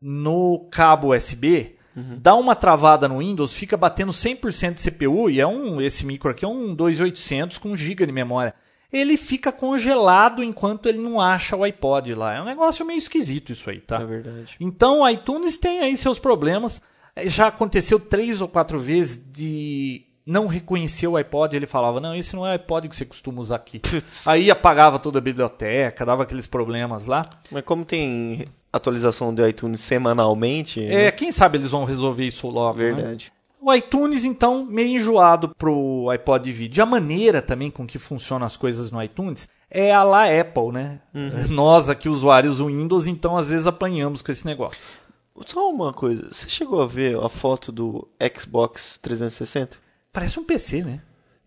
no 0.00 0.68
cabo 0.70 1.14
USB, 1.14 1.77
dá 2.18 2.34
uma 2.34 2.54
travada 2.54 3.08
no 3.08 3.18
Windows, 3.18 3.56
fica 3.56 3.76
batendo 3.76 4.12
100% 4.12 4.74
de 4.74 4.90
CPU, 4.90 5.30
e 5.30 5.40
é 5.40 5.46
um 5.46 5.80
esse 5.80 6.04
micro 6.04 6.30
aqui 6.30 6.44
é 6.44 6.48
um 6.48 6.74
2800 6.74 7.58
com 7.58 7.70
1 7.70 7.76
GB 7.76 8.06
de 8.06 8.12
memória. 8.12 8.54
Ele 8.90 9.16
fica 9.18 9.52
congelado 9.52 10.42
enquanto 10.42 10.86
ele 10.86 10.98
não 10.98 11.20
acha 11.20 11.54
o 11.54 11.62
iPod 11.62 12.14
lá. 12.14 12.36
É 12.36 12.40
um 12.40 12.46
negócio 12.46 12.86
meio 12.86 12.96
esquisito 12.96 13.52
isso 13.52 13.68
aí, 13.68 13.80
tá? 13.80 14.00
É 14.00 14.06
verdade. 14.06 14.56
Então 14.58 15.00
o 15.00 15.08
iTunes 15.08 15.58
tem 15.58 15.80
aí 15.80 15.94
seus 15.96 16.18
problemas. 16.18 16.80
É, 17.14 17.28
Já 17.28 17.48
aconteceu 17.48 18.00
três 18.00 18.40
ou 18.40 18.48
quatro 18.48 18.78
vezes 18.80 19.20
de 19.30 20.06
não 20.24 20.46
reconhecer 20.46 21.06
o 21.06 21.16
iPod. 21.16 21.54
Ele 21.54 21.66
falava, 21.66 22.00
não, 22.00 22.14
esse 22.14 22.34
não 22.34 22.46
é 22.46 22.50
o 22.50 22.52
iPod 22.52 22.88
que 22.88 22.96
você 22.96 23.04
costuma 23.04 23.42
usar 23.42 23.56
aqui. 23.56 23.82
aí 24.24 24.50
apagava 24.50 24.98
toda 24.98 25.18
a 25.18 25.22
biblioteca, 25.22 26.06
dava 26.06 26.22
aqueles 26.22 26.46
problemas 26.46 27.04
lá. 27.04 27.28
Mas 27.50 27.64
como 27.64 27.84
tem 27.84 28.46
atualização 28.78 29.34
do 29.34 29.46
iTunes 29.46 29.80
semanalmente, 29.80 30.84
É, 30.84 31.10
quem 31.10 31.30
sabe 31.30 31.58
eles 31.58 31.70
vão 31.70 31.84
resolver 31.84 32.26
isso 32.26 32.48
logo, 32.48 32.78
né? 32.78 32.92
verdade. 32.92 33.32
O 33.60 33.74
iTunes, 33.74 34.24
então, 34.24 34.64
meio 34.64 34.96
enjoado 34.96 35.48
pro 35.48 36.08
iPod 36.10 36.50
vídeo. 36.52 36.82
A 36.82 36.86
maneira 36.86 37.42
também 37.42 37.70
com 37.70 37.86
que 37.86 37.98
funcionam 37.98 38.46
as 38.46 38.56
coisas 38.56 38.90
no 38.92 39.02
iTunes 39.02 39.48
é 39.70 39.92
a 39.92 40.02
lá 40.04 40.24
Apple, 40.24 40.72
né? 40.72 41.00
Nós 41.50 41.90
aqui, 41.90 42.08
usuários 42.08 42.60
Windows, 42.60 43.06
então 43.08 43.36
às 43.36 43.50
vezes 43.50 43.66
apanhamos 43.66 44.22
com 44.22 44.30
esse 44.30 44.46
negócio. 44.46 44.82
Só 45.46 45.70
uma 45.70 45.92
coisa, 45.92 46.28
você 46.30 46.48
chegou 46.48 46.80
a 46.82 46.86
ver 46.86 47.16
a 47.16 47.28
foto 47.28 47.70
do 47.70 48.08
Xbox 48.38 48.98
360? 49.02 49.76
Parece 50.12 50.38
um 50.40 50.44
PC, 50.44 50.82
né? 50.82 51.00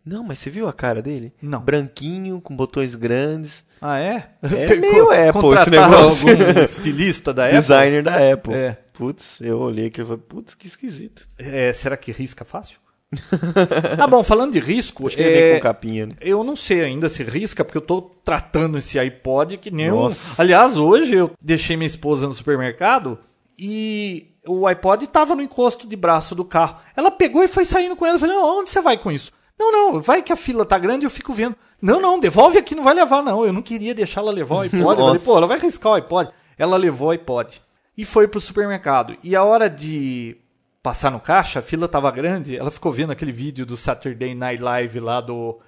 Não, 0.06 0.24
mas 0.24 0.40
você 0.40 0.50
viu 0.50 0.68
a 0.68 0.74
cara 0.74 1.02
dele? 1.02 1.34
Não. 1.42 1.62
Branquinho, 1.62 2.42
com 2.42 2.56
botões 2.56 2.96
grandes. 2.96 3.64
Ah, 3.80 4.00
é? 4.00 4.30
É 4.42 4.76
meio 4.76 5.06
Apple 5.12 5.18
esse 5.22 5.32
Contrataram 5.32 5.90
negócio. 5.90 6.30
algum 6.30 6.60
estilista 6.62 7.34
da 7.34 7.46
Apple? 7.48 7.60
Designer 7.60 8.04
da 8.04 8.34
Apple. 8.34 8.54
É. 8.54 8.78
Putz, 8.94 9.40
eu 9.42 9.60
olhei 9.60 9.88
aqui 9.88 10.02
e 10.02 10.06
falei, 10.06 10.22
putz, 10.28 10.56
que 10.56 10.68
esquisito. 10.68 11.28
É, 11.38 11.72
será 11.74 11.96
que 11.98 12.12
risca 12.12 12.44
fácil? 12.46 12.80
ah, 14.00 14.08
bom, 14.08 14.24
falando 14.24 14.54
de 14.54 14.60
risco, 14.60 15.08
Acho 15.08 15.18
que 15.18 15.22
ele 15.22 15.34
vem 15.34 15.44
é, 15.52 15.56
com 15.56 15.62
capinha, 15.64 16.06
né? 16.08 16.16
eu 16.22 16.44
não 16.46 16.56
sei 16.56 16.82
ainda 16.82 17.10
se 17.10 17.24
risca, 17.24 17.66
porque 17.66 17.78
eu 17.78 17.82
tô 17.82 18.02
tratando 18.24 18.78
esse 18.78 18.98
iPod 18.98 19.58
que 19.58 19.70
nem 19.70 19.92
um... 19.92 20.04
Nossa. 20.04 20.42
Aliás, 20.42 20.78
hoje 20.78 21.16
eu 21.16 21.32
deixei 21.42 21.76
minha 21.76 21.88
esposa 21.88 22.26
no 22.26 22.34
supermercado 22.34 23.20
e 23.60 24.28
o 24.48 24.66
iPod 24.66 25.08
tava 25.08 25.36
no 25.36 25.42
encosto 25.42 25.88
de 25.88 25.96
braço 25.96 26.34
do 26.34 26.46
carro. 26.46 26.78
Ela 26.96 27.12
pegou 27.12 27.44
e 27.44 27.48
foi 27.50 27.66
saindo 27.66 27.96
com 27.98 28.06
ele. 28.06 28.16
Eu 28.16 28.20
falei, 28.20 28.36
"Ah, 28.36 28.46
onde 28.60 28.70
você 28.70 28.82
vai 28.82 28.98
com 28.98 29.12
isso? 29.12 29.32
Não, 29.62 29.72
não, 29.72 30.02
vai 30.02 30.24
que 30.24 30.34
a 30.34 30.36
fila 30.36 30.66
tá 30.66 30.80
grande 30.80 31.06
eu 31.06 31.10
fico 31.10 31.32
vendo. 31.32 31.56
Não, 31.80 32.02
não, 32.02 32.20
devolve 32.20 32.58
aqui, 32.58 32.74
não 32.74 32.84
vai 32.84 32.96
levar, 32.96 33.22
não. 33.22 33.46
Eu 33.46 33.54
não 33.54 33.62
queria 33.62 33.94
deixar 33.94 34.22
ela 34.22 34.32
levar 34.32 34.56
o 34.56 34.60
iPod. 34.62 34.84
Falei, 34.84 35.20
pô, 35.20 35.38
ela 35.38 35.46
vai 35.46 35.60
riscar 35.60 35.92
o 35.92 35.96
iPod. 35.96 36.30
Ela 36.58 36.78
levou 36.78 37.10
o 37.10 37.12
iPod 37.12 37.62
e 37.96 38.04
foi 38.04 38.28
pro 38.28 38.40
supermercado. 38.40 39.16
E 39.24 39.36
a 39.36 39.44
hora 39.44 39.70
de 39.70 40.36
passar 40.82 41.12
no 41.12 41.20
caixa, 41.20 41.60
a 41.60 41.62
fila 41.62 41.88
tava 41.88 42.10
grande, 42.10 42.58
ela 42.58 42.72
ficou 42.72 42.92
vendo 42.92 43.12
aquele 43.12 43.32
vídeo 43.32 43.68
do 43.68 43.78
Saturday 43.78 44.34
Night 44.34 44.62
Live 44.62 45.00
lá 45.00 45.22
do 45.22 45.60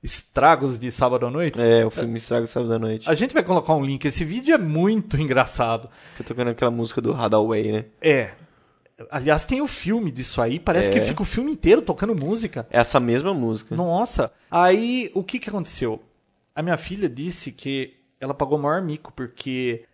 Estragos 0.00 0.78
de 0.78 0.90
Sábado 0.90 1.26
à 1.26 1.30
Noite. 1.30 1.60
É, 1.60 1.84
o 1.84 1.90
filme 1.90 2.18
Estrago 2.18 2.46
Sábado 2.46 2.68
da 2.68 2.78
Noite. 2.78 3.10
A 3.10 3.14
gente 3.14 3.34
vai 3.34 3.42
colocar 3.42 3.74
um 3.74 3.84
link. 3.84 4.04
Esse 4.04 4.24
vídeo 4.24 4.54
é 4.54 4.58
muito 4.58 5.16
engraçado. 5.20 5.88
Tô 6.16 6.22
tocando 6.22 6.50
aquela 6.50 6.70
música 6.70 7.00
do 7.00 7.12
Hadaway, 7.12 7.72
né? 7.72 7.84
É. 8.00 8.30
Aliás, 9.10 9.44
tem 9.44 9.60
o 9.60 9.66
filme 9.66 10.10
disso 10.12 10.40
aí. 10.40 10.58
Parece 10.58 10.88
É. 10.88 10.92
que 10.92 11.00
fica 11.00 11.22
o 11.22 11.24
filme 11.26 11.52
inteiro 11.52 11.82
tocando 11.82 12.14
música. 12.14 12.66
É 12.70 12.78
essa 12.80 13.00
mesma 13.00 13.34
música. 13.34 13.74
Nossa. 13.74 14.30
Aí, 14.50 15.10
o 15.14 15.22
que 15.24 15.38
que 15.38 15.48
aconteceu? 15.48 16.00
A 16.54 16.62
minha 16.62 16.76
filha 16.76 17.08
disse 17.08 17.50
que 17.52 17.94
ela 18.20 18.34
pagou 18.34 18.58
o 18.58 18.62
maior 18.62 18.80
mico 18.82 19.12
porque 19.12 19.84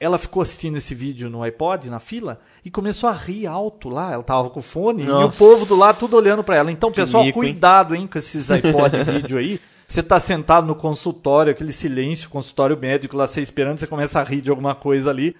ela 0.00 0.18
ficou 0.18 0.42
assistindo 0.42 0.76
esse 0.76 0.94
vídeo 0.94 1.28
no 1.30 1.42
iPod, 1.42 1.88
na 1.90 1.98
fila, 1.98 2.40
e 2.64 2.70
começou 2.70 3.08
a 3.08 3.12
rir 3.12 3.46
alto 3.46 3.88
lá. 3.88 4.12
Ela 4.12 4.22
tava 4.22 4.50
com 4.50 4.60
o 4.60 4.62
fone 4.62 5.02
e 5.04 5.06
o 5.08 5.12
Nossa. 5.12 5.38
povo 5.38 5.64
do 5.64 5.74
lado 5.76 5.98
tudo 5.98 6.16
olhando 6.16 6.44
pra 6.44 6.56
ela. 6.56 6.70
Então, 6.70 6.92
pessoal, 6.92 7.24
mico, 7.24 7.38
cuidado, 7.40 7.94
hein, 7.94 8.06
com 8.06 8.18
esses 8.18 8.50
iPod 8.52 9.02
vídeo 9.04 9.38
aí. 9.38 9.60
Você 9.88 10.02
tá 10.02 10.20
sentado 10.20 10.66
no 10.66 10.74
consultório, 10.74 11.50
aquele 11.50 11.72
silêncio, 11.72 12.28
consultório 12.28 12.76
médico 12.78 13.16
lá, 13.16 13.26
você 13.26 13.40
esperando, 13.40 13.78
você 13.78 13.86
começa 13.86 14.20
a 14.20 14.22
rir 14.22 14.42
de 14.42 14.50
alguma 14.50 14.74
coisa 14.74 15.08
ali, 15.08 15.34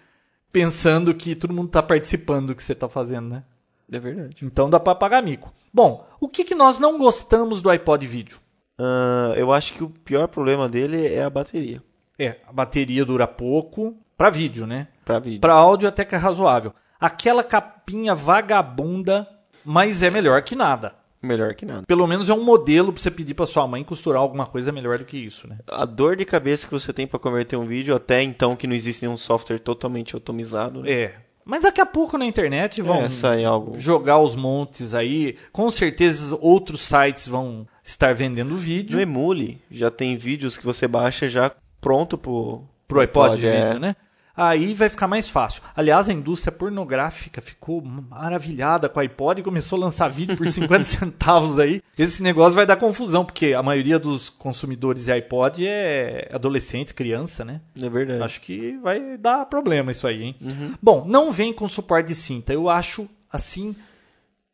pensando 0.53 1.15
que 1.15 1.35
todo 1.35 1.55
mundo 1.55 1.71
tá 1.71 1.83
participando 1.83 2.49
do 2.49 2.55
que 2.55 2.63
você 2.63 2.75
tá 2.75 2.89
fazendo, 2.89 3.29
né? 3.29 3.45
É 3.91 3.99
verdade. 3.99 4.37
Então 4.43 4.69
dá 4.69 4.79
pra 4.79 4.95
pagar 4.95 5.23
mico. 5.23 5.53
Bom, 5.73 6.07
o 6.21 6.29
que, 6.29 6.45
que 6.45 6.55
nós 6.55 6.79
não 6.79 6.99
gostamos 6.99 7.63
do 7.63 7.71
iPod 7.71 8.07
vídeo? 8.07 8.39
Ah, 8.79 9.33
eu 9.37 9.53
acho 9.53 9.75
que 9.75 9.83
o 9.83 9.89
pior 9.89 10.29
problema 10.29 10.69
dele 10.69 11.07
é 11.07 11.23
a 11.23 11.31
bateria. 11.31 11.83
É, 12.19 12.37
a 12.47 12.53
bateria 12.53 13.05
dura 13.05 13.27
pouco 13.27 13.97
pra 14.17 14.31
vídeo, 14.31 14.67
né? 14.67 14.89
Pra 15.05 15.19
vídeo. 15.19 15.41
Pra 15.41 15.55
áudio 15.55 15.89
até 15.89 16.05
que 16.05 16.15
é 16.15 16.19
razoável. 16.19 16.75
Aquela 17.01 17.45
capinha 17.45 18.15
vagabunda, 18.15 19.27
mas 19.65 20.03
é 20.03 20.11
melhor 20.11 20.43
que 20.43 20.57
nada. 20.57 20.95
Melhor 21.21 21.55
que 21.55 21.67
nada. 21.67 21.85
Pelo 21.87 22.07
menos 22.07 22.31
é 22.31 22.35
um 22.35 22.45
modelo 22.45 22.93
pra 22.93 23.03
você 23.03 23.11
pedir 23.11 23.35
pra 23.35 23.45
sua 23.47 23.67
mãe 23.67 23.83
costurar 23.83 24.21
alguma 24.23 24.47
coisa 24.47 24.71
melhor 24.71 24.99
do 24.99 25.05
que 25.05 25.17
isso, 25.19 25.49
né? 25.49 25.59
A 25.67 25.85
dor 25.85 26.15
de 26.17 26.25
cabeça 26.25 26.67
que 26.67 26.73
você 26.73 26.93
tem 26.93 27.07
pra 27.07 27.19
converter 27.19 27.57
um 27.57 27.67
vídeo, 27.67 27.95
até 27.95 28.23
então 28.23 28.55
que 28.55 28.67
não 28.67 28.75
existe 28.75 29.03
nenhum 29.05 29.17
software 29.17 29.59
totalmente 29.59 30.15
automatizado. 30.15 30.83
né? 30.83 30.91
É. 30.93 31.15
Mas 31.45 31.63
daqui 31.63 31.81
a 31.81 31.87
pouco 31.87 32.19
na 32.19 32.27
internet 32.27 32.83
vão 32.83 33.03
É, 33.03 33.45
algo. 33.45 33.73
jogar 33.81 34.19
os 34.19 34.37
montes 34.37 34.95
aí. 34.95 35.35
Com 35.51 35.71
certeza 35.71 36.37
outros 36.41 36.83
sites 36.83 37.27
vão 37.27 37.67
estar 37.83 38.15
vendendo 38.15 38.51
No 38.51 38.57
vídeo 38.57 39.01
Emule, 39.01 39.59
já 39.71 39.91
tem 39.91 40.15
vídeos 40.17 40.59
que 40.59 40.65
você 40.67 40.87
baixa 40.87 41.27
já 41.27 41.51
pronto 41.81 42.19
pro, 42.19 42.63
pro 42.87 43.01
iPod 43.01 43.39
de 43.41 43.47
é. 43.47 43.65
vídeo, 43.67 43.81
né? 43.81 43.97
Aí 44.39 44.73
vai 44.73 44.89
ficar 44.89 45.09
mais 45.09 45.29
fácil. 45.29 45.63
Aliás, 45.75 46.09
a 46.09 46.13
indústria 46.13 46.53
pornográfica 46.53 47.41
ficou 47.41 47.83
maravilhada 47.83 48.89
com 48.89 49.01
o 49.01 49.03
iPod 49.03 49.41
e 49.41 49.45
começou 49.45 49.77
a 49.77 49.81
lançar 49.81 50.09
vídeo 50.09 50.37
por 50.37 50.47
50 50.47 50.85
centavos 50.85 51.59
aí. 51.59 51.83
Esse 51.99 52.23
negócio 52.23 52.55
vai 52.55 52.65
dar 52.65 52.77
confusão, 52.77 53.25
porque 53.25 53.53
a 53.53 53.63
maioria 53.65 53.99
dos 53.99 54.29
consumidores 54.29 55.07
de 55.07 55.13
iPod 55.13 55.67
é 55.67 56.31
adolescente, 56.33 56.95
criança, 56.95 57.45
né? 57.45 57.61
É 57.83 57.89
verdade. 57.89 58.23
Acho 58.23 58.41
que 58.41 58.79
vai 58.79 59.19
dar 59.19 59.45
problema 59.47 59.91
isso 59.91 60.07
aí, 60.07 60.23
hein? 60.23 60.37
Bom, 60.81 61.05
não 61.05 61.33
vem 61.33 61.53
com 61.53 61.69
suporte 61.69 62.07
de 62.07 62.15
cinta. 62.15 62.53
Eu 62.53 62.71
acho, 62.71 63.09
assim, 63.33 63.75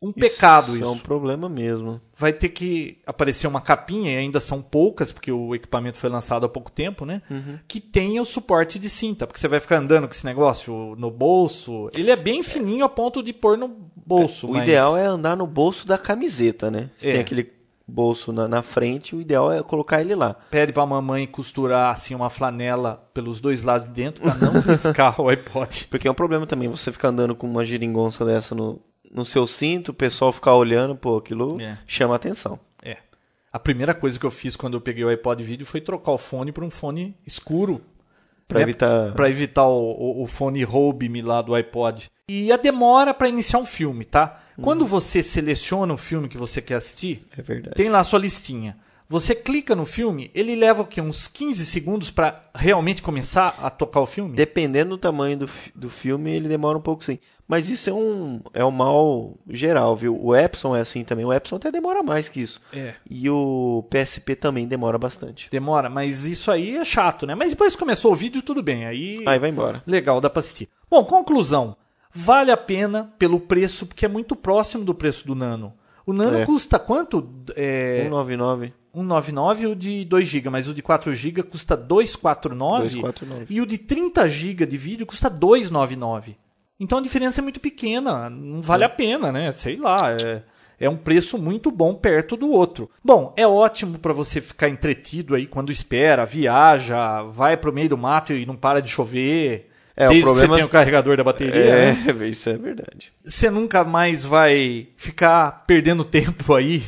um 0.08 0.12
pecado 0.12 0.74
isso. 0.74 0.84
É 0.84 0.88
um 0.88 0.98
problema 0.98 1.48
mesmo. 1.48 2.00
Vai 2.16 2.32
ter 2.32 2.48
que 2.50 2.98
aparecer 3.06 3.46
uma 3.46 3.60
capinha, 3.60 4.12
e 4.12 4.16
ainda 4.16 4.38
são 4.40 4.60
poucas, 4.60 5.10
porque 5.10 5.32
o 5.32 5.54
equipamento 5.54 5.98
foi 5.98 6.10
lançado 6.10 6.44
há 6.46 6.48
pouco 6.48 6.70
tempo, 6.70 7.04
né? 7.04 7.22
Que 7.66 7.80
tenha 7.80 8.20
o 8.20 8.24
suporte 8.24 8.78
de 8.78 8.88
cinta, 8.88 9.26
porque 9.26 9.40
você 9.40 9.48
vai 9.48 9.60
ficar 9.60 9.78
andando 9.78 10.06
com 10.06 10.12
esse 10.14 10.24
negócio 10.26 10.94
no 10.96 11.10
bolso. 11.10 11.88
Ele 11.92 12.10
é 12.10 12.16
bem 12.16 12.42
fininho 12.42 12.84
a 12.84 12.88
ponto 12.88 13.22
de 13.22 13.32
pôr 13.32 13.56
no 13.56 13.68
bolso. 13.96 14.48
O 14.48 14.52
mas- 14.52 14.62
ideal 14.62 14.96
é 14.96 15.06
andar 15.06 15.36
no 15.36 15.46
bolso 15.46 15.86
da 15.86 15.98
camiseta, 15.98 16.70
né? 16.70 16.90
É. 17.02 17.12
tem 17.12 17.20
aquele 17.20 17.52
bolso 17.86 18.32
na, 18.32 18.48
na 18.48 18.62
frente, 18.62 19.14
o 19.14 19.20
ideal 19.20 19.52
é 19.52 19.62
colocar 19.62 20.00
ele 20.00 20.14
lá. 20.14 20.34
Pede 20.50 20.72
pra 20.72 20.86
mamãe 20.86 21.26
costurar 21.26 21.92
assim 21.92 22.14
uma 22.14 22.30
flanela 22.30 23.06
pelos 23.12 23.40
dois 23.40 23.62
lados 23.62 23.88
de 23.88 23.94
dentro 23.94 24.22
pra 24.22 24.34
não 24.34 24.60
riscar 24.60 25.20
o 25.20 25.28
iPod. 25.28 25.86
Porque 25.90 26.08
é 26.08 26.10
um 26.10 26.14
problema 26.14 26.46
também 26.46 26.68
você 26.68 26.90
ficar 26.90 27.08
andando 27.08 27.34
com 27.34 27.46
uma 27.46 27.64
geringonça 27.64 28.24
dessa 28.24 28.54
no, 28.54 28.80
no 29.14 29.24
seu 29.24 29.46
cinto, 29.46 29.90
o 29.90 29.94
pessoal 29.94 30.32
ficar 30.32 30.54
olhando, 30.56 30.96
pô, 30.96 31.16
aquilo 31.16 31.60
É. 31.60 31.78
chama 31.86 32.16
atenção. 32.16 32.58
É. 32.82 32.96
A 33.52 33.58
primeira 33.60 33.94
coisa 33.94 34.18
que 34.18 34.26
eu 34.26 34.30
fiz 34.30 34.56
quando 34.56 34.74
eu 34.74 34.80
peguei 34.80 35.04
o 35.04 35.08
iPod 35.08 35.42
vídeo 35.44 35.64
foi 35.64 35.80
trocar 35.80 36.10
o 36.10 36.18
fone 36.18 36.50
por 36.50 36.64
um 36.64 36.70
fone 36.70 37.16
escuro. 37.24 37.80
Pra 38.48 38.58
né? 38.58 38.64
evitar. 38.64 39.14
Pra 39.14 39.30
evitar 39.30 39.68
o, 39.68 39.92
o, 39.92 40.22
o 40.24 40.26
fone 40.26 40.62
roube-me 40.64 41.22
lá 41.22 41.40
do 41.40 41.54
iPod. 41.54 42.10
E 42.28 42.50
a 42.50 42.56
demora 42.56 43.14
pra 43.14 43.28
iniciar 43.28 43.60
um 43.60 43.64
filme, 43.64 44.04
tá? 44.04 44.40
Quando 44.60 44.84
você 44.84 45.22
seleciona 45.22 45.94
o 45.94 45.96
filme 45.96 46.28
que 46.28 46.38
você 46.38 46.60
quer 46.60 46.74
assistir, 46.76 47.26
É 47.36 47.42
tem 47.74 47.88
lá 47.88 48.00
a 48.00 48.04
sua 48.04 48.18
listinha. 48.18 48.76
Você 49.08 49.34
clica 49.34 49.76
no 49.76 49.84
filme, 49.84 50.30
ele 50.34 50.56
leva 50.56 50.82
o 50.82 50.86
quê? 50.86 51.00
uns 51.00 51.28
15 51.28 51.66
segundos 51.66 52.10
pra 52.10 52.48
realmente 52.54 53.02
começar 53.02 53.54
a 53.60 53.68
tocar 53.68 54.00
o 54.00 54.06
filme? 54.06 54.34
Dependendo 54.34 54.90
do 54.90 54.98
tamanho 54.98 55.36
do, 55.38 55.50
do 55.74 55.90
filme, 55.90 56.30
ele 56.30 56.48
demora 56.48 56.78
um 56.78 56.80
pouco 56.80 57.04
sim. 57.04 57.18
Mas 57.46 57.68
isso 57.68 57.90
é 57.90 57.92
um, 57.92 58.40
é 58.54 58.64
um 58.64 58.70
mal 58.70 59.34
geral, 59.50 59.94
viu? 59.94 60.18
O 60.18 60.34
Epson 60.34 60.74
é 60.74 60.80
assim 60.80 61.04
também. 61.04 61.24
O 61.26 61.32
Epson 61.32 61.56
até 61.56 61.70
demora 61.70 62.02
mais 62.02 62.28
que 62.28 62.40
isso. 62.40 62.60
É. 62.72 62.94
E 63.08 63.28
o 63.28 63.84
PSP 63.90 64.34
também 64.34 64.66
demora 64.66 64.96
bastante. 64.96 65.50
Demora, 65.50 65.90
mas 65.90 66.24
isso 66.24 66.50
aí 66.50 66.76
é 66.76 66.84
chato, 66.84 67.26
né? 67.26 67.34
Mas 67.34 67.50
depois 67.50 67.74
que 67.74 67.78
começou 67.80 68.12
o 68.12 68.14
vídeo, 68.14 68.40
tudo 68.42 68.62
bem. 68.62 68.86
Aí 68.86 69.18
Aí 69.26 69.38
vai 69.38 69.50
embora. 69.50 69.82
Legal, 69.86 70.20
dá 70.22 70.30
pra 70.30 70.40
assistir. 70.40 70.68
Bom, 70.90 71.04
conclusão. 71.04 71.76
Vale 72.12 72.50
a 72.50 72.56
pena 72.56 73.12
pelo 73.18 73.38
preço, 73.38 73.86
porque 73.86 74.06
é 74.06 74.08
muito 74.08 74.34
próximo 74.34 74.84
do 74.84 74.94
preço 74.94 75.26
do 75.26 75.34
Nano. 75.34 75.74
O 76.06 76.12
Nano 76.12 76.38
É. 76.38 76.46
custa 76.46 76.78
quanto? 76.78 77.28
É, 77.56 78.02
199. 78.04 78.72
199 78.94 79.66
o 79.66 79.74
de 79.74 80.04
2 80.04 80.26
GB, 80.26 80.48
mas 80.50 80.68
o 80.68 80.72
de 80.74 80.80
4 80.80 81.12
GB 81.12 81.42
custa 81.42 81.76
249, 81.76 82.84
249. 83.00 83.46
e 83.50 83.60
o 83.60 83.66
de 83.66 83.76
30 83.78 84.28
GB 84.28 84.64
de 84.66 84.78
vídeo 84.78 85.04
custa 85.06 85.28
299. 85.28 86.36
Então 86.84 86.98
a 86.98 87.02
diferença 87.02 87.40
é 87.40 87.42
muito 87.42 87.60
pequena, 87.60 88.28
não 88.30 88.60
vale 88.60 88.84
a 88.84 88.88
pena, 88.88 89.32
né? 89.32 89.50
Sei 89.52 89.76
lá, 89.76 90.12
é, 90.12 90.42
é 90.78 90.88
um 90.90 90.96
preço 90.96 91.38
muito 91.38 91.70
bom 91.70 91.94
perto 91.94 92.36
do 92.36 92.50
outro. 92.50 92.90
Bom, 93.02 93.32
é 93.36 93.46
ótimo 93.46 93.98
para 93.98 94.12
você 94.12 94.40
ficar 94.40 94.68
entretido 94.68 95.34
aí 95.34 95.46
quando 95.46 95.72
espera, 95.72 96.26
viaja, 96.26 97.22
vai 97.22 97.56
pro 97.56 97.72
meio 97.72 97.88
do 97.88 97.96
mato 97.98 98.32
e 98.34 98.44
não 98.44 98.54
para 98.54 98.80
de 98.82 98.90
chover. 98.90 99.70
É, 99.96 100.06
o 100.06 100.08
Desde 100.08 100.22
que 100.24 100.26
problema- 100.26 100.48
você 100.48 100.54
tenha 100.56 100.66
o 100.66 100.70
carregador 100.70 101.16
da 101.16 101.24
bateria, 101.24 101.92
né? 101.94 102.04
É, 102.20 102.26
isso 102.28 102.48
é 102.50 102.56
verdade. 102.58 103.12
você 103.24 103.48
nunca 103.48 103.82
mais 103.84 104.24
vai 104.24 104.88
ficar 104.96 105.64
perdendo 105.66 106.04
tempo 106.04 106.52
aí 106.54 106.82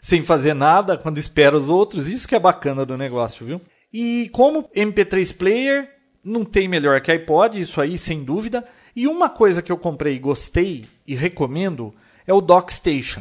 sem 0.00 0.22
fazer 0.22 0.54
nada 0.54 0.96
quando 0.96 1.18
espera 1.18 1.56
os 1.56 1.68
outros. 1.68 2.06
Isso 2.08 2.28
que 2.28 2.34
é 2.36 2.38
bacana 2.38 2.86
do 2.86 2.96
negócio, 2.96 3.44
viu? 3.44 3.60
E 3.92 4.28
como 4.32 4.68
MP3 4.76 5.34
player, 5.36 5.88
não 6.22 6.44
tem 6.44 6.68
melhor 6.68 7.00
que 7.00 7.10
iPod, 7.10 7.58
isso 7.60 7.80
aí 7.80 7.96
sem 7.96 8.22
dúvida. 8.22 8.64
E 8.96 9.06
uma 9.06 9.28
coisa 9.28 9.60
que 9.60 9.70
eu 9.70 9.76
comprei 9.76 10.14
e 10.14 10.18
gostei 10.18 10.86
e 11.06 11.14
recomendo 11.14 11.92
é 12.26 12.32
o 12.32 12.40
Dock 12.40 12.72
Station. 12.72 13.20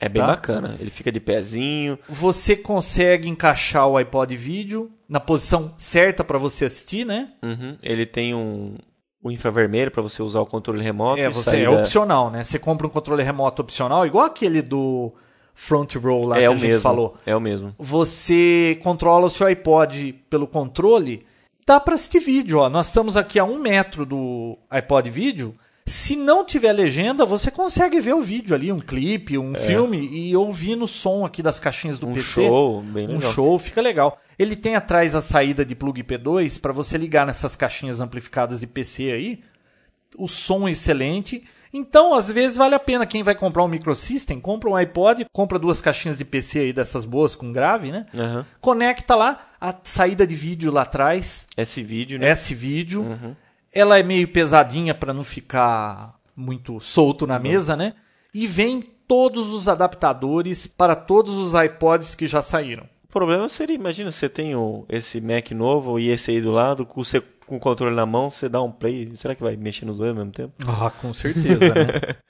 É 0.00 0.08
bem 0.08 0.20
Tá. 0.22 0.28
bacana. 0.28 0.76
Ele 0.80 0.90
fica 0.90 1.10
de 1.10 1.20
pezinho. 1.20 1.98
Você 2.08 2.54
consegue 2.56 3.28
encaixar 3.28 3.86
o 3.86 3.96
iPod 3.96 4.36
vídeo 4.36 4.90
na 5.08 5.18
posição 5.20 5.72
certa 5.76 6.22
para 6.22 6.38
você 6.38 6.64
assistir, 6.66 7.04
né? 7.06 7.30
Uhum. 7.42 7.76
Ele 7.82 8.06
tem 8.06 8.34
um, 8.34 8.76
um 9.24 9.30
infravermelho 9.30 9.90
para 9.90 10.02
você 10.02 10.22
usar 10.22 10.40
o 10.40 10.46
controle 10.46 10.82
remoto. 10.82 11.20
É, 11.20 11.28
você 11.28 11.58
é 11.58 11.64
da- 11.64 11.70
opcional, 11.72 12.30
né? 12.30 12.44
Você 12.44 12.58
compra 12.58 12.86
um 12.86 12.90
controle 12.90 13.22
remoto 13.22 13.62
opcional, 13.62 14.06
igual 14.06 14.24
aquele 14.26 14.62
do 14.62 15.12
Front 15.54 15.96
Row 15.96 16.26
lá 16.26 16.36
É 16.36 16.40
que 16.40 16.46
a 16.46 16.54
gente 16.54 16.66
mesmo. 16.68 16.82
falou. 16.82 17.16
É 17.26 17.34
o 17.34 17.40
mesmo. 17.40 17.74
Você 17.76 18.78
controla 18.84 19.26
o 19.26 19.30
seu 19.30 19.46
iPod 19.48 20.12
pelo 20.30 20.46
controle, 20.46 21.24
dá 21.68 21.78
para 21.78 21.94
assistir 21.94 22.18
vídeo. 22.18 22.58
Ó. 22.58 22.68
Nós 22.68 22.86
estamos 22.88 23.16
aqui 23.16 23.38
a 23.38 23.44
um 23.44 23.58
metro 23.58 24.04
do 24.04 24.58
iPod 24.70 25.08
vídeo. 25.10 25.54
Se 25.86 26.16
não 26.16 26.44
tiver 26.44 26.72
legenda, 26.72 27.24
você 27.24 27.50
consegue 27.50 27.98
ver 27.98 28.14
o 28.14 28.20
vídeo 28.20 28.54
ali, 28.54 28.70
um 28.70 28.80
clipe, 28.80 29.38
um 29.38 29.54
filme 29.54 29.98
e 29.98 30.36
ouvir 30.36 30.76
no 30.76 30.86
som 30.86 31.24
aqui 31.24 31.42
das 31.42 31.58
caixinhas 31.58 31.98
do 31.98 32.06
É. 32.06 32.10
Um 32.10 32.12
PC. 32.12 32.42
show, 32.44 32.82
bem 32.82 33.06
Um 33.08 33.14
legal. 33.14 33.32
show, 33.32 33.58
fica 33.58 33.80
legal. 33.80 34.20
Ele 34.38 34.54
tem 34.54 34.76
atrás 34.76 35.14
a 35.14 35.22
saída 35.22 35.64
de 35.64 35.74
plug 35.74 36.02
P2 36.02 36.60
para 36.60 36.72
você 36.72 36.98
ligar 36.98 37.26
nessas 37.26 37.56
caixinhas 37.56 38.02
amplificadas 38.02 38.60
de 38.60 38.66
PC 38.66 39.12
aí. 39.12 39.40
O 40.18 40.28
som 40.28 40.68
é 40.68 40.72
excelente. 40.72 41.42
Então, 41.72 42.14
às 42.14 42.30
vezes 42.30 42.56
vale 42.56 42.74
a 42.74 42.78
pena 42.78 43.06
quem 43.06 43.22
vai 43.22 43.34
comprar 43.34 43.64
um 43.64 43.68
microsystem, 43.68 44.40
compra 44.40 44.70
um 44.70 44.76
iPod, 44.76 45.26
compra 45.32 45.58
duas 45.58 45.80
caixinhas 45.80 46.16
de 46.16 46.24
PC 46.24 46.60
aí 46.60 46.72
dessas 46.72 47.04
boas 47.04 47.34
com 47.34 47.52
grave, 47.52 47.92
né? 47.92 48.06
Aham. 48.14 48.46
Conecta 48.60 49.14
lá 49.14 49.48
a 49.60 49.74
saída 49.82 50.26
de 50.26 50.34
vídeo 50.34 50.72
lá 50.72 50.82
atrás, 50.82 51.46
Esse 51.56 51.82
vídeo, 51.82 52.18
né? 52.18 52.30
esse 52.30 52.54
vídeo. 52.54 53.04
Ela 53.72 53.98
é 53.98 54.02
meio 54.02 54.28
pesadinha 54.28 54.94
para 54.94 55.12
não 55.12 55.22
ficar 55.22 56.14
muito 56.34 56.80
solto 56.80 57.26
na 57.26 57.38
mesa, 57.38 57.76
né? 57.76 57.94
E 58.32 58.46
vem 58.46 58.80
todos 58.80 59.52
os 59.52 59.68
adaptadores 59.68 60.66
para 60.66 60.94
todos 60.94 61.34
os 61.34 61.54
iPods 61.54 62.14
que 62.14 62.26
já 62.26 62.40
saíram. 62.40 62.84
O 63.08 63.08
problema 63.10 63.48
seria, 63.48 63.74
imagina, 63.74 64.10
você 64.10 64.28
tem 64.28 64.54
o, 64.54 64.84
esse 64.88 65.20
Mac 65.20 65.50
novo 65.52 65.98
e 65.98 66.10
esse 66.10 66.30
aí 66.30 66.40
do 66.40 66.50
lado, 66.50 66.84
com, 66.84 67.02
você, 67.02 67.22
com 67.48 67.56
o 67.56 67.60
controle 67.60 67.96
na 67.96 68.06
mão, 68.06 68.30
você 68.30 68.48
dá 68.48 68.62
um 68.62 68.70
play. 68.70 69.10
Será 69.16 69.34
que 69.34 69.42
vai 69.42 69.56
mexer 69.56 69.84
nos 69.84 69.98
dois 69.98 70.10
ao 70.10 70.16
mesmo 70.16 70.32
tempo? 70.32 70.52
Ah, 70.66 70.90
com 70.90 71.12
certeza, 71.12 71.74
né? 71.74 72.16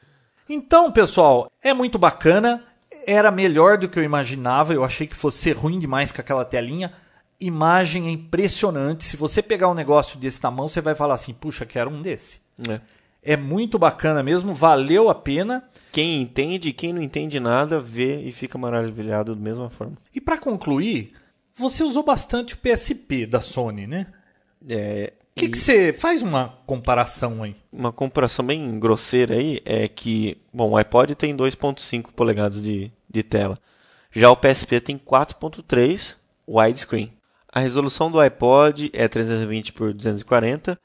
Então, 0.50 0.90
pessoal, 0.90 1.50
é 1.62 1.74
muito 1.74 1.98
bacana. 1.98 2.64
Era 3.06 3.30
melhor 3.30 3.76
do 3.76 3.86
que 3.86 3.98
eu 3.98 4.02
imaginava. 4.02 4.72
Eu 4.72 4.82
achei 4.82 5.06
que 5.06 5.14
fosse 5.14 5.36
ser 5.36 5.54
ruim 5.54 5.78
demais 5.78 6.10
com 6.10 6.22
aquela 6.22 6.42
telinha. 6.42 6.90
Imagem 7.38 8.06
é 8.06 8.10
impressionante. 8.10 9.04
Se 9.04 9.14
você 9.14 9.42
pegar 9.42 9.68
um 9.68 9.74
negócio 9.74 10.18
desse 10.18 10.42
na 10.42 10.50
mão, 10.50 10.66
você 10.66 10.80
vai 10.80 10.94
falar 10.94 11.12
assim: 11.12 11.34
puxa, 11.34 11.66
quero 11.66 11.90
um 11.90 12.00
desse. 12.00 12.40
É. 12.66 12.80
É 13.22 13.36
muito 13.36 13.78
bacana 13.78 14.22
mesmo, 14.22 14.54
valeu 14.54 15.10
a 15.10 15.14
pena. 15.14 15.62
Quem 15.92 16.22
entende 16.22 16.70
e 16.70 16.72
quem 16.72 16.94
não 16.94 17.02
entende 17.02 17.38
nada, 17.38 17.78
vê 17.78 18.22
e 18.22 18.32
fica 18.32 18.56
maravilhado 18.56 19.34
da 19.34 19.42
mesma 19.42 19.68
forma. 19.68 19.98
E 20.14 20.20
para 20.20 20.38
concluir, 20.38 21.12
você 21.54 21.82
usou 21.82 22.02
bastante 22.02 22.54
o 22.54 22.56
PSP 22.56 23.26
da 23.26 23.42
Sony, 23.42 23.86
né? 23.86 24.06
É, 24.66 25.12
O 25.36 25.40
que, 25.40 25.48
que 25.48 25.59
você 25.59 25.92
faz 25.92 26.22
uma 26.22 26.48
comparação 26.66 27.42
aí? 27.42 27.54
uma 27.72 27.92
comparação 27.92 28.44
bem 28.44 28.78
grosseira 28.78 29.34
aí 29.34 29.61
é 29.64 29.86
que, 29.86 30.38
bom, 30.52 30.70
o 30.70 30.76
iPod 30.76 31.14
tem 31.14 31.36
2.5 31.36 32.12
polegadas 32.12 32.62
de, 32.62 32.90
de 33.09 33.22
tela. 33.22 33.59
Já 34.11 34.30
o 34.30 34.36
PSP 34.36 34.80
tem 34.80 34.98
4.3 34.98 36.16
widescreen. 36.46 37.12
A 37.52 37.61
resolução 37.61 38.11
do 38.11 38.20
iPod 38.20 38.90
é 38.92 39.06
320 39.06 39.72
por 39.72 39.92
240 39.92 40.78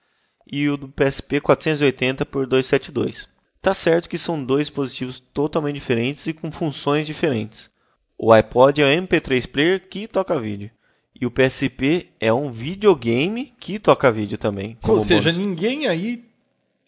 e 0.51 0.69
o 0.69 0.77
do 0.77 0.89
PSP 0.89 1.41
480 1.41 2.25
por 2.25 2.45
272. 2.45 3.29
Tá 3.61 3.73
certo 3.73 4.09
que 4.09 4.17
são 4.17 4.43
dois 4.43 4.67
dispositivos 4.67 5.19
totalmente 5.19 5.75
diferentes 5.75 6.27
e 6.27 6.33
com 6.33 6.51
funções 6.51 7.07
diferentes. 7.07 7.69
O 8.17 8.31
iPod 8.31 8.81
é 8.81 8.85
um 8.85 9.05
MP3 9.05 9.47
player 9.47 9.87
que 9.87 10.07
toca 10.07 10.39
vídeo. 10.39 10.69
E 11.23 11.25
o 11.25 11.31
PSP 11.31 12.09
é 12.19 12.33
um 12.33 12.51
videogame 12.51 13.53
que 13.57 13.79
toca 13.79 14.11
vídeo 14.11 14.37
também. 14.37 14.77
Ou 14.85 14.99
seja, 14.99 15.31
bônus. 15.31 15.45
ninguém 15.47 15.87
aí 15.87 16.21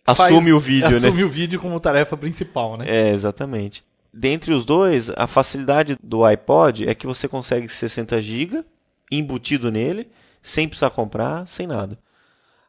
assume 0.05 0.29
faz- 0.41 0.53
o 0.53 0.59
vídeo, 0.59 0.89
né? 0.89 0.97
assume 0.97 1.23
o 1.23 1.29
vídeo 1.29 1.57
como 1.57 1.79
tarefa 1.79 2.17
principal, 2.17 2.75
né? 2.75 2.83
É, 2.85 3.13
exatamente. 3.13 3.81
Dentre 4.13 4.51
os 4.53 4.65
dois, 4.65 5.09
a 5.15 5.25
facilidade 5.25 5.97
do 6.03 6.25
iPod 6.25 6.85
é 6.85 6.93
que 6.93 7.07
você 7.07 7.29
consegue 7.29 7.69
60 7.69 8.19
GB 8.19 8.65
embutido 9.09 9.71
nele, 9.71 10.09
sem 10.43 10.67
precisar 10.67 10.89
comprar, 10.89 11.47
sem 11.47 11.65
nada. 11.65 11.97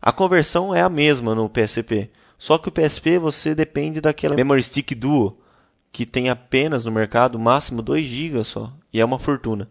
A 0.01 0.13
conversão 0.13 0.73
é 0.73 0.83
a 0.83 0.89
mesma 0.89 1.35
no 1.35 1.49
PSP, 1.49 2.11
só 2.39 2.59
que 2.59 2.69
o 2.69 2.73
PSP 2.73 3.19
você 3.19 3.57
depende 3.57 4.01
daquela 4.01 4.37
Memory 4.37 4.63
Stick 4.63 4.95
Duo, 4.95 5.37
que 5.91 6.07
tem 6.07 6.29
apenas 6.31 6.85
no 6.85 6.93
mercado 6.93 7.41
máximo 7.41 7.83
2 7.83 8.07
GB 8.07 8.45
só, 8.45 8.73
e 8.93 9.01
é 9.01 9.05
uma 9.05 9.19
fortuna. 9.19 9.69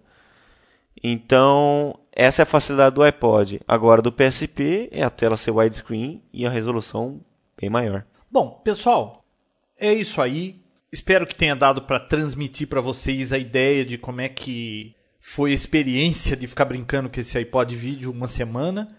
Então, 1.03 1.99
essa 2.11 2.41
é 2.41 2.43
a 2.43 2.47
facilidade 2.47 2.95
do 2.95 3.03
iPod. 3.03 3.61
Agora, 3.67 4.01
do 4.01 4.11
PSP 4.11 4.89
é 4.91 5.03
a 5.03 5.09
tela 5.09 5.37
ser 5.37 5.51
widescreen 5.51 6.23
e 6.33 6.45
a 6.45 6.49
resolução 6.49 7.21
bem 7.59 7.69
maior. 7.69 8.05
Bom, 8.31 8.61
pessoal, 8.63 9.23
é 9.79 9.93
isso 9.93 10.21
aí. 10.21 10.61
Espero 10.91 11.27
que 11.27 11.35
tenha 11.35 11.55
dado 11.55 11.81
para 11.81 11.99
transmitir 11.99 12.67
para 12.67 12.81
vocês 12.81 13.33
a 13.33 13.37
ideia 13.37 13.83
de 13.83 13.97
como 13.97 14.21
é 14.21 14.29
que 14.29 14.95
foi 15.19 15.51
a 15.51 15.55
experiência 15.55 16.37
de 16.37 16.47
ficar 16.47 16.65
brincando 16.65 17.09
com 17.09 17.19
esse 17.19 17.37
iPod 17.37 17.75
vídeo 17.75 18.11
uma 18.11 18.27
semana. 18.27 18.95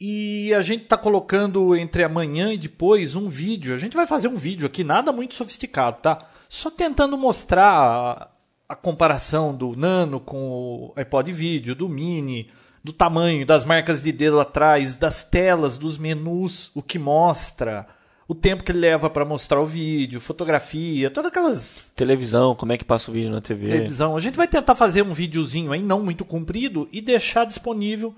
E 0.00 0.52
a 0.52 0.60
gente 0.60 0.82
está 0.82 0.96
colocando 0.96 1.74
entre 1.74 2.04
amanhã 2.04 2.52
e 2.52 2.58
depois 2.58 3.16
um 3.16 3.28
vídeo. 3.28 3.74
A 3.74 3.78
gente 3.78 3.96
vai 3.96 4.06
fazer 4.06 4.28
um 4.28 4.34
vídeo 4.34 4.66
aqui, 4.66 4.84
nada 4.84 5.12
muito 5.12 5.34
sofisticado, 5.34 5.98
tá? 5.98 6.18
Só 6.48 6.70
tentando 6.70 7.16
mostrar 7.16 8.35
a, 8.68 8.74
comparação 8.74 9.54
do 9.54 9.76
Nano 9.76 10.20
com 10.20 10.48
o 10.48 10.92
iPod 10.96 11.32
vídeo, 11.32 11.74
do 11.74 11.88
Mini, 11.88 12.50
do 12.82 12.92
tamanho, 12.92 13.44
das 13.44 13.64
marcas 13.64 14.02
de 14.02 14.12
dedo 14.12 14.40
atrás, 14.40 14.96
das 14.96 15.24
telas, 15.24 15.76
dos 15.76 15.98
menus, 15.98 16.70
o 16.74 16.82
que 16.82 16.98
mostra, 16.98 17.86
o 18.28 18.34
tempo 18.34 18.64
que 18.64 18.72
ele 18.72 18.80
leva 18.80 19.08
para 19.08 19.24
mostrar 19.24 19.60
o 19.60 19.66
vídeo, 19.66 20.20
fotografia, 20.20 21.10
todas 21.10 21.30
aquelas 21.30 21.92
Televisão, 21.94 22.54
como 22.54 22.72
é 22.72 22.78
que 22.78 22.84
passa 22.84 23.10
o 23.10 23.14
vídeo 23.14 23.30
na 23.30 23.40
TV? 23.40 23.66
televisão. 23.66 24.16
A 24.16 24.20
gente 24.20 24.36
vai 24.36 24.48
tentar 24.48 24.74
fazer 24.74 25.02
um 25.02 25.12
videozinho 25.12 25.72
aí, 25.72 25.82
não 25.82 26.00
muito 26.00 26.24
comprido, 26.24 26.88
e 26.92 27.00
deixar 27.00 27.44
disponível 27.44 28.14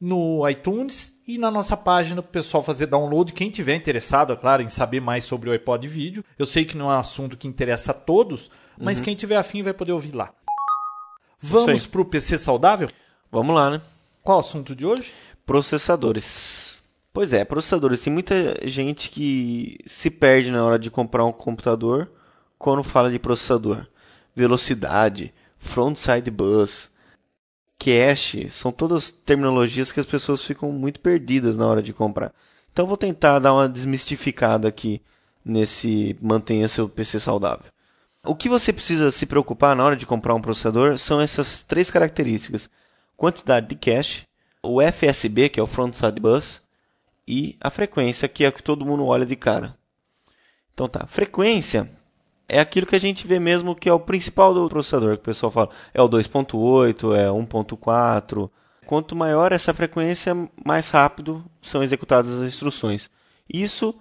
no 0.00 0.46
iTunes 0.48 1.14
e 1.26 1.38
na 1.38 1.50
nossa 1.50 1.76
página 1.76 2.20
para 2.20 2.28
o 2.28 2.32
pessoal 2.32 2.62
fazer 2.62 2.86
download. 2.86 3.32
Quem 3.32 3.50
tiver 3.50 3.74
interessado, 3.74 4.32
é 4.32 4.36
claro, 4.36 4.62
em 4.62 4.68
saber 4.68 5.00
mais 5.00 5.24
sobre 5.24 5.48
o 5.48 5.52
iPod 5.52 5.88
vídeo. 5.88 6.24
Eu 6.38 6.44
sei 6.44 6.64
que 6.64 6.76
não 6.76 6.90
é 6.90 6.96
um 6.96 7.00
assunto 7.00 7.36
que 7.36 7.48
interessa 7.48 7.92
a 7.92 7.94
todos, 7.94 8.50
mas 8.78 9.00
quem 9.00 9.14
tiver 9.14 9.36
afim 9.36 9.62
vai 9.62 9.72
poder 9.72 9.92
ouvir 9.92 10.14
lá. 10.14 10.32
Vamos 11.38 11.86
para 11.86 12.00
o 12.00 12.04
PC 12.04 12.38
saudável? 12.38 12.88
Vamos 13.30 13.54
lá, 13.54 13.70
né? 13.70 13.82
Qual 14.22 14.38
o 14.38 14.40
assunto 14.40 14.74
de 14.74 14.86
hoje? 14.86 15.12
Processadores. 15.44 16.82
Pois 17.12 17.32
é, 17.32 17.44
processadores. 17.44 18.00
Tem 18.00 18.12
muita 18.12 18.34
gente 18.64 19.10
que 19.10 19.78
se 19.86 20.10
perde 20.10 20.50
na 20.50 20.64
hora 20.64 20.78
de 20.78 20.90
comprar 20.90 21.24
um 21.24 21.32
computador 21.32 22.10
quando 22.58 22.82
fala 22.82 23.10
de 23.10 23.18
processador. 23.18 23.86
Velocidade, 24.34 25.32
frontside 25.58 26.30
bus, 26.30 26.90
cache, 27.78 28.50
são 28.50 28.72
todas 28.72 29.10
terminologias 29.10 29.92
que 29.92 30.00
as 30.00 30.06
pessoas 30.06 30.42
ficam 30.42 30.72
muito 30.72 31.00
perdidas 31.00 31.56
na 31.56 31.66
hora 31.66 31.82
de 31.82 31.92
comprar. 31.92 32.32
Então 32.72 32.86
vou 32.86 32.96
tentar 32.96 33.38
dar 33.38 33.54
uma 33.54 33.68
desmistificada 33.68 34.68
aqui 34.68 35.00
nesse 35.44 36.16
mantenha 36.20 36.68
seu 36.68 36.88
PC 36.88 37.20
saudável. 37.20 37.64
O 38.26 38.34
que 38.34 38.48
você 38.48 38.72
precisa 38.72 39.10
se 39.10 39.24
preocupar 39.24 39.76
na 39.76 39.84
hora 39.84 39.96
de 39.96 40.04
comprar 40.04 40.34
um 40.34 40.40
processador 40.40 40.98
são 40.98 41.20
essas 41.20 41.62
três 41.62 41.90
características: 41.90 42.68
quantidade 43.16 43.68
de 43.68 43.76
cache, 43.76 44.24
o 44.62 44.82
FSB, 44.82 45.48
que 45.48 45.60
é 45.60 45.62
o 45.62 45.66
frontside 45.66 46.20
bus, 46.20 46.60
e 47.26 47.56
a 47.60 47.70
frequência, 47.70 48.28
que 48.28 48.44
é 48.44 48.48
o 48.48 48.52
que 48.52 48.62
todo 48.62 48.84
mundo 48.84 49.06
olha 49.06 49.24
de 49.24 49.36
cara. 49.36 49.76
Então 50.74 50.88
tá, 50.88 51.06
frequência 51.06 51.90
é 52.48 52.60
aquilo 52.60 52.86
que 52.86 52.96
a 52.96 53.00
gente 53.00 53.26
vê 53.26 53.38
mesmo 53.38 53.74
que 53.74 53.88
é 53.88 53.92
o 53.92 54.00
principal 54.00 54.54
do 54.54 54.68
processador, 54.68 55.16
que 55.16 55.22
o 55.22 55.24
pessoal 55.24 55.50
fala, 55.50 55.70
é 55.92 56.02
o 56.02 56.08
2.8, 56.08 57.16
é 57.16 57.28
1.4. 57.28 58.50
Quanto 58.86 59.16
maior 59.16 59.52
essa 59.52 59.74
frequência, 59.74 60.48
mais 60.64 60.90
rápido 60.90 61.44
são 61.60 61.82
executadas 61.82 62.40
as 62.40 62.46
instruções. 62.46 63.10
Isso, 63.52 63.94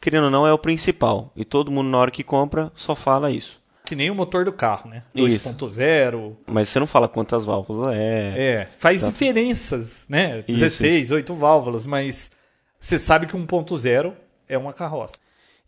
querendo 0.00 0.24
ou 0.24 0.30
não, 0.30 0.46
é 0.46 0.52
o 0.52 0.58
principal, 0.58 1.32
e 1.36 1.44
todo 1.44 1.70
mundo 1.70 1.88
na 1.88 1.98
hora 1.98 2.10
que 2.10 2.24
compra 2.24 2.72
só 2.74 2.96
fala 2.96 3.30
isso. 3.30 3.63
Que 3.86 3.94
nem 3.94 4.10
o 4.10 4.14
motor 4.14 4.46
do 4.46 4.52
carro, 4.52 4.88
né? 4.88 5.02
Isso. 5.14 5.46
2.0. 5.50 6.34
Mas 6.46 6.70
você 6.70 6.80
não 6.80 6.86
fala 6.86 7.06
quantas 7.06 7.44
válvulas 7.44 7.94
é. 7.94 8.34
É, 8.36 8.68
faz 8.78 9.02
Tá. 9.02 9.08
diferenças, 9.08 10.06
né? 10.08 10.38
Isso, 10.48 10.58
16, 10.60 11.10
8 11.10 11.34
válvulas, 11.34 11.86
mas 11.86 12.30
você 12.80 12.98
sabe 12.98 13.26
que 13.26 13.36
1.0 13.36 14.14
é 14.48 14.56
uma 14.56 14.72
carroça. 14.72 15.16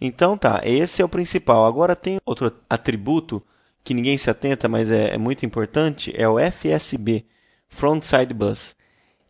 Então 0.00 0.36
tá, 0.36 0.62
esse 0.64 1.02
é 1.02 1.04
o 1.04 1.08
principal. 1.10 1.66
Agora 1.66 1.94
tem 1.94 2.18
outro 2.24 2.52
atributo 2.70 3.42
que 3.84 3.92
ninguém 3.92 4.16
se 4.16 4.30
atenta, 4.30 4.66
mas 4.66 4.90
é, 4.90 5.14
é 5.14 5.18
muito 5.18 5.44
importante, 5.44 6.12
é 6.16 6.26
o 6.26 6.38
FSB, 6.40 7.24
Frontside 7.68 8.32
Bus. 8.32 8.74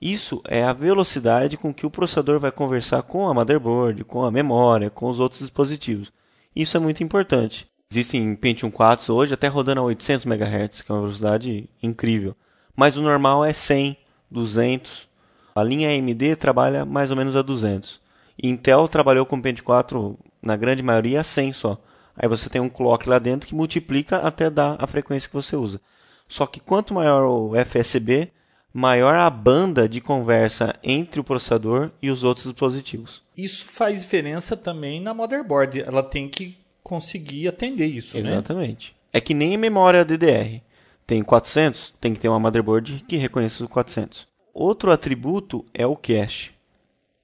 Isso 0.01 0.41
é 0.47 0.62
a 0.62 0.72
velocidade 0.72 1.57
com 1.57 1.74
que 1.74 1.87
o 1.87 1.91
processador 1.91 2.39
vai 2.39 2.53
conversar 2.53 3.03
com 3.03 3.28
a 3.28 3.34
motherboard, 3.34 4.05
com 4.05 4.24
a 4.24 4.30
memória, 4.30 4.91
com 4.91 5.09
os 5.09 5.18
outros 5.18 5.41
dispositivos. 5.41 6.12
Isso 6.55 6.76
é 6.76 6.80
muito 6.80 7.03
importante. 7.03 7.66
Existem 7.91 8.34
Pentium 8.34 8.70
4 8.70 9.14
hoje 9.14 9.34
até 9.34 9.47
rodando 9.47 9.80
a 9.80 9.84
800 9.84 10.26
MHz, 10.26 10.82
que 10.82 10.91
é 10.91 10.95
uma 10.95 11.03
velocidade 11.03 11.68
incrível. 11.82 12.37
Mas 12.74 12.97
o 12.97 13.03
normal 13.03 13.45
é 13.45 13.53
100, 13.53 13.97
200. 14.30 15.09
A 15.55 15.62
linha 15.62 15.89
AMD 15.89 16.37
trabalha 16.37 16.84
mais 16.84 17.11
ou 17.11 17.16
menos 17.16 17.37
a 17.37 17.43
200. 17.43 18.01
Intel 18.43 18.87
trabalhou 18.89 19.24
com 19.24 19.41
Pentium 19.41 19.64
4 19.64 20.18
na 20.43 20.57
grande 20.57 20.82
maioria 20.82 21.20
a 21.20 21.24
100 21.24 21.53
só. 21.53 21.80
Aí 22.16 22.28
você 22.28 22.49
tem 22.49 22.61
um 22.61 22.68
clock 22.68 23.09
lá 23.09 23.18
dentro 23.18 23.49
que 23.49 23.55
multiplica 23.55 24.18
até 24.18 24.51
dar 24.51 24.76
a 24.82 24.87
frequência 24.87 25.28
que 25.28 25.34
você 25.34 25.55
usa. 25.55 25.80
Só 26.28 26.47
que 26.47 26.61
quanto 26.61 26.93
maior 26.93 27.24
o 27.24 27.53
FSB, 27.55 28.32
maior 28.74 29.14
a 29.14 29.30
banda 29.30 29.89
de 29.89 30.01
conversa 30.01 30.74
entre 30.82 31.20
o 31.20 31.24
processador 31.24 31.91
e 32.03 32.11
os 32.11 32.24
outros 32.24 32.47
dispositivos. 32.47 33.22
Isso 33.37 33.66
faz 33.68 34.03
diferença 34.03 34.57
também 34.57 35.01
na 35.01 35.14
motherboard. 35.14 35.82
Ela 35.82 36.03
tem 36.03 36.28
que 36.28 36.59
conseguir 36.87 37.49
atender 37.49 37.87
isso, 37.87 38.16
né? 38.16 38.30
Exatamente. 38.30 38.95
É 39.12 39.20
que 39.20 39.34
nem 39.34 39.57
memória 39.57 40.05
DDR. 40.05 40.62
Tem 41.05 41.20
400, 41.20 41.93
tem 42.01 42.14
que 42.14 42.20
ter 42.20 42.28
uma 42.28 42.39
motherboard 42.39 43.05
que 43.09 43.16
reconheça 43.16 43.64
os 43.64 43.68
400. 43.68 44.24
Outro 44.55 44.93
atributo 44.93 45.64
é 45.74 45.84
o 45.84 45.97
cache. 45.97 46.53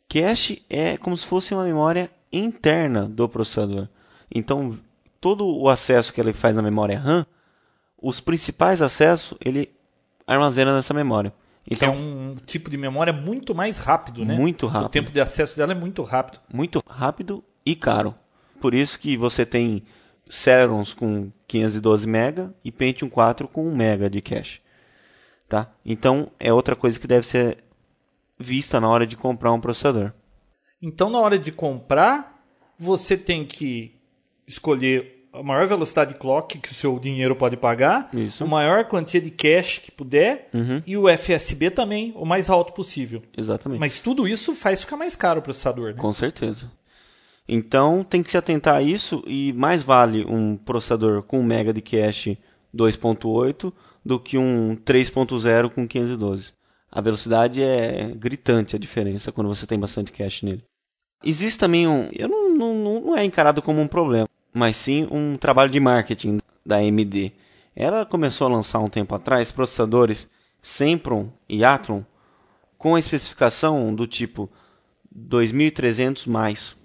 Cache 0.08 0.62
é 0.68 0.96
como 0.96 1.16
se 1.16 1.24
fosse 1.24 1.54
uma 1.54 1.62
memória 1.62 2.10
interna 2.32 3.04
do 3.06 3.28
processador. 3.28 3.86
Então, 4.34 4.76
todo 5.20 5.46
o 5.46 5.68
acesso 5.68 6.12
que 6.12 6.20
ele 6.20 6.32
faz 6.32 6.56
na 6.56 6.62
memória 6.62 6.98
RAM, 6.98 7.24
os 8.00 8.18
principais 8.20 8.82
acessos 8.82 9.38
ele 9.44 9.70
armazena 10.26 10.74
nessa 10.74 10.92
memória. 10.92 11.32
Que 11.64 11.74
é 11.84 11.88
Então, 11.88 11.94
um 11.94 12.34
tipo 12.44 12.68
de 12.68 12.76
memória 12.76 13.12
muito 13.12 13.54
mais 13.54 13.78
rápido, 13.78 14.24
né? 14.24 14.34
Muito 14.34 14.66
O 14.66 14.68
rápido. 14.68 14.90
tempo 14.90 15.12
de 15.12 15.20
acesso 15.20 15.56
dela 15.56 15.70
é 15.70 15.76
muito 15.76 16.02
rápido. 16.02 16.40
muito 16.52 16.82
rápido 16.84 17.44
e 17.64 17.76
caro. 17.76 18.12
Por 18.62 18.74
isso 18.74 18.96
que 19.00 19.16
você 19.16 19.44
tem 19.44 19.82
Celerons 20.30 20.94
com 20.94 21.32
512 21.48 22.06
MB 22.06 22.54
e 22.64 22.70
Pentium 22.70 23.08
4 23.08 23.48
com 23.48 23.66
1 23.66 23.74
MB 23.74 24.08
de 24.08 24.22
cache. 24.22 24.60
Tá? 25.48 25.68
Então 25.84 26.30
é 26.38 26.52
outra 26.52 26.76
coisa 26.76 27.00
que 27.00 27.08
deve 27.08 27.26
ser 27.26 27.58
vista 28.38 28.80
na 28.80 28.88
hora 28.88 29.04
de 29.04 29.16
comprar 29.16 29.52
um 29.52 29.60
processador. 29.60 30.12
Então, 30.80 31.10
na 31.10 31.18
hora 31.18 31.36
de 31.38 31.50
comprar, 31.50 32.40
você 32.78 33.16
tem 33.16 33.44
que 33.44 34.00
escolher 34.46 35.26
a 35.32 35.42
maior 35.42 35.66
velocidade 35.66 36.14
de 36.14 36.20
clock 36.20 36.58
que 36.58 36.70
o 36.70 36.74
seu 36.74 37.00
dinheiro 37.00 37.34
pode 37.34 37.56
pagar, 37.56 38.10
Isso. 38.12 38.44
a 38.44 38.46
maior 38.46 38.84
quantia 38.84 39.20
de 39.20 39.30
cache 39.30 39.80
que 39.80 39.90
puder 39.90 40.50
e 40.86 40.96
o 40.96 41.08
FSB 41.08 41.70
também, 41.70 42.12
o 42.14 42.24
mais 42.24 42.48
alto 42.48 42.72
possível. 42.74 43.22
Exatamente. 43.36 43.80
Mas 43.80 44.00
tudo 44.00 44.28
isso 44.28 44.54
faz 44.54 44.82
ficar 44.82 44.96
mais 44.96 45.16
caro 45.16 45.40
o 45.40 45.42
processador, 45.42 45.94
né? 45.94 46.00
Com 46.00 46.12
certeza. 46.12 46.70
Então 47.48 48.04
tem 48.04 48.22
que 48.22 48.30
se 48.30 48.36
atentar 48.36 48.76
a 48.76 48.82
isso 48.82 49.22
e 49.26 49.52
mais 49.52 49.82
vale 49.82 50.24
um 50.24 50.56
processador 50.56 51.22
com 51.22 51.40
1 51.40 51.42
MB 51.42 51.72
de 51.72 51.82
cache 51.82 52.38
2.8 52.74 53.72
do 54.04 54.18
que 54.18 54.38
um 54.38 54.76
3.0 54.76 55.70
com 55.70 55.86
512. 55.86 56.52
A 56.90 57.00
velocidade 57.00 57.62
é 57.62 58.12
gritante 58.14 58.76
a 58.76 58.78
diferença 58.78 59.32
quando 59.32 59.48
você 59.48 59.66
tem 59.66 59.78
bastante 59.78 60.12
cache 60.12 60.44
nele. 60.44 60.64
Existe 61.24 61.58
também 61.58 61.86
um, 61.86 62.08
eu 62.12 62.28
não, 62.28 62.50
não, 62.50 62.74
não 62.74 63.00
não 63.00 63.16
é 63.16 63.24
encarado 63.24 63.62
como 63.62 63.80
um 63.80 63.88
problema, 63.88 64.28
mas 64.52 64.76
sim 64.76 65.08
um 65.10 65.36
trabalho 65.36 65.70
de 65.70 65.80
marketing 65.80 66.38
da 66.64 66.76
AMD. 66.76 67.32
Ela 67.74 68.04
começou 68.04 68.46
a 68.46 68.50
lançar 68.50 68.80
um 68.80 68.88
tempo 68.88 69.14
atrás 69.14 69.50
processadores 69.50 70.28
Sempron 70.60 71.28
e 71.48 71.64
Athlon 71.64 72.02
com 72.76 72.94
a 72.94 72.98
especificação 72.98 73.94
do 73.94 74.06
tipo 74.06 74.50
2300 75.10 76.26
mais. 76.26 76.76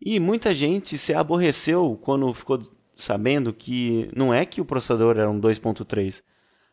E 0.00 0.20
muita 0.20 0.54
gente 0.54 0.98
se 0.98 1.14
aborreceu 1.14 1.98
quando 2.02 2.32
ficou 2.34 2.60
sabendo 2.96 3.52
que 3.52 4.10
não 4.14 4.32
é 4.32 4.44
que 4.44 4.60
o 4.60 4.64
processador 4.64 5.16
era 5.16 5.30
um 5.30 5.40
2.3. 5.40 6.22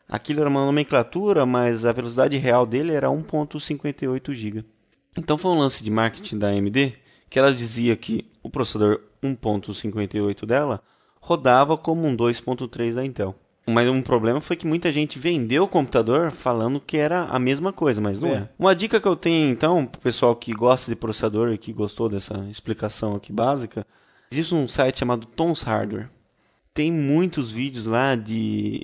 Aquilo 0.08 0.40
era 0.40 0.50
uma 0.50 0.64
nomenclatura, 0.64 1.46
mas 1.46 1.84
a 1.84 1.92
velocidade 1.92 2.36
real 2.36 2.66
dele 2.66 2.92
era 2.92 3.08
1.58 3.08 4.32
GB. 4.32 4.64
Então 5.16 5.38
foi 5.38 5.50
um 5.52 5.58
lance 5.58 5.82
de 5.82 5.90
marketing 5.90 6.38
da 6.38 6.48
AMD 6.48 6.94
que 7.30 7.38
ela 7.38 7.52
dizia 7.52 7.96
que 7.96 8.30
o 8.42 8.50
processador 8.50 9.00
1.58 9.22 10.44
dela 10.46 10.82
rodava 11.20 11.76
como 11.76 12.06
um 12.06 12.16
2.3 12.16 12.94
da 12.94 13.04
Intel. 13.04 13.34
Mas 13.66 13.88
um 13.88 14.02
problema 14.02 14.40
foi 14.40 14.56
que 14.56 14.66
muita 14.66 14.92
gente 14.92 15.18
vendeu 15.18 15.64
o 15.64 15.68
computador 15.68 16.30
falando 16.30 16.80
que 16.80 16.98
era 16.98 17.24
a 17.24 17.38
mesma 17.38 17.72
coisa, 17.72 18.00
mas 18.00 18.20
não 18.20 18.28
é. 18.30 18.34
É. 18.34 18.48
Uma 18.58 18.74
dica 18.74 19.00
que 19.00 19.08
eu 19.08 19.16
tenho 19.16 19.50
então, 19.50 19.86
pro 19.86 20.00
pessoal 20.00 20.36
que 20.36 20.52
gosta 20.52 20.90
de 20.90 20.96
processador 20.96 21.50
e 21.50 21.58
que 21.58 21.72
gostou 21.72 22.08
dessa 22.08 22.46
explicação 22.50 23.16
aqui 23.16 23.32
básica, 23.32 23.86
existe 24.30 24.54
um 24.54 24.68
site 24.68 24.98
chamado 24.98 25.26
Tom's 25.26 25.62
Hardware. 25.62 26.10
Tem 26.74 26.92
muitos 26.92 27.52
vídeos 27.52 27.86
lá 27.86 28.14
de 28.14 28.82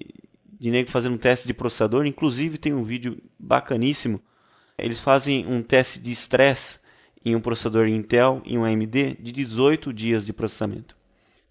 de 0.60 0.70
nego 0.70 0.90
fazendo 0.90 1.16
teste 1.16 1.46
de 1.46 1.54
processador, 1.54 2.04
inclusive 2.04 2.58
tem 2.58 2.74
um 2.74 2.84
vídeo 2.84 3.16
bacaníssimo. 3.38 4.20
Eles 4.76 5.00
fazem 5.00 5.46
um 5.46 5.62
teste 5.62 5.98
de 5.98 6.12
estresse 6.12 6.78
em 7.24 7.34
um 7.34 7.40
processador 7.40 7.88
Intel 7.88 8.42
e 8.44 8.58
um 8.58 8.64
AMD 8.64 9.16
de 9.18 9.32
18 9.32 9.90
dias 9.90 10.26
de 10.26 10.34
processamento. 10.34 10.99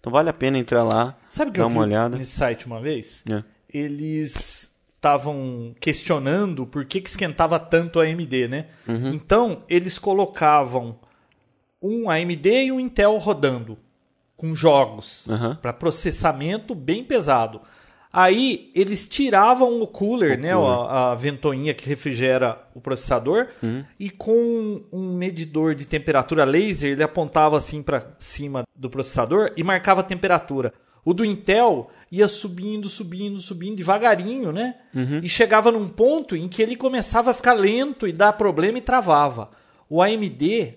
Então 0.00 0.10
vale 0.10 0.30
a 0.30 0.32
pena 0.32 0.58
entrar 0.58 0.82
lá, 0.82 1.14
Sabe 1.28 1.50
dar 1.52 1.62
eu 1.62 1.66
uma 1.66 1.82
olhada. 1.82 2.16
nesse 2.16 2.32
site 2.32 2.66
uma 2.66 2.80
vez? 2.80 3.22
É. 3.30 3.44
Eles 3.72 4.74
estavam 4.96 5.74
questionando 5.80 6.66
por 6.66 6.84
que, 6.84 7.00
que 7.00 7.08
esquentava 7.08 7.58
tanto 7.58 8.00
a 8.00 8.04
AMD, 8.04 8.48
né? 8.48 8.66
Uhum. 8.88 9.12
Então, 9.12 9.62
eles 9.68 9.98
colocavam 9.98 10.98
um 11.80 12.10
AMD 12.10 12.64
e 12.64 12.72
um 12.72 12.80
Intel 12.80 13.16
rodando 13.16 13.78
com 14.36 14.54
jogos 14.54 15.26
Aham. 15.28 15.56
para 15.60 15.72
processamento 15.72 16.74
bem 16.74 17.04
pesado. 17.04 17.60
Aí 18.12 18.70
eles 18.74 19.06
tiravam 19.06 19.80
o 19.80 19.86
cooler, 19.86 20.36
né, 20.38 20.52
cooler. 20.52 20.70
a, 20.90 21.12
a 21.12 21.14
ventoinha 21.14 21.72
que 21.72 21.88
refrigera 21.88 22.58
o 22.74 22.80
processador, 22.80 23.46
Uhum. 23.62 23.84
e 24.00 24.10
com 24.10 24.82
um 24.92 25.14
medidor 25.14 25.74
de 25.76 25.86
temperatura 25.86 26.44
laser, 26.44 26.92
ele 26.92 27.02
apontava 27.04 27.56
assim 27.56 27.82
para 27.82 28.04
cima 28.18 28.64
do 28.74 28.90
processador 28.90 29.52
e 29.56 29.62
marcava 29.62 30.00
a 30.00 30.04
temperatura. 30.04 30.72
O 31.04 31.14
do 31.14 31.24
Intel 31.24 31.88
ia 32.12 32.26
subindo, 32.28 32.88
subindo, 32.88 33.38
subindo 33.38 33.76
devagarinho, 33.76 34.52
né? 34.52 34.74
Uhum. 34.94 35.20
E 35.22 35.28
chegava 35.28 35.70
num 35.72 35.88
ponto 35.88 36.36
em 36.36 36.46
que 36.48 36.60
ele 36.62 36.76
começava 36.76 37.30
a 37.30 37.34
ficar 37.34 37.54
lento 37.54 38.06
e 38.08 38.12
dar 38.12 38.32
problema 38.34 38.76
e 38.78 38.82
travava. 38.82 39.50
O 39.88 40.02
AMD 40.02 40.74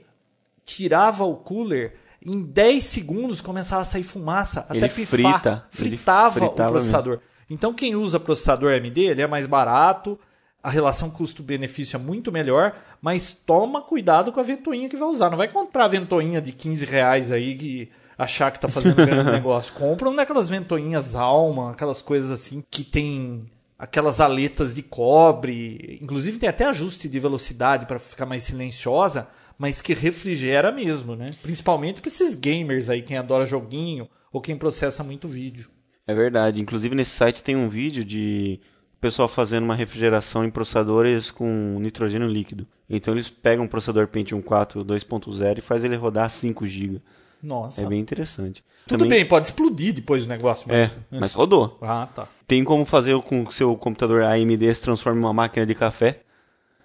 tirava 0.63 1.25
o 1.25 1.36
cooler 1.36 1.93
em 2.26 2.41
10 2.41 2.84
segundos 2.84 3.41
começava 3.41 3.82
a 3.82 3.86
sair 3.86 4.03
fumaça 4.03 4.61
até 4.61 4.78
Ele 4.78 4.89
pifar. 4.89 5.19
frita, 5.19 5.65
Fritava, 5.69 6.39
fritava 6.39 6.69
o 6.69 6.71
processador. 6.71 7.19
Então 7.49 7.74
quem 7.74 7.95
usa 7.95 8.19
processador 8.19 8.74
AMD, 8.74 9.01
ele 9.01 9.21
é 9.21 9.28
mais 9.28 9.45
barato, 9.45 10.17
a 10.61 10.69
relação 10.69 11.09
custo-benefício 11.09 11.97
é 11.97 11.99
muito 11.99 12.32
melhor, 12.32 12.74
mas 13.01 13.34
toma 13.34 13.82
cuidado 13.82 14.32
com 14.32 14.39
a 14.39 14.43
ventoinha 14.43 14.88
que 14.88 14.95
vai 14.95 15.09
usar. 15.09 15.30
Não 15.30 15.38
vai 15.38 15.49
comprar 15.49 15.88
ventoinha 15.88 16.41
de 16.41 16.53
15 16.53 16.86
reais 16.86 17.32
aí 17.32 17.55
que 17.55 17.89
achar 18.17 18.49
que 18.51 18.59
tá 18.59 18.69
fazendo 18.69 18.95
grande 18.95 19.30
negócio. 19.32 19.74
Compra 19.74 20.07
uma 20.07 20.17
daquelas 20.17 20.49
ventoinhas 20.49 21.15
alma, 21.15 21.71
aquelas 21.71 22.01
coisas 22.01 22.32
assim 22.32 22.63
que 22.71 22.84
tem 22.84 23.41
aquelas 23.84 24.21
aletas 24.21 24.73
de 24.73 24.81
cobre, 24.81 25.99
inclusive 26.01 26.39
tem 26.39 26.47
até 26.47 26.63
ajuste 26.65 27.09
de 27.09 27.19
velocidade 27.19 27.86
para 27.86 27.99
ficar 27.99 28.25
mais 28.25 28.43
silenciosa, 28.43 29.27
mas 29.57 29.81
que 29.81 29.93
refrigera 29.93 30.71
mesmo, 30.71 31.17
né? 31.17 31.36
Principalmente 31.43 31.99
para 31.99 32.07
esses 32.07 32.34
gamers 32.34 32.89
aí, 32.89 33.01
quem 33.01 33.17
adora 33.17 33.45
joguinho 33.45 34.07
ou 34.31 34.39
quem 34.39 34.55
processa 34.55 35.03
muito 35.03 35.27
vídeo. 35.27 35.69
É 36.07 36.15
verdade. 36.15 36.61
Inclusive 36.61 36.95
nesse 36.95 37.11
site 37.11 37.43
tem 37.43 37.57
um 37.57 37.67
vídeo 37.67 38.05
de 38.05 38.61
pessoal 39.01 39.27
fazendo 39.27 39.65
uma 39.65 39.75
refrigeração 39.75 40.45
em 40.45 40.49
processadores 40.49 41.29
com 41.29 41.77
nitrogênio 41.77 42.29
líquido. 42.29 42.65
Então 42.89 43.13
eles 43.13 43.27
pegam 43.27 43.65
um 43.65 43.67
processador 43.67 44.07
Pentium 44.07 44.41
4 44.41 44.86
2.0 44.86 45.57
e 45.57 45.61
faz 45.61 45.84
ele 45.84 45.97
rodar 45.97 46.29
5 46.29 46.65
GB. 46.65 47.01
Nossa. 47.43 47.83
É 47.83 47.85
bem 47.85 47.99
interessante. 47.99 48.63
Tudo 48.87 48.99
Também- 48.99 49.19
bem, 49.19 49.27
pode 49.27 49.47
explodir 49.47 49.93
depois 49.93 50.25
o 50.25 50.29
negócio, 50.29 50.71
É, 50.71 50.81
mas... 50.81 50.97
mas 51.11 51.33
rodou. 51.33 51.77
Ah, 51.81 52.07
tá. 52.13 52.27
Tem 52.47 52.63
como 52.63 52.85
fazer 52.85 53.19
com 53.21 53.43
que 53.43 53.49
o 53.49 53.53
seu 53.53 53.75
computador 53.75 54.23
AMD 54.23 54.73
se 54.73 54.81
transforme 54.81 55.19
em 55.19 55.23
uma 55.23 55.33
máquina 55.33 55.65
de 55.65 55.75
café. 55.75 56.21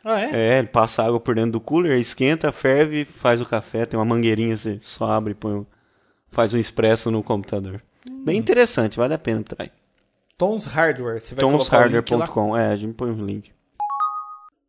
Ah, 0.04 0.20
é? 0.20 0.58
É, 0.58 0.62
passa 0.64 1.04
água 1.04 1.20
por 1.20 1.34
dentro 1.34 1.52
do 1.52 1.60
cooler, 1.60 1.98
esquenta, 1.98 2.50
ferve, 2.50 3.04
faz 3.04 3.40
o 3.40 3.46
café, 3.46 3.86
tem 3.86 3.98
uma 3.98 4.04
mangueirinha, 4.04 4.56
você 4.56 4.78
só 4.80 5.10
abre 5.10 5.32
e 5.32 5.34
põe, 5.34 5.64
faz 6.30 6.52
um 6.54 6.58
expresso 6.58 7.10
no 7.10 7.22
computador. 7.22 7.82
Bem 8.24 8.36
interessante, 8.36 8.96
vale 8.96 9.14
a 9.14 9.18
pena 9.18 9.42
trai. 9.42 9.70
Tons 10.36 10.66
Hardware, 10.66 11.20
você 11.20 11.34
vai? 11.34 11.44
Tomshardware.com, 11.44 12.56
é, 12.56 12.68
a 12.68 12.76
gente 12.76 12.94
põe 12.94 13.10
um 13.10 13.24
link. 13.24 13.52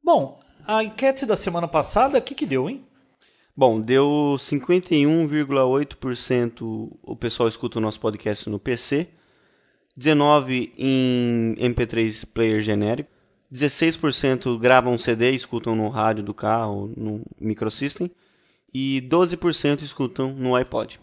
Bom, 0.04 0.40
a 0.68 0.84
enquete 0.84 1.26
da 1.26 1.36
semana 1.36 1.68
passada, 1.68 2.18
o 2.18 2.22
que 2.22 2.34
que 2.34 2.46
deu, 2.46 2.70
hein? 2.70 2.84
Bom, 3.60 3.82
deu 3.82 4.38
51,8% 4.40 6.98
o 7.04 7.16
pessoal 7.18 7.50
escuta 7.50 7.78
o 7.78 7.82
nosso 7.82 8.00
podcast 8.00 8.50
no 8.50 8.58
PC, 8.58 9.10
19% 10.00 10.72
em 10.78 11.58
MP3 11.60 12.26
player 12.34 12.62
genérico, 12.62 13.10
16% 13.54 14.58
gravam 14.58 14.98
CD 14.98 15.32
e 15.32 15.36
escutam 15.36 15.76
no 15.76 15.90
rádio 15.90 16.24
do 16.24 16.34
carro, 16.34 16.90
no 16.96 17.22
microsystem, 17.38 18.10
e 18.74 19.06
12% 19.10 19.82
escutam 19.82 20.32
no 20.32 20.56
iPod. 20.56 20.98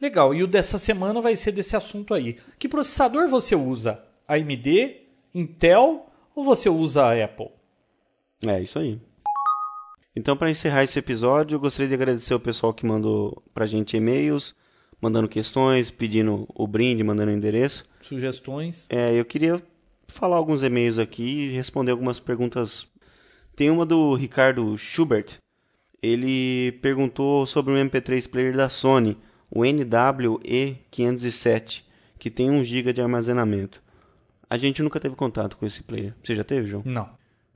Legal, 0.00 0.32
e 0.32 0.44
o 0.44 0.46
dessa 0.46 0.78
semana 0.78 1.20
vai 1.20 1.34
ser 1.34 1.50
desse 1.50 1.74
assunto 1.74 2.14
aí. 2.14 2.36
Que 2.60 2.68
processador 2.68 3.28
você 3.28 3.56
usa? 3.56 4.00
AMD, 4.28 4.98
Intel 5.34 6.06
ou 6.32 6.44
você 6.44 6.68
usa 6.68 7.06
a 7.06 7.24
Apple? 7.24 7.50
É, 8.46 8.62
isso 8.62 8.78
aí. 8.78 9.00
Então, 10.18 10.36
para 10.36 10.50
encerrar 10.50 10.82
esse 10.82 10.98
episódio, 10.98 11.54
eu 11.54 11.60
gostaria 11.60 11.86
de 11.86 11.94
agradecer 11.94 12.34
o 12.34 12.40
pessoal 12.40 12.74
que 12.74 12.84
mandou 12.84 13.40
pra 13.54 13.66
gente 13.66 13.96
e-mails, 13.96 14.52
mandando 15.00 15.28
questões, 15.28 15.92
pedindo 15.92 16.44
o 16.56 16.66
brinde, 16.66 17.04
mandando 17.04 17.30
o 17.30 17.34
endereço. 17.34 17.84
Sugestões? 18.00 18.88
É, 18.90 19.14
eu 19.14 19.24
queria 19.24 19.62
falar 20.08 20.36
alguns 20.36 20.64
e-mails 20.64 20.98
aqui 20.98 21.22
e 21.22 21.52
responder 21.52 21.92
algumas 21.92 22.18
perguntas. 22.18 22.84
Tem 23.54 23.70
uma 23.70 23.86
do 23.86 24.16
Ricardo 24.16 24.76
Schubert. 24.76 25.38
Ele 26.02 26.72
perguntou 26.82 27.46
sobre 27.46 27.72
o 27.72 27.76
MP3 27.76 28.28
player 28.28 28.56
da 28.56 28.68
Sony, 28.68 29.16
o 29.48 29.60
NWE507, 29.60 31.84
que 32.18 32.28
tem 32.28 32.50
1 32.50 32.64
GB 32.64 32.92
de 32.92 33.00
armazenamento. 33.00 33.80
A 34.50 34.58
gente 34.58 34.82
nunca 34.82 34.98
teve 34.98 35.14
contato 35.14 35.56
com 35.56 35.64
esse 35.64 35.80
player. 35.80 36.12
Você 36.24 36.34
já 36.34 36.42
teve, 36.42 36.66
João? 36.66 36.82
Não. 36.84 37.08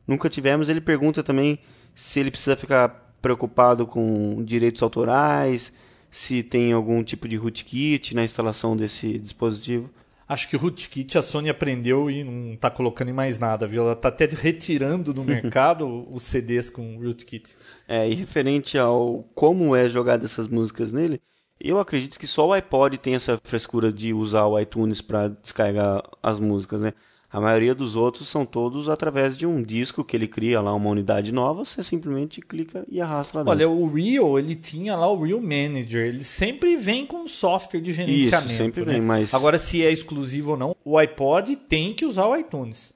Nunca 0.06 0.30
tivemos. 0.30 0.68
Ele 0.68 0.80
pergunta 0.80 1.24
também 1.24 1.58
se 1.94 2.20
ele 2.20 2.30
precisa 2.30 2.56
ficar 2.56 3.14
preocupado 3.20 3.86
com 3.86 4.42
direitos 4.44 4.82
autorais, 4.82 5.72
se 6.10 6.42
tem 6.42 6.72
algum 6.72 7.02
tipo 7.02 7.26
de 7.28 7.36
rootkit 7.36 8.14
na 8.14 8.24
instalação 8.24 8.76
desse 8.76 9.18
dispositivo. 9.18 9.90
Acho 10.28 10.48
que 10.48 10.56
o 10.56 10.58
rootkit 10.58 11.18
a 11.18 11.22
Sony 11.22 11.48
aprendeu 11.50 12.10
e 12.10 12.24
não 12.24 12.54
está 12.54 12.70
colocando 12.70 13.08
em 13.08 13.12
mais 13.12 13.38
nada, 13.38 13.66
viu? 13.66 13.82
Ela 13.82 13.92
está 13.92 14.08
até 14.08 14.26
retirando 14.26 15.12
do 15.12 15.22
mercado 15.24 16.06
os 16.12 16.22
CDs 16.22 16.70
com 16.70 16.98
rootkit. 16.98 17.54
É, 17.86 18.08
e 18.08 18.14
referente 18.14 18.78
ao 18.78 19.24
como 19.34 19.76
é 19.76 19.88
jogada 19.88 20.24
essas 20.24 20.48
músicas 20.48 20.92
nele, 20.92 21.20
eu 21.60 21.78
acredito 21.78 22.18
que 22.18 22.26
só 22.26 22.48
o 22.48 22.52
iPod 22.52 22.98
tem 22.98 23.14
essa 23.14 23.38
frescura 23.44 23.92
de 23.92 24.12
usar 24.12 24.46
o 24.46 24.58
iTunes 24.58 25.00
para 25.00 25.28
descarregar 25.28 26.02
as 26.22 26.40
músicas, 26.40 26.82
né? 26.82 26.92
A 27.32 27.40
maioria 27.40 27.74
dos 27.74 27.96
outros 27.96 28.28
são 28.28 28.44
todos 28.44 28.90
através 28.90 29.38
de 29.38 29.46
um 29.46 29.62
disco 29.62 30.04
que 30.04 30.14
ele 30.14 30.28
cria 30.28 30.60
lá 30.60 30.74
uma 30.74 30.90
unidade 30.90 31.32
nova, 31.32 31.64
você 31.64 31.82
simplesmente 31.82 32.42
clica 32.42 32.84
e 32.90 33.00
arrasta 33.00 33.38
lá 33.38 33.42
dentro. 33.42 33.56
Olha, 33.56 33.70
o 33.70 33.90
Real, 33.90 34.38
ele 34.38 34.54
tinha 34.54 34.94
lá 34.94 35.10
o 35.10 35.22
Real 35.22 35.40
Manager, 35.40 36.08
ele 36.08 36.22
sempre 36.22 36.76
vem 36.76 37.06
com 37.06 37.22
um 37.22 37.26
software 37.26 37.80
de 37.80 37.90
gerenciamento. 37.90 38.48
Isso, 38.50 38.56
sempre 38.58 38.84
né? 38.84 38.92
vem, 38.92 39.00
mas 39.00 39.32
Agora, 39.32 39.56
se 39.56 39.82
é 39.82 39.90
exclusivo 39.90 40.50
ou 40.50 40.56
não, 40.58 40.76
o 40.84 40.98
iPod 40.98 41.56
tem 41.56 41.94
que 41.94 42.04
usar 42.04 42.26
o 42.26 42.36
iTunes. 42.36 42.92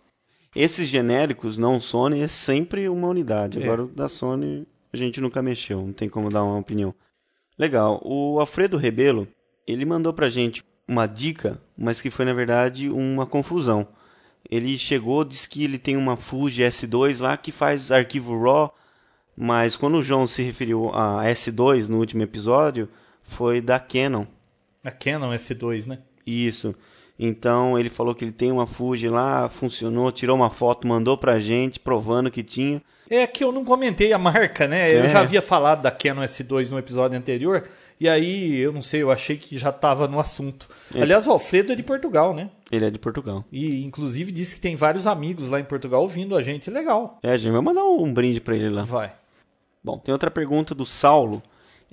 esses 0.55 0.87
genéricos 0.87 1.57
não 1.57 1.81
Sony 1.81 2.21
é 2.21 2.29
sempre 2.29 2.91
uma 2.91 3.09
unidade. 3.09 3.59
É. 3.59 3.65
Agora 3.65 3.85
o 3.85 3.89
da 3.89 4.07
Sony 4.07 4.67
a 4.93 4.97
gente 4.99 5.19
nunca 5.19 5.41
mexeu, 5.41 5.81
não 5.81 5.95
tem 5.95 6.11
como 6.11 6.31
dar 6.31 6.45
uma 6.45 6.59
opinião. 6.59 6.95
Legal. 7.59 8.03
O 8.05 8.39
Alfredo 8.39 8.77
Rebelo, 8.77 9.27
ele 9.67 9.87
mandou 9.87 10.13
pra 10.13 10.29
gente 10.29 10.63
uma 10.87 11.07
dica, 11.07 11.59
mas 11.77 12.03
que 12.03 12.11
foi 12.11 12.27
na 12.27 12.35
verdade 12.35 12.91
uma 12.91 13.25
confusão. 13.25 13.89
Ele 14.51 14.79
chegou, 14.79 15.25
disse 15.25 15.49
que 15.49 15.65
ele 15.65 15.79
tem 15.79 15.97
uma 15.97 16.17
Fuji 16.17 16.63
S2 16.63 17.21
lá 17.21 17.37
que 17.37 17.51
faz 17.51 17.91
arquivo 17.91 18.41
RAW, 18.41 18.75
mas 19.37 19.77
quando 19.77 19.99
o 19.99 20.03
João 20.03 20.27
se 20.27 20.43
referiu 20.43 20.91
a 20.95 21.25
S2 21.25 21.89
no 21.89 21.99
último 21.99 22.23
episódio, 22.23 22.89
foi 23.23 23.61
da 23.61 23.79
Canon. 23.79 24.25
A 24.85 24.91
Canon 24.91 25.33
S2, 25.33 25.87
né? 25.87 25.99
Isso. 26.27 26.75
Então 27.19 27.79
ele 27.79 27.89
falou 27.89 28.15
que 28.15 28.25
ele 28.25 28.33
tem 28.33 28.53
uma 28.53 28.67
Fuji 28.67 29.09
lá, 29.09 29.49
funcionou, 29.49 30.13
tirou 30.13 30.37
uma 30.37 30.51
foto, 30.51 30.87
mandou 30.87 31.17
pra 31.17 31.41
gente, 31.41 31.81
provando 31.81 32.31
que 32.31 32.43
tinha. 32.43 32.83
É 33.09 33.27
que 33.27 33.45
eu 33.45 33.53
não 33.53 33.65
comentei 33.65 34.13
a 34.13 34.19
marca, 34.19 34.67
né? 34.67 34.93
Eu 34.93 35.05
É. 35.05 35.09
já 35.09 35.21
havia 35.21 35.41
falado 35.41 35.83
da 35.83 35.91
Canon 35.91 36.23
S2 36.23 36.71
no 36.71 36.79
episódio 36.79 37.17
anterior, 37.17 37.65
e 38.01 38.09
aí, 38.09 38.57
eu 38.59 38.73
não 38.73 38.83
sei, 38.83 39.03
eu 39.03 39.11
achei 39.11 39.37
que 39.37 39.57
já 39.57 39.71
estava 39.71 40.07
no 40.09 40.19
assunto. 40.21 40.69
Aliás, 40.95 41.27
o 41.27 41.31
Alfredo 41.33 41.73
é 41.73 41.77
de 41.77 41.83
Portugal, 41.83 42.35
né? 42.35 42.51
Ele 42.71 42.85
é 42.85 42.91
de 42.91 42.99
Portugal. 42.99 43.45
E 43.51 43.85
inclusive 43.85 44.33
disse 44.33 44.55
que 44.57 44.61
tem 44.61 44.75
vários 44.75 45.07
amigos 45.07 45.51
lá 45.51 45.61
em 45.61 45.65
Portugal 45.65 46.03
ouvindo 46.03 46.37
a 46.37 46.43
gente. 46.43 46.69
Legal. 46.71 47.19
É, 47.23 47.31
a 47.33 47.37
gente 47.37 47.53
vai 47.53 47.61
mandar 47.63 47.85
um 47.85 48.13
brinde 48.13 48.41
pra 48.41 48.55
ele 48.57 48.69
lá. 48.71 48.83
Vai. 48.83 49.13
Bom, 49.83 49.99
tem 49.99 50.13
outra 50.13 50.31
pergunta 50.31 50.75
do 50.75 50.85
Saulo. 50.85 51.43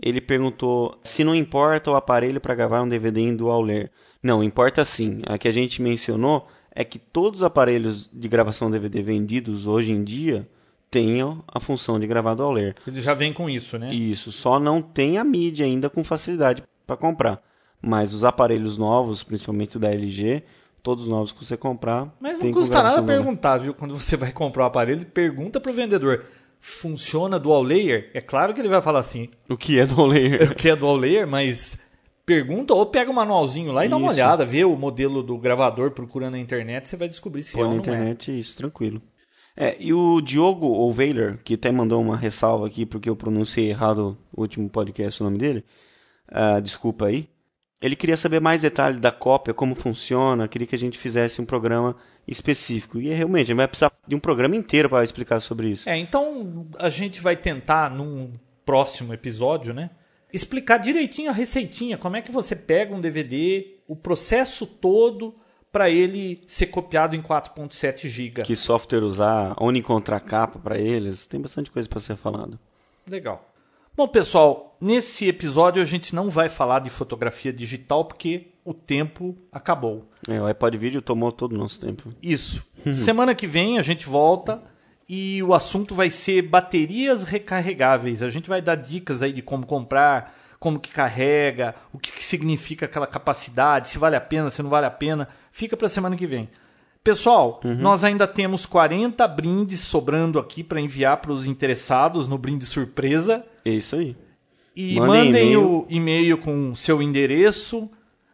Ele 0.02 0.20
perguntou 0.20 0.98
se 1.04 1.24
não 1.24 1.36
importa 1.36 1.92
o 1.92 1.96
aparelho 1.96 2.42
para 2.42 2.56
gravar 2.56 2.82
um 2.82 2.90
DVD 2.90 3.22
em 3.22 3.36
dual 3.36 3.62
layer. 3.62 3.92
Não, 4.22 4.44
importa 4.44 4.84
sim. 4.84 5.22
A 5.28 5.38
que 5.38 5.48
a 5.48 5.52
gente 5.54 5.82
mencionou 5.82 6.48
é 6.76 6.84
que 6.84 6.98
todos 6.98 7.42
os 7.42 7.46
aparelhos 7.46 8.10
de 8.12 8.28
gravação 8.28 8.72
DVD 8.72 9.02
vendidos 9.04 9.68
hoje 9.68 9.92
em 9.92 10.04
dia 10.04 10.48
tenham 10.94 11.44
a 11.48 11.60
função 11.60 12.00
de 12.00 12.06
gravar 12.06 12.36
dual 12.36 12.52
layer. 12.52 12.76
Ele 12.86 13.02
já 13.02 13.16
vem 13.16 13.34
com 13.34 13.50
isso, 13.50 13.80
né? 13.80 13.92
Isso, 13.92 14.32
só 14.32 14.60
não 14.60 14.80
tem 14.80 15.18
a 15.18 15.24
mídia 15.24 15.66
ainda 15.66 15.90
com 15.90 16.04
facilidade 16.04 16.62
para 16.86 16.96
comprar. 16.96 17.42
Mas 17.82 18.14
os 18.14 18.24
aparelhos 18.24 18.78
novos, 18.78 19.24
principalmente 19.24 19.78
o 19.78 19.80
da 19.80 19.92
LG, 19.92 20.44
todos 20.84 21.06
os 21.06 21.10
novos 21.10 21.32
que 21.32 21.44
você 21.44 21.58
comprar, 21.58 22.16
Mas 22.20 22.38
não 22.38 22.52
custa 22.52 22.84
nada 22.84 23.02
perguntar, 23.02 23.58
viu? 23.58 23.74
Quando 23.74 23.96
você 23.96 24.16
vai 24.16 24.32
comprar 24.32 24.66
o 24.66 24.68
aparelho, 24.68 25.04
pergunta 25.08 25.60
pro 25.60 25.74
vendedor. 25.74 26.26
Funciona 26.62 27.40
dual 27.40 27.64
layer? 27.64 28.12
É 28.14 28.22
claro 28.22 28.54
que 28.54 28.62
ele 28.62 28.70
vai 28.70 28.82
falar 28.82 29.00
assim, 29.00 29.30
O 29.50 29.58
que 29.58 29.80
é 29.80 29.88
dual 29.88 30.06
layer? 30.06 30.44
o 30.54 30.56
que 30.56 30.70
é 30.70 30.76
dual 30.76 30.96
layer, 30.96 31.28
mas 31.28 31.76
pergunta 32.24 32.76
ou 32.76 32.86
pega 32.86 33.10
o 33.10 33.16
manualzinho 33.16 33.72
lá 33.72 33.84
e 33.84 33.90
dá 33.90 33.98
uma 33.98 34.06
Isso. 34.08 34.16
olhada, 34.16 34.46
vê 34.46 34.64
o 34.64 34.76
modelo 34.76 35.24
do 35.24 35.38
gravador 35.40 35.90
procura 35.90 36.30
na 36.30 36.38
internet, 36.38 36.88
você 36.88 36.96
vai 36.96 37.10
descobrir 37.10 37.42
se 37.42 37.56
é 37.56 37.64
Põe 37.64 37.64
ou 37.64 37.70
na 37.72 37.76
é. 37.76 37.80
internet, 37.80 38.40
isso, 38.40 38.56
tranquilo. 38.56 39.02
É, 39.56 39.76
e 39.80 39.94
o 39.94 40.20
Diogo 40.20 40.68
Oveiler, 40.68 41.40
que 41.44 41.54
até 41.54 41.72
mandou 41.72 42.02
uma 42.02 42.18
ressalva 42.18 42.66
aqui 42.66 42.86
porque 42.86 43.10
eu 43.10 43.16
pronunciei 43.16 43.70
errado 43.70 44.18
o 44.36 44.42
último 44.42 44.68
podcast 44.68 45.22
o 45.22 45.26
nome 45.26 45.38
dele, 45.38 45.64
ah, 46.28 46.60
desculpa 46.60 47.06
aí. 47.06 47.30
Ele 47.80 47.96
queria 47.96 48.16
saber 48.16 48.40
mais 48.40 48.62
detalhes 48.62 49.00
da 49.00 49.12
cópia, 49.12 49.54
como 49.54 49.76
funciona, 49.76 50.48
queria 50.48 50.66
que 50.66 50.74
a 50.74 50.80
gente 50.80 50.98
fizesse 50.98 51.42
um 51.42 51.46
programa 51.46 51.96
específico. 52.26 53.00
E 53.00 53.10
realmente, 53.10 53.44
a 53.44 53.48
gente 53.48 53.58
vai 53.58 53.68
precisar 53.68 53.92
de 54.08 54.16
um 54.16 54.20
programa 54.20 54.56
inteiro 54.56 54.90
para 54.90 55.04
explicar 55.04 55.40
sobre 55.42 55.70
isso. 55.70 55.88
É, 55.90 55.98
então 55.98 56.66
a 56.80 56.90
gente 56.90 57.20
vai 57.20 57.36
tentar 57.36 57.92
num 57.92 58.34
próximo 58.66 59.14
episódio, 59.14 59.74
né? 59.74 59.90
Explicar 60.32 60.78
direitinho 60.78 61.30
a 61.30 61.34
receitinha, 61.34 61.98
como 61.98 62.16
é 62.16 62.22
que 62.22 62.32
você 62.32 62.56
pega 62.56 62.96
um 62.96 63.02
DVD, 63.02 63.76
o 63.88 63.96
processo 63.96 64.66
todo 64.66 65.36
para 65.74 65.90
ele 65.90 66.44
ser 66.46 66.68
copiado 66.68 67.16
em 67.16 67.22
4.7 67.22 68.08
GB. 68.08 68.44
Que 68.44 68.56
software 68.56 69.04
usar, 69.04 69.56
onde 69.60 69.80
encontrar 69.80 70.20
capa 70.20 70.60
para 70.60 70.78
eles, 70.78 71.26
tem 71.26 71.42
bastante 71.42 71.72
coisa 71.72 71.90
para 71.90 72.00
ser 72.00 72.16
falado. 72.16 72.60
Legal. 73.10 73.50
Bom, 73.98 74.08
pessoal, 74.08 74.78
nesse 74.80 75.28
episódio 75.28 75.82
a 75.82 75.86
gente 75.86 76.14
não 76.14 76.30
vai 76.30 76.48
falar 76.48 76.80
de 76.80 76.92
fotografia 76.92 77.52
digital 77.52 78.06
porque 78.06 78.52
o 78.64 78.72
tempo 78.74 79.36
acabou. 79.52 80.08
É, 80.28 80.40
o 80.40 80.46
iPod 80.46 80.78
Video 80.78 81.02
tomou 81.02 81.32
todo 81.32 81.54
o 81.54 81.58
nosso 81.58 81.80
tempo. 81.80 82.08
Isso. 82.22 82.64
Semana 82.94 83.34
que 83.34 83.48
vem 83.48 83.80
a 83.80 83.82
gente 83.82 84.08
volta 84.08 84.62
e 85.10 85.42
o 85.42 85.56
assunto 85.56 85.96
vai 85.96 86.12
ser 86.12 86.44
baterias 86.44 87.24
recarregáveis. 87.24 88.22
A 88.22 88.30
gente 88.30 88.48
vai 88.48 88.62
dar 88.62 88.76
dicas 88.76 89.24
aí 89.24 89.34
de 89.34 89.42
como 89.42 89.66
comprar, 89.66 90.36
como 90.64 90.80
que 90.80 90.92
carrega, 90.92 91.76
o 91.92 92.00
que, 92.00 92.14
que 92.14 92.24
significa 92.24 92.86
aquela 92.86 93.06
capacidade, 93.06 93.90
se 93.90 93.98
vale 93.98 94.16
a 94.16 94.22
pena, 94.22 94.50
se 94.50 94.64
não 94.64 94.70
vale 94.70 94.86
a 94.86 94.92
pena. 94.92 95.28
Fica 95.52 95.76
para 95.76 95.90
semana 95.90 96.16
que 96.16 96.26
vem. 96.26 96.48
Pessoal, 97.04 97.60
nós 97.66 98.06
ainda 98.06 98.26
temos 98.26 98.66
40 98.66 99.28
brindes 99.28 99.82
sobrando 99.82 100.40
aqui 100.40 100.64
para 100.64 100.80
enviar 100.80 101.18
para 101.18 101.34
os 101.34 101.46
interessados 101.46 102.30
no 102.30 102.38
brinde 102.38 102.66
surpresa. 102.66 103.44
É 103.66 103.72
isso 103.72 103.98
aí. 103.98 104.16
E 104.74 104.96
Mandem 105.02 105.26
mandem 105.26 105.58
o 105.58 105.86
e-mail 105.90 106.38
com 106.38 106.74
seu 106.74 107.02
endereço. 107.02 107.90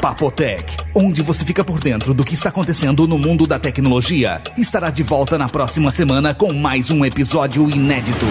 Papotec, 0.00 0.64
onde 0.96 1.22
você 1.22 1.44
fica 1.44 1.64
por 1.64 1.78
dentro 1.78 2.12
do 2.12 2.24
que 2.24 2.34
está 2.34 2.48
acontecendo 2.48 3.06
no 3.06 3.16
mundo 3.16 3.46
da 3.46 3.58
tecnologia, 3.58 4.42
estará 4.58 4.90
de 4.90 5.02
volta 5.02 5.38
na 5.38 5.46
próxima 5.46 5.90
semana 5.90 6.34
com 6.34 6.52
mais 6.52 6.90
um 6.90 7.04
episódio 7.04 7.70
inédito. 7.70 8.26